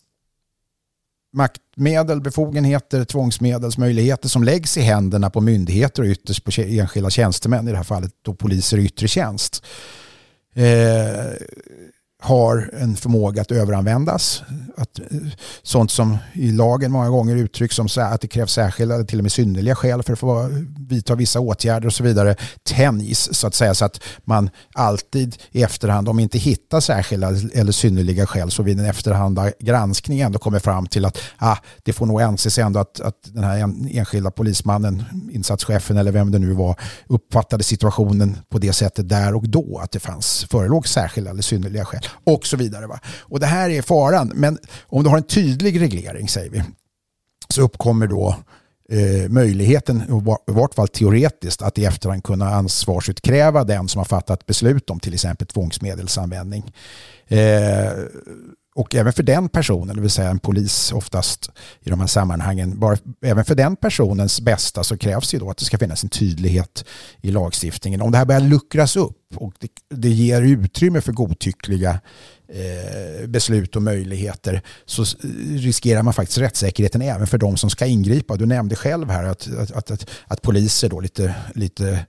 maktmedel, 1.33 2.21
befogenheter, 2.21 3.05
tvångsmedelsmöjligheter 3.05 4.29
som 4.29 4.43
läggs 4.43 4.77
i 4.77 4.81
händerna 4.81 5.29
på 5.29 5.41
myndigheter 5.41 6.03
och 6.03 6.07
ytterst 6.07 6.43
på 6.43 6.51
enskilda 6.61 7.09
tjänstemän, 7.09 7.67
i 7.67 7.71
det 7.71 7.77
här 7.77 7.83
fallet 7.83 8.11
då 8.21 8.33
poliser 8.33 8.77
i 8.77 8.85
yttre 8.85 9.07
tjänst, 9.07 9.65
eh, 10.53 11.31
har 12.19 12.69
en 12.73 12.95
förmåga 12.95 13.41
att 13.41 13.51
överanvändas. 13.51 14.43
Att, 14.77 14.99
eh, 14.99 15.05
sånt 15.63 15.91
som 15.91 16.17
i 16.33 16.51
lagen 16.51 16.91
många 16.91 17.09
gånger 17.09 17.35
uttrycks 17.35 17.75
som 17.75 17.87
att 17.97 18.21
det 18.21 18.27
krävs 18.27 18.51
särskilda 18.51 18.95
eller 18.95 19.05
till 19.05 19.19
och 19.19 19.23
med 19.23 19.31
synnerliga 19.31 19.75
skäl 19.75 20.03
för 20.03 20.13
att 20.13 20.19
få 20.19 20.49
vidta 20.89 21.15
vissa 21.15 21.39
åtgärder 21.39 21.87
och 21.87 21.93
så 21.93 22.03
vidare 22.03 22.35
tänjs 22.63 23.29
så 23.31 23.47
att 23.47 23.55
säga 23.55 23.73
så 23.73 23.85
att 23.85 24.03
man 24.25 24.49
alltid 24.73 25.35
i 25.51 25.63
efterhand, 25.63 26.09
om 26.09 26.19
inte 26.19 26.37
hittar 26.37 26.79
särskilda 26.79 27.27
eller 27.53 27.71
synnerliga 27.71 28.27
skäl 28.27 28.51
så 28.51 28.63
vid 28.63 28.79
en 28.79 28.85
efterhanda 28.85 29.51
granskning 29.59 30.19
ändå 30.19 30.39
kommer 30.39 30.59
fram 30.59 30.87
till 30.87 31.05
att 31.05 31.17
ah, 31.37 31.57
det 31.83 31.93
får 31.93 32.05
nog 32.05 32.21
anses 32.21 32.57
ändå 32.57 32.79
att, 32.79 32.99
att 32.99 33.17
den 33.23 33.43
här 33.43 33.57
enskilda 33.91 34.31
polismannen, 34.31 35.03
insatschefen 35.31 35.97
eller 35.97 36.11
vem 36.11 36.31
det 36.31 36.39
nu 36.39 36.53
var 36.53 36.79
uppfattade 37.07 37.63
situationen 37.63 38.37
på 38.49 38.57
det 38.57 38.73
sättet 38.73 39.09
där 39.09 39.35
och 39.35 39.49
då 39.49 39.79
att 39.83 39.91
det 39.91 39.99
fanns 39.99 40.45
förelåg 40.49 40.87
särskilda 40.87 41.29
eller 41.29 41.41
synnerliga 41.41 41.85
skäl 41.85 42.07
och 42.23 42.45
så 42.45 42.57
vidare. 42.57 42.87
Va? 42.87 42.99
Och 43.19 43.39
det 43.39 43.45
här 43.45 43.69
är 43.69 43.81
faran. 43.81 44.31
Men 44.35 44.57
om 44.85 45.03
du 45.03 45.09
har 45.09 45.17
en 45.17 45.23
tydlig 45.23 45.81
reglering, 45.81 46.27
säger 46.27 46.49
vi, 46.49 46.63
så 47.49 47.61
uppkommer 47.61 48.07
då 48.07 48.35
eh, 48.89 49.29
möjligheten, 49.29 50.01
i 50.47 50.51
vart 50.51 50.73
fall 50.73 50.87
teoretiskt, 50.87 51.61
att 51.61 51.77
i 51.77 51.85
efterhand 51.85 52.23
kunna 52.23 52.49
ansvarsutkräva 52.49 53.63
den 53.63 53.87
som 53.87 53.99
har 53.99 54.05
fattat 54.05 54.45
beslut 54.45 54.89
om 54.89 54.99
till 54.99 55.13
exempel 55.13 55.47
tvångsmedelsanvändning. 55.47 56.73
Eh, 57.27 57.91
och 58.77 58.95
även 58.95 59.13
för 59.13 59.23
den 59.23 59.49
personen, 59.49 59.95
det 59.95 60.01
vill 60.01 60.11
säga 60.11 60.29
en 60.29 60.39
polis 60.39 60.91
oftast 60.91 61.51
i 61.83 61.89
de 61.89 61.99
här 61.99 62.07
sammanhangen, 62.07 62.79
bara, 62.79 62.97
även 63.21 63.45
för 63.45 63.55
den 63.55 63.75
personens 63.75 64.41
bästa 64.41 64.83
så 64.83 64.97
krävs 64.97 65.31
det 65.31 65.37
då 65.37 65.49
att 65.49 65.57
det 65.57 65.65
ska 65.65 65.77
finnas 65.77 66.03
en 66.03 66.09
tydlighet 66.09 66.85
i 67.21 67.31
lagstiftningen. 67.31 68.01
Om 68.01 68.11
det 68.11 68.17
här 68.17 68.25
börjar 68.25 68.41
luckras 68.41 68.95
upp 68.95 69.17
och 69.35 69.53
det, 69.59 69.67
det 69.89 70.09
ger 70.09 70.41
utrymme 70.41 71.01
för 71.01 71.11
godtyckliga 71.11 71.99
eh, 72.47 73.27
beslut 73.27 73.75
och 73.75 73.81
möjligheter 73.81 74.61
så 74.85 75.05
riskerar 75.49 76.03
man 76.03 76.13
faktiskt 76.13 76.37
rättssäkerheten 76.37 77.01
även 77.01 77.27
för 77.27 77.37
de 77.37 77.57
som 77.57 77.69
ska 77.69 77.85
ingripa. 77.85 78.35
Du 78.35 78.45
nämnde 78.45 78.75
själv 78.75 79.09
här 79.09 79.23
att, 79.23 79.47
att, 79.57 79.91
att, 79.91 80.09
att 80.27 80.41
poliser 80.41 80.89
då 80.89 80.99
lite, 80.99 81.35
lite 81.55 82.05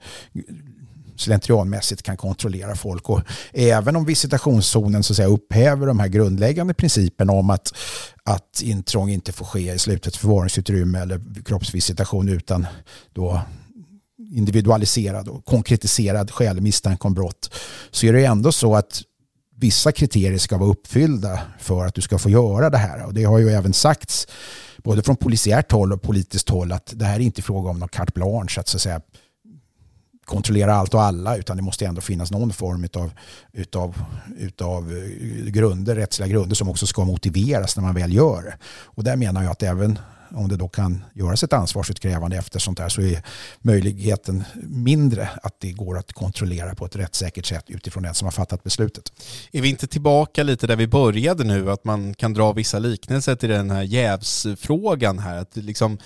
slentrianmässigt 1.21 2.03
kan 2.03 2.17
kontrollera 2.17 2.75
folk. 2.77 3.11
Och 3.11 3.23
även 3.53 3.97
om 3.97 4.05
visitationszonen 4.05 5.03
så 5.03 5.13
att 5.13 5.17
säga, 5.17 5.29
upphäver 5.29 5.87
de 5.87 6.01
här 6.01 6.09
grundläggande 6.09 6.75
principerna 6.75 7.33
om 7.33 7.51
att, 7.51 7.75
att 8.25 8.63
intrång 8.63 9.11
inte 9.11 9.33
får 9.33 9.45
ske 9.45 9.73
i 9.73 9.79
slutet 9.79 10.17
förvaringsutrymme 10.17 10.99
eller 10.99 11.21
kroppsvisitation 11.45 12.29
utan 12.29 12.67
då 13.13 13.41
individualiserad 14.31 15.29
och 15.29 15.45
konkretiserad 15.45 16.31
skälig 16.31 16.63
misstanke 16.63 17.07
om 17.07 17.15
brott 17.15 17.55
så 17.91 18.07
är 18.07 18.13
det 18.13 18.25
ändå 18.25 18.53
så 18.53 18.75
att 18.75 19.03
vissa 19.57 19.93
kriterier 19.93 20.39
ska 20.39 20.59
vara 20.59 20.71
uppfyllda 20.71 21.41
för 21.59 21.87
att 21.87 21.95
du 21.95 22.01
ska 22.01 22.19
få 22.19 22.31
göra 22.31 22.71
det 22.71 22.79
här. 22.79 23.07
Och 23.07 23.15
det 23.15 23.25
har 23.25 23.39
ju 23.39 23.51
även 23.51 23.73
sagts 23.73 24.27
både 24.77 25.03
från 25.03 25.17
polisiärt 25.17 25.73
håll 25.73 25.93
och 25.93 26.03
politiskt 26.03 26.49
håll 26.49 26.73
att 26.73 26.93
det 26.97 27.05
här 27.05 27.15
är 27.15 27.21
inte 27.21 27.43
fråga 27.43 27.71
om 27.71 27.79
någon 27.79 27.89
carte 27.89 28.13
blanche 28.15 28.61
att, 28.61 28.69
så 28.69 28.77
att 28.77 28.83
säga, 28.83 29.01
kontrollera 30.29 30.75
allt 30.75 30.95
och 30.95 31.03
alla 31.03 31.37
utan 31.37 31.57
det 31.57 31.63
måste 31.63 31.87
ändå 31.87 32.01
finnas 32.01 32.31
någon 32.31 32.53
form 32.53 32.85
utav, 32.85 33.13
utav, 33.53 34.03
utav 34.39 34.93
eh, 34.93 35.51
grunder, 35.51 35.95
rättsliga 35.95 36.29
grunder 36.29 36.57
som 36.57 36.69
också 36.69 36.87
ska 36.87 37.05
motiveras 37.05 37.77
när 37.77 37.85
man 37.85 37.95
väl 37.95 38.13
gör 38.13 38.43
det. 38.43 38.55
Och 38.85 39.05
där 39.05 39.17
menar 39.17 39.43
jag 39.43 39.51
att 39.51 39.63
även 39.63 39.99
om 40.31 40.49
det 40.49 40.57
då 40.57 40.69
kan 40.69 41.05
göras 41.13 41.43
ett 41.43 41.53
ansvarsutkrävande 41.53 42.37
efter 42.37 42.59
sånt 42.59 42.79
här 42.79 42.89
så 42.89 43.03
är 43.03 43.23
möjligheten 43.63 44.45
mindre 44.63 45.29
att 45.43 45.61
det 45.61 45.73
går 45.73 45.99
att 45.99 46.13
kontrollera 46.13 46.75
på 46.75 46.87
ett 46.87 46.97
rättssäkert 46.97 47.47
sätt 47.47 47.65
utifrån 47.69 48.03
den 48.03 48.15
som 48.15 48.27
har 48.27 48.33
fattat 48.33 48.65
beslutet. 48.65 49.13
Är 49.53 49.63
vi 49.63 49.69
inte 49.69 49.87
tillbaka 49.87 50.43
lite 50.43 50.67
där 50.67 50.77
vi 50.77 50.87
började 50.87 51.45
nu, 51.45 51.71
att 51.71 51.85
man 51.85 52.15
kan 52.15 52.35
dra 52.35 52.53
vissa 52.53 52.79
liknelser 52.79 53.37
till 53.37 53.49
den 53.49 53.71
här 53.71 53.83
jävsfrågan 53.83 55.19
här, 55.19 55.37
att 55.37 55.57
liksom 55.57 55.99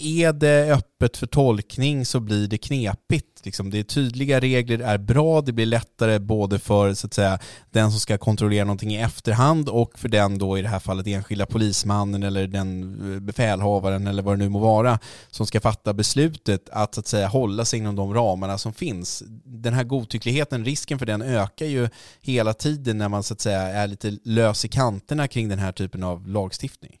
är 0.00 0.32
det 0.32 0.72
öppet 0.72 1.16
för 1.16 1.26
tolkning 1.26 2.06
så 2.06 2.20
blir 2.20 2.48
det 2.48 2.58
knepigt. 2.58 3.26
Liksom 3.44 3.70
det 3.70 3.78
är 3.78 3.82
tydliga 3.82 4.40
regler 4.40 4.78
är 4.78 4.98
bra, 4.98 5.40
det 5.40 5.52
blir 5.52 5.66
lättare 5.66 6.18
både 6.18 6.58
för 6.58 6.94
så 6.94 7.06
att 7.06 7.14
säga, 7.14 7.38
den 7.70 7.90
som 7.90 8.00
ska 8.00 8.18
kontrollera 8.18 8.64
någonting 8.64 8.94
i 8.94 9.00
efterhand 9.00 9.68
och 9.68 9.98
för 9.98 10.08
den 10.08 10.38
då 10.38 10.58
i 10.58 10.62
det 10.62 10.68
här 10.68 10.78
fallet 10.78 11.06
enskilda 11.06 11.46
polismannen 11.46 12.22
eller 12.22 12.46
den 12.46 13.14
eh, 13.14 13.20
befälhavaren 13.20 14.06
eller 14.06 14.22
vad 14.22 14.34
det 14.34 14.44
nu 14.44 14.48
må 14.48 14.58
vara 14.58 14.98
som 15.30 15.46
ska 15.46 15.60
fatta 15.60 15.92
beslutet 15.92 16.68
att 16.72 16.94
så 16.94 17.00
att 17.00 17.06
säga 17.06 17.28
hålla 17.28 17.64
sig 17.64 17.78
inom 17.78 17.96
de 17.96 18.14
ramarna 18.14 18.58
som 18.58 18.72
finns. 18.72 19.22
Den 19.44 19.74
här 19.74 19.84
godtyckligheten, 19.84 20.64
risken 20.64 20.98
för 20.98 21.06
den 21.06 21.22
ökar 21.22 21.66
ju 21.66 21.88
hela 22.20 22.54
tiden 22.54 22.98
när 22.98 23.08
man 23.08 23.22
så 23.22 23.34
att 23.34 23.40
säga 23.40 23.60
är 23.60 23.86
lite 23.86 24.18
lös 24.24 24.64
i 24.64 24.68
kanterna 24.68 25.28
kring 25.28 25.48
den 25.48 25.58
här 25.58 25.72
typen 25.72 26.02
av 26.02 26.28
lagstiftning. 26.28 26.99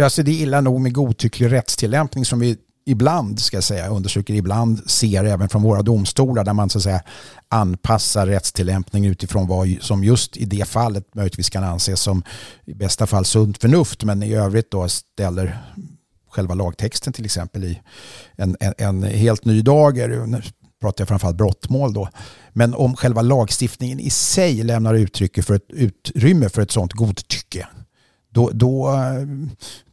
Alltså 0.00 0.22
det 0.22 0.30
är 0.30 0.42
illa 0.42 0.60
nog 0.60 0.80
med 0.80 0.94
godtycklig 0.94 1.52
rättstillämpning 1.52 2.24
som 2.24 2.38
vi 2.38 2.56
ibland, 2.86 3.40
ska 3.40 3.56
jag 3.56 3.64
säga, 3.64 3.88
undersöker 3.88 4.34
ibland 4.34 4.90
ser 4.90 5.24
även 5.24 5.48
från 5.48 5.62
våra 5.62 5.82
domstolar 5.82 6.44
där 6.44 6.52
man 6.52 6.70
så 6.70 6.78
att 6.78 6.84
säga 6.84 7.02
anpassar 7.48 8.26
rättstillämpning 8.26 9.06
utifrån 9.06 9.46
vad 9.46 9.76
som 9.80 10.04
just 10.04 10.36
i 10.36 10.44
det 10.44 10.68
fallet 10.68 11.14
möjligtvis 11.14 11.50
kan 11.50 11.64
anses 11.64 12.00
som 12.00 12.22
i 12.64 12.74
bästa 12.74 13.06
fall 13.06 13.24
sunt 13.24 13.58
förnuft 13.58 14.04
men 14.04 14.22
i 14.22 14.34
övrigt 14.34 14.70
då 14.70 14.88
ställer 14.88 15.58
själva 16.30 16.54
lagtexten 16.54 17.12
till 17.12 17.24
exempel 17.24 17.64
i 17.64 17.80
en, 18.36 18.56
en, 18.60 18.74
en 18.78 19.02
helt 19.02 19.44
ny 19.44 19.62
dager. 19.62 20.08
Nu 20.26 20.42
pratar 20.80 21.02
jag 21.02 21.08
framförallt 21.08 21.36
brottmål 21.36 21.92
då. 21.92 22.08
Men 22.52 22.74
om 22.74 22.96
själva 22.96 23.22
lagstiftningen 23.22 24.00
i 24.00 24.10
sig 24.10 24.62
lämnar 24.62 25.42
för 25.42 25.54
ett 25.54 25.70
utrymme 25.70 26.48
för 26.48 26.62
ett 26.62 26.70
sådant 26.70 26.92
godtycke 26.92 27.66
då, 28.36 28.50
då 28.54 28.88
eh, 28.88 29.26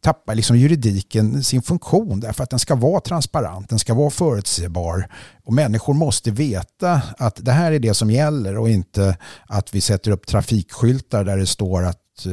tappar 0.02 0.36
liksom 0.36 0.58
juridiken 0.58 1.44
sin 1.44 1.62
funktion 1.62 2.20
därför 2.20 2.44
att 2.44 2.50
den 2.50 2.60
ska 2.60 2.76
vara 2.76 3.02
transparent, 3.02 3.70
den 3.70 3.80
ska 3.80 3.94
vara 3.94 4.10
förutsägbar. 4.10 5.08
Och 5.44 5.54
människor 5.54 5.94
måste 5.94 6.32
veta 6.32 7.02
att 7.18 7.46
det 7.46 7.52
här 7.52 7.72
är 7.72 7.80
det 7.80 7.94
som 7.94 8.12
gäller 8.12 8.58
och 8.58 8.70
inte 8.70 9.18
att 9.48 9.76
vi 9.76 9.82
sätter 9.82 10.12
upp 10.12 10.28
trafikskyltar 10.28 11.24
där 11.24 11.38
det 11.38 11.48
står 11.48 11.84
att 11.84 12.03
just 12.14 12.26
eh, 12.26 12.32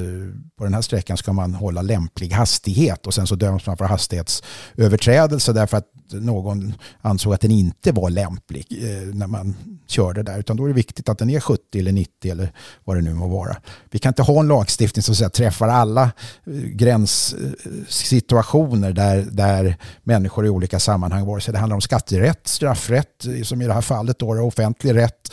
på 0.59 0.65
den 0.65 0.75
här 0.75 0.83
sträckan 0.83 1.17
ska 1.17 1.33
man 1.33 1.55
hålla 1.55 1.83
lämplig 1.83 2.31
hastighet 2.31 3.07
och 3.07 3.15
sen 3.15 3.27
så 3.27 3.35
döms 3.35 3.67
man 3.67 3.77
för 3.77 3.85
hastighetsöverträdelse 3.85 5.53
därför 5.53 5.77
att 5.77 5.87
någon 6.13 6.75
ansåg 7.01 7.35
att 7.35 7.41
den 7.41 7.51
inte 7.51 7.93
var 7.93 8.11
lämplig 8.11 8.67
eh, 8.71 9.15
när 9.15 9.27
man 9.27 9.57
körde 9.87 10.23
där 10.23 10.39
utan 10.39 10.57
då 10.57 10.65
är 10.65 10.69
det 10.69 10.75
viktigt 10.75 11.09
att 11.09 11.19
den 11.19 11.31
är 11.31 11.41
70 11.41 11.79
eller 11.79 11.93
90 11.93 12.31
eller 12.31 12.53
vad 12.85 12.97
det 12.97 13.03
nu 13.03 13.15
må 13.15 13.29
vara. 13.29 13.57
Vi 13.91 13.99
kan 13.99 14.11
inte 14.11 14.23
ha 14.23 14.41
en 14.41 14.49
lagstiftning 14.49 15.03
som 15.03 15.15
så 15.15 15.29
träffar 15.29 15.69
alla 15.69 16.03
eh, 16.03 16.11
gränssituationer 16.53 18.93
där, 18.93 19.27
där 19.33 19.77
människor 20.03 20.47
i 20.47 20.49
olika 20.49 20.81
sammanhang, 20.81 21.27
vare 21.27 21.41
sig 21.41 21.53
det 21.53 21.59
handlar 21.59 21.75
om 21.75 21.81
skatterätt, 21.81 22.47
straffrätt, 22.47 23.27
som 23.45 23.63
i 23.63 23.67
det 23.67 23.73
här 23.73 23.81
fallet 23.81 24.19
då, 24.19 24.41
offentlig 24.41 24.95
rätt, 24.95 25.33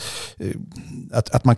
att, 1.12 1.30
att, 1.30 1.44
man, 1.44 1.56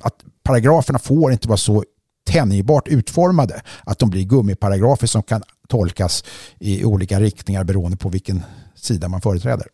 att 0.00 0.14
paragraferna 0.42 0.98
får 0.98 1.32
inte 1.32 1.48
vara 1.48 1.56
så 1.56 1.84
tänjbart 2.30 2.88
utformade 2.88 3.62
att 3.84 3.98
de 3.98 4.10
blir 4.10 4.24
gummiparagrafer 4.24 5.06
som 5.06 5.22
kan 5.22 5.42
tolkas 5.68 6.24
i 6.58 6.84
olika 6.84 7.20
riktningar 7.20 7.64
beroende 7.64 7.96
på 7.96 8.08
vilken 8.08 8.42
sida 8.74 9.08
man 9.08 9.20
företräder. 9.20 9.66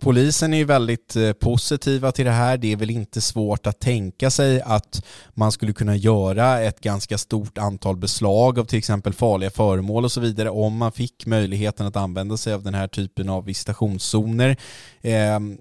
Polisen 0.00 0.54
är 0.54 0.58
ju 0.58 0.64
väldigt 0.64 1.16
eh, 1.16 1.32
positiva 1.32 2.12
till 2.12 2.24
det 2.24 2.30
här. 2.30 2.56
Det 2.56 2.72
är 2.72 2.76
väl 2.76 2.90
inte 2.90 3.20
svårt 3.20 3.66
att 3.66 3.80
tänka 3.80 4.30
sig 4.30 4.60
att 4.60 5.04
man 5.34 5.52
skulle 5.52 5.72
kunna 5.72 5.96
göra 5.96 6.60
ett 6.60 6.80
ganska 6.80 7.18
stort 7.18 7.58
antal 7.58 7.96
beslag 7.96 8.58
av 8.58 8.64
till 8.64 8.78
exempel 8.78 9.12
farliga 9.12 9.50
föremål 9.50 10.04
och 10.04 10.12
så 10.12 10.20
vidare 10.20 10.50
om 10.50 10.76
man 10.76 10.92
fick 10.92 11.26
möjligheten 11.26 11.86
att 11.86 11.96
använda 11.96 12.36
sig 12.36 12.52
av 12.52 12.62
den 12.62 12.74
här 12.74 12.88
typen 12.88 13.28
av 13.28 13.44
visitationszoner. 13.44 14.56
Ehm, 15.02 15.58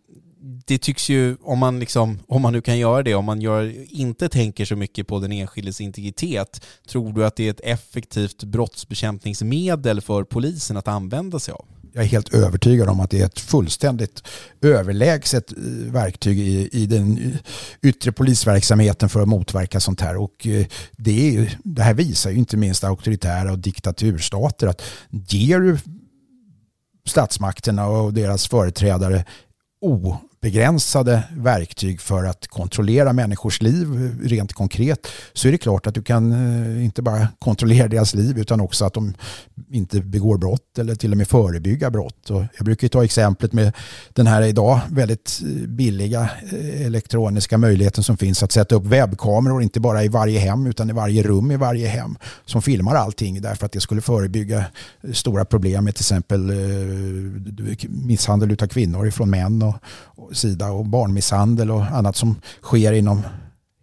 det 0.66 0.78
tycks 0.78 1.10
ju, 1.10 1.38
om 1.42 1.60
man, 1.60 1.80
liksom, 1.80 2.20
om 2.28 2.42
man 2.42 2.54
nu 2.54 2.62
kan 2.62 2.78
göra 2.78 3.04
det, 3.04 3.16
om 3.16 3.26
man 3.26 3.42
gör, 3.42 3.74
inte 3.90 4.30
tänker 4.30 4.66
så 4.66 4.76
mycket 4.76 5.08
på 5.08 5.20
den 5.20 5.32
enskildes 5.32 5.82
integritet, 5.82 6.66
tror 6.88 7.14
du 7.14 7.26
att 7.26 7.36
det 7.36 7.46
är 7.46 7.52
ett 7.52 7.62
effektivt 7.64 8.44
brottsbekämpningsmedel 8.44 10.02
för 10.02 10.24
polisen 10.24 10.78
att 10.78 10.88
använda 10.88 11.40
sig 11.40 11.52
av? 11.52 11.66
jag 11.94 12.04
är 12.04 12.08
helt 12.08 12.34
övertygad 12.34 12.90
om 12.90 13.00
att 13.00 13.10
det 13.10 13.22
är 13.22 13.26
ett 13.26 13.40
fullständigt 13.40 14.24
överlägset 14.62 15.52
eh, 15.52 15.58
verktyg 15.92 16.40
i, 16.40 16.70
i 16.72 16.86
den 16.86 17.38
yttre 17.82 18.12
polisverksamheten 18.12 19.10
för 19.10 19.22
att 19.22 19.28
motverka 19.28 19.80
sånt 19.80 20.02
här. 20.02 20.18
Och 20.18 20.48
eh, 20.48 20.66
det, 20.98 21.38
är, 21.38 21.58
det 21.64 21.82
här 21.82 21.94
visar 21.94 22.30
ju 22.30 22.38
inte 22.38 22.58
minst 22.58 22.84
auktoritära 22.84 23.52
och 23.52 23.60
diktaturstater 23.60 24.68
att 24.68 24.82
ger 25.10 25.60
du 25.60 25.78
statsmakterna 27.08 27.88
och 27.88 28.14
deras 28.14 28.48
företrädare 28.48 29.26
begränsade 30.42 31.24
verktyg 31.32 32.02
för 32.02 32.24
att 32.24 32.48
kontrollera 32.48 33.14
människors 33.14 33.62
liv 33.62 33.88
rent 34.24 34.54
konkret 34.54 35.08
så 35.34 35.48
är 35.48 35.52
det 35.52 35.58
klart 35.58 35.88
att 35.88 35.94
du 35.94 36.04
kan 36.04 36.32
eh, 36.32 36.86
inte 36.86 37.02
bara 37.02 37.28
kontrollera 37.40 37.88
deras 37.88 38.14
liv 38.14 38.38
utan 38.38 38.62
också 38.62 38.86
att 38.86 38.94
de 38.94 39.14
inte 39.72 40.02
begår 40.02 40.38
brott 40.38 40.78
eller 40.78 40.96
till 40.96 41.12
och 41.12 41.18
med 41.18 41.28
förebygga 41.28 41.90
brott. 41.92 42.30
Och 42.30 42.44
jag 42.58 42.66
brukar 42.66 42.88
ta 42.88 43.04
exemplet 43.04 43.54
med 43.54 43.74
den 44.14 44.28
här 44.28 44.42
idag 44.42 44.80
väldigt 44.90 45.42
eh, 45.44 45.68
billiga 45.68 46.30
eh, 46.52 46.86
elektroniska 46.86 47.58
möjligheten 47.58 48.04
som 48.04 48.18
finns 48.18 48.44
att 48.44 48.52
sätta 48.52 48.76
upp 48.76 48.86
webbkameror 48.86 49.64
inte 49.64 49.80
bara 49.80 50.04
i 50.04 50.08
varje 50.08 50.40
hem 50.40 50.68
utan 50.68 50.90
i 50.90 50.94
varje 50.94 51.24
rum 51.24 51.52
i 51.52 51.58
varje 51.58 51.88
hem 51.88 52.18
som 52.46 52.62
filmar 52.62 52.96
allting 52.96 53.42
därför 53.42 53.66
att 53.66 53.72
det 53.72 53.82
skulle 53.82 54.02
förebygga 54.02 54.66
stora 55.14 55.46
problem 55.46 55.86
med 55.86 55.96
till 55.96 56.02
exempel 56.02 56.54
misshandel 57.90 58.58
av 58.62 58.68
kvinnor 58.68 59.08
ifrån 59.08 59.30
män 59.30 59.62
och, 59.62 59.76
sida 60.32 60.72
och 60.72 60.86
barnmisshandel 60.86 61.72
och 61.72 61.82
annat 61.82 62.16
som 62.16 62.36
sker 62.62 62.94
inom 62.94 63.22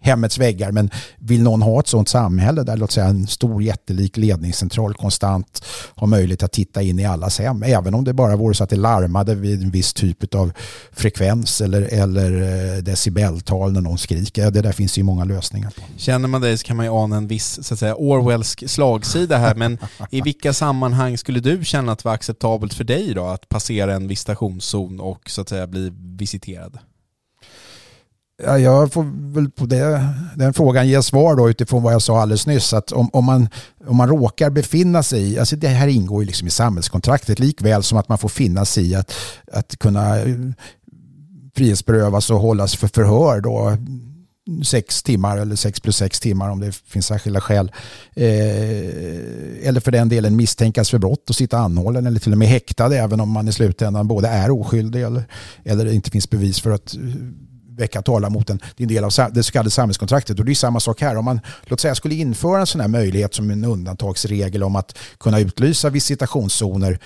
hemmets 0.07 0.39
väggar. 0.39 0.73
Men 0.73 0.91
vill 1.19 1.43
någon 1.43 1.63
ha 1.63 1.81
ett 1.81 1.87
sådant 1.87 2.09
samhälle 2.09 2.63
där 2.63 2.77
låt 2.77 2.93
säga 2.93 3.07
en 3.07 3.27
stor 3.27 3.63
jättelik 3.63 4.17
ledningscentral 4.17 4.95
konstant 4.95 5.65
har 5.95 6.07
möjlighet 6.07 6.43
att 6.43 6.53
titta 6.53 6.83
in 6.83 6.99
i 6.99 7.05
allas 7.05 7.39
hem. 7.39 7.63
Även 7.63 7.95
om 7.95 8.05
det 8.05 8.13
bara 8.13 8.37
vore 8.37 8.55
så 8.55 8.65
att 8.65 8.71
det 8.71 8.77
larmade 8.77 9.35
vid 9.35 9.63
en 9.63 9.71
viss 9.71 9.95
typ 9.95 10.35
av 10.35 10.53
frekvens 10.93 11.61
eller, 11.61 11.83
eller 11.83 12.43
eh, 12.43 12.83
decibeltal 12.83 13.73
när 13.73 13.81
någon 13.81 13.99
skriker. 13.99 14.51
Det 14.51 14.63
där 14.63 14.73
finns 14.73 14.99
ju 14.99 15.03
många 15.03 15.25
lösningar 15.25 15.71
på. 15.71 15.83
Känner 15.97 16.29
man 16.29 16.41
dig 16.41 16.59
så 16.59 16.67
kan 16.67 16.77
man 16.77 16.87
ju 16.87 16.93
ana 16.93 17.17
en 17.17 17.29
viss 17.29 17.59
så 17.63 17.75
att 17.75 17.81
säga, 17.81 17.95
Orwellsk 17.95 18.71
slagsida 18.71 19.37
här. 19.37 19.55
Men 19.55 19.79
i 20.11 20.21
vilka 20.21 20.53
sammanhang 20.53 21.19
skulle 21.19 21.41
du 21.41 21.65
känna 21.65 21.93
att 21.93 21.99
det 21.99 22.05
var 22.05 22.15
acceptabelt 22.15 22.75
för 22.75 22.85
dig 22.85 23.15
då 23.15 23.25
att 23.25 23.49
passera 23.49 23.95
en 23.95 24.09
visitationszon 24.09 25.01
och 25.01 25.31
så 25.31 25.41
att 25.41 25.49
säga 25.49 25.67
bli 25.67 25.93
visiterad? 26.19 26.79
Ja, 28.43 28.59
jag 28.59 28.93
får 28.93 29.33
väl 29.35 29.51
på 29.51 29.67
det, 29.67 30.09
den 30.37 30.55
frågan 30.55 30.89
ge 30.89 31.03
svar 31.03 31.37
då 31.37 31.51
utifrån 31.51 31.83
vad 31.83 31.93
jag 31.93 32.03
sa 32.03 32.21
alldeles 32.21 32.47
nyss. 32.47 32.73
Att 32.73 32.93
om, 32.93 33.11
om, 33.13 33.25
man, 33.25 33.49
om 33.87 33.97
man 33.97 34.09
råkar 34.09 34.51
befinna 34.51 35.03
sig 35.03 35.33
i, 35.33 35.39
alltså 35.39 35.57
det 35.57 35.69
här 35.69 35.89
ingår 35.89 36.23
ju 36.23 36.27
liksom 36.27 36.49
i 36.49 36.51
samhällskontraktet 36.51 37.39
likväl 37.39 37.83
som 37.83 37.99
att 37.99 38.09
man 38.09 38.19
får 38.19 38.29
finna 38.29 38.65
sig 38.65 38.91
i 38.91 38.95
att, 38.95 39.15
att 39.53 39.79
kunna 39.79 40.19
eh, 40.19 40.37
frihetsberövas 41.57 42.31
och 42.31 42.41
hållas 42.41 42.77
för 42.77 42.89
förhör 42.89 43.41
då 43.41 43.77
sex 44.65 45.03
timmar 45.03 45.37
eller 45.37 45.57
sex 45.57 45.81
plus 45.81 45.97
sex 45.97 46.21
timmar 46.21 46.51
om 46.51 46.61
det 46.61 46.73
finns 46.73 47.07
särskilda 47.07 47.41
skäl. 47.41 47.73
Eh, 48.15 49.69
eller 49.69 49.81
för 49.81 49.93
den 49.93 50.09
delen 50.09 50.37
misstänkas 50.37 50.91
för 50.91 50.99
brott 50.99 51.31
och 51.31 51.37
sitta 51.37 51.59
anhållen 51.59 52.07
eller 52.07 52.21
till 52.21 52.33
och 52.33 52.39
med 52.39 52.49
häktad 52.49 52.97
även 52.97 53.21
om 53.21 53.31
man 53.31 53.49
i 53.49 53.53
slutändan 53.53 54.09
både 54.09 54.29
är 54.29 54.51
oskyldig 54.51 55.03
eller, 55.03 55.25
eller 55.65 55.85
det 55.85 55.95
inte 55.95 56.11
finns 56.11 56.31
bevis 56.31 56.61
för 56.61 56.71
att 56.71 56.95
eh, 56.95 57.01
väcka 57.77 58.03
talar 58.03 58.31
mot 58.31 58.51
en, 58.51 58.59
det 58.77 58.83
är 58.83 58.85
en 58.85 58.95
del 58.95 59.05
av 59.05 59.33
det 59.33 59.43
så 59.43 59.53
kallade 59.53 59.71
samhällskontraktet. 59.71 60.39
Och 60.39 60.45
det 60.45 60.53
är 60.53 60.55
samma 60.55 60.81
sak 60.81 61.01
här. 61.01 61.17
Om 61.17 61.25
man 61.25 61.41
låt 61.65 61.81
säga 61.81 61.95
skulle 61.95 62.15
införa 62.15 62.61
en 62.61 62.67
sån 62.67 62.81
här 62.81 62.89
möjlighet 62.89 63.35
som 63.35 63.51
en 63.51 63.65
undantagsregel 63.65 64.63
om 64.63 64.77
att 64.77 64.99
kunna 65.19 65.41
utlysa 65.41 65.91
visitationszoner 65.91 66.99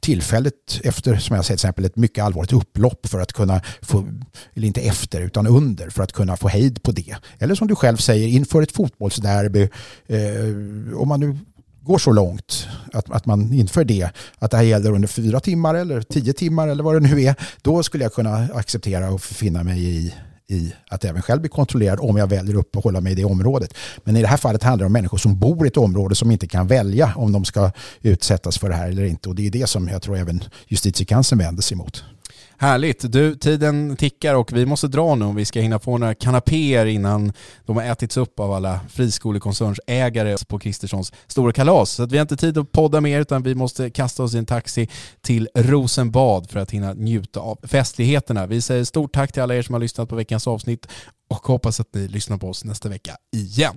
tillfälligt 0.00 0.80
efter, 0.84 1.16
som 1.16 1.36
jag 1.36 1.44
säger, 1.44 1.56
till 1.56 1.66
exempel 1.66 1.84
ett 1.84 1.96
mycket 1.96 2.24
allvarligt 2.24 2.52
upplopp 2.52 3.06
för 3.06 3.20
att 3.20 3.32
kunna 3.32 3.60
få, 3.82 4.08
eller 4.54 4.66
inte 4.66 4.80
efter 4.80 5.20
utan 5.20 5.46
under, 5.46 5.90
för 5.90 6.02
att 6.02 6.12
kunna 6.12 6.36
få 6.36 6.48
hejd 6.48 6.82
på 6.82 6.92
det. 6.92 7.16
Eller 7.38 7.54
som 7.54 7.68
du 7.68 7.74
själv 7.74 7.96
säger, 7.96 8.28
inför 8.28 8.62
ett 8.62 8.72
fotbollsderby, 8.72 9.68
eh, 10.06 10.98
om 10.98 11.08
man 11.08 11.20
nu 11.20 11.38
går 11.82 11.98
så 11.98 12.12
långt 12.12 12.66
att, 12.92 13.10
att 13.10 13.26
man 13.26 13.52
inför 13.52 13.84
det, 13.84 14.10
att 14.38 14.50
det 14.50 14.56
här 14.56 14.64
gäller 14.64 14.92
under 14.92 15.08
fyra 15.08 15.40
timmar 15.40 15.74
eller 15.74 16.02
tio 16.02 16.32
timmar 16.32 16.68
eller 16.68 16.82
vad 16.82 16.94
det 16.94 17.08
nu 17.08 17.22
är, 17.22 17.34
då 17.62 17.82
skulle 17.82 18.04
jag 18.04 18.14
kunna 18.14 18.48
acceptera 18.54 19.10
och 19.10 19.22
finna 19.22 19.62
mig 19.62 19.84
i, 19.84 20.14
i 20.48 20.72
att 20.88 21.04
även 21.04 21.22
själv 21.22 21.40
bli 21.40 21.48
kontrollerad 21.48 21.98
om 22.00 22.16
jag 22.16 22.26
väljer 22.26 22.54
att 22.54 22.60
uppehålla 22.60 23.00
mig 23.00 23.12
i 23.12 23.14
det 23.14 23.24
området. 23.24 23.74
Men 24.04 24.16
i 24.16 24.20
det 24.22 24.28
här 24.28 24.36
fallet 24.36 24.62
handlar 24.62 24.84
det 24.84 24.86
om 24.86 24.92
människor 24.92 25.18
som 25.18 25.38
bor 25.38 25.66
i 25.66 25.68
ett 25.68 25.76
område 25.76 26.14
som 26.14 26.30
inte 26.30 26.46
kan 26.46 26.66
välja 26.66 27.12
om 27.16 27.32
de 27.32 27.44
ska 27.44 27.70
utsättas 28.02 28.58
för 28.58 28.68
det 28.68 28.74
här 28.74 28.88
eller 28.88 29.04
inte. 29.04 29.28
Och 29.28 29.34
det 29.34 29.46
är 29.46 29.50
det 29.50 29.66
som 29.66 29.88
jag 29.88 30.02
tror 30.02 30.16
även 30.16 30.44
justitiekanslern 30.68 31.38
vänder 31.38 31.62
sig 31.62 31.74
emot. 31.74 32.04
Härligt. 32.60 33.12
Du, 33.12 33.34
tiden 33.34 33.96
tickar 33.96 34.34
och 34.34 34.52
vi 34.52 34.66
måste 34.66 34.88
dra 34.88 35.14
nu 35.14 35.24
om 35.24 35.36
vi 35.36 35.44
ska 35.44 35.60
hinna 35.60 35.78
få 35.78 35.98
några 35.98 36.14
kanapéer 36.14 36.86
innan 36.86 37.32
de 37.66 37.76
har 37.76 37.84
ätits 37.84 38.16
upp 38.16 38.40
av 38.40 38.52
alla 38.52 38.80
friskolekoncernsägare 38.88 40.36
på 40.48 40.58
Kristerssons 40.58 41.12
stora 41.26 41.52
kalas. 41.52 41.90
Så 41.90 42.06
vi 42.06 42.16
har 42.16 42.22
inte 42.22 42.36
tid 42.36 42.58
att 42.58 42.72
podda 42.72 43.00
mer 43.00 43.20
utan 43.20 43.42
vi 43.42 43.54
måste 43.54 43.90
kasta 43.90 44.22
oss 44.22 44.34
i 44.34 44.38
en 44.38 44.46
taxi 44.46 44.88
till 45.20 45.48
Rosenbad 45.54 46.50
för 46.50 46.60
att 46.60 46.70
hinna 46.70 46.92
njuta 46.92 47.40
av 47.40 47.58
festligheterna. 47.62 48.46
Vi 48.46 48.60
säger 48.60 48.84
stort 48.84 49.12
tack 49.12 49.32
till 49.32 49.42
alla 49.42 49.54
er 49.54 49.62
som 49.62 49.72
har 49.72 49.80
lyssnat 49.80 50.08
på 50.08 50.16
veckans 50.16 50.46
avsnitt 50.46 50.86
och 51.30 51.46
hoppas 51.46 51.80
att 51.80 51.94
ni 51.94 52.08
lyssnar 52.08 52.36
på 52.36 52.48
oss 52.48 52.64
nästa 52.64 52.88
vecka 52.88 53.16
igen. 53.32 53.76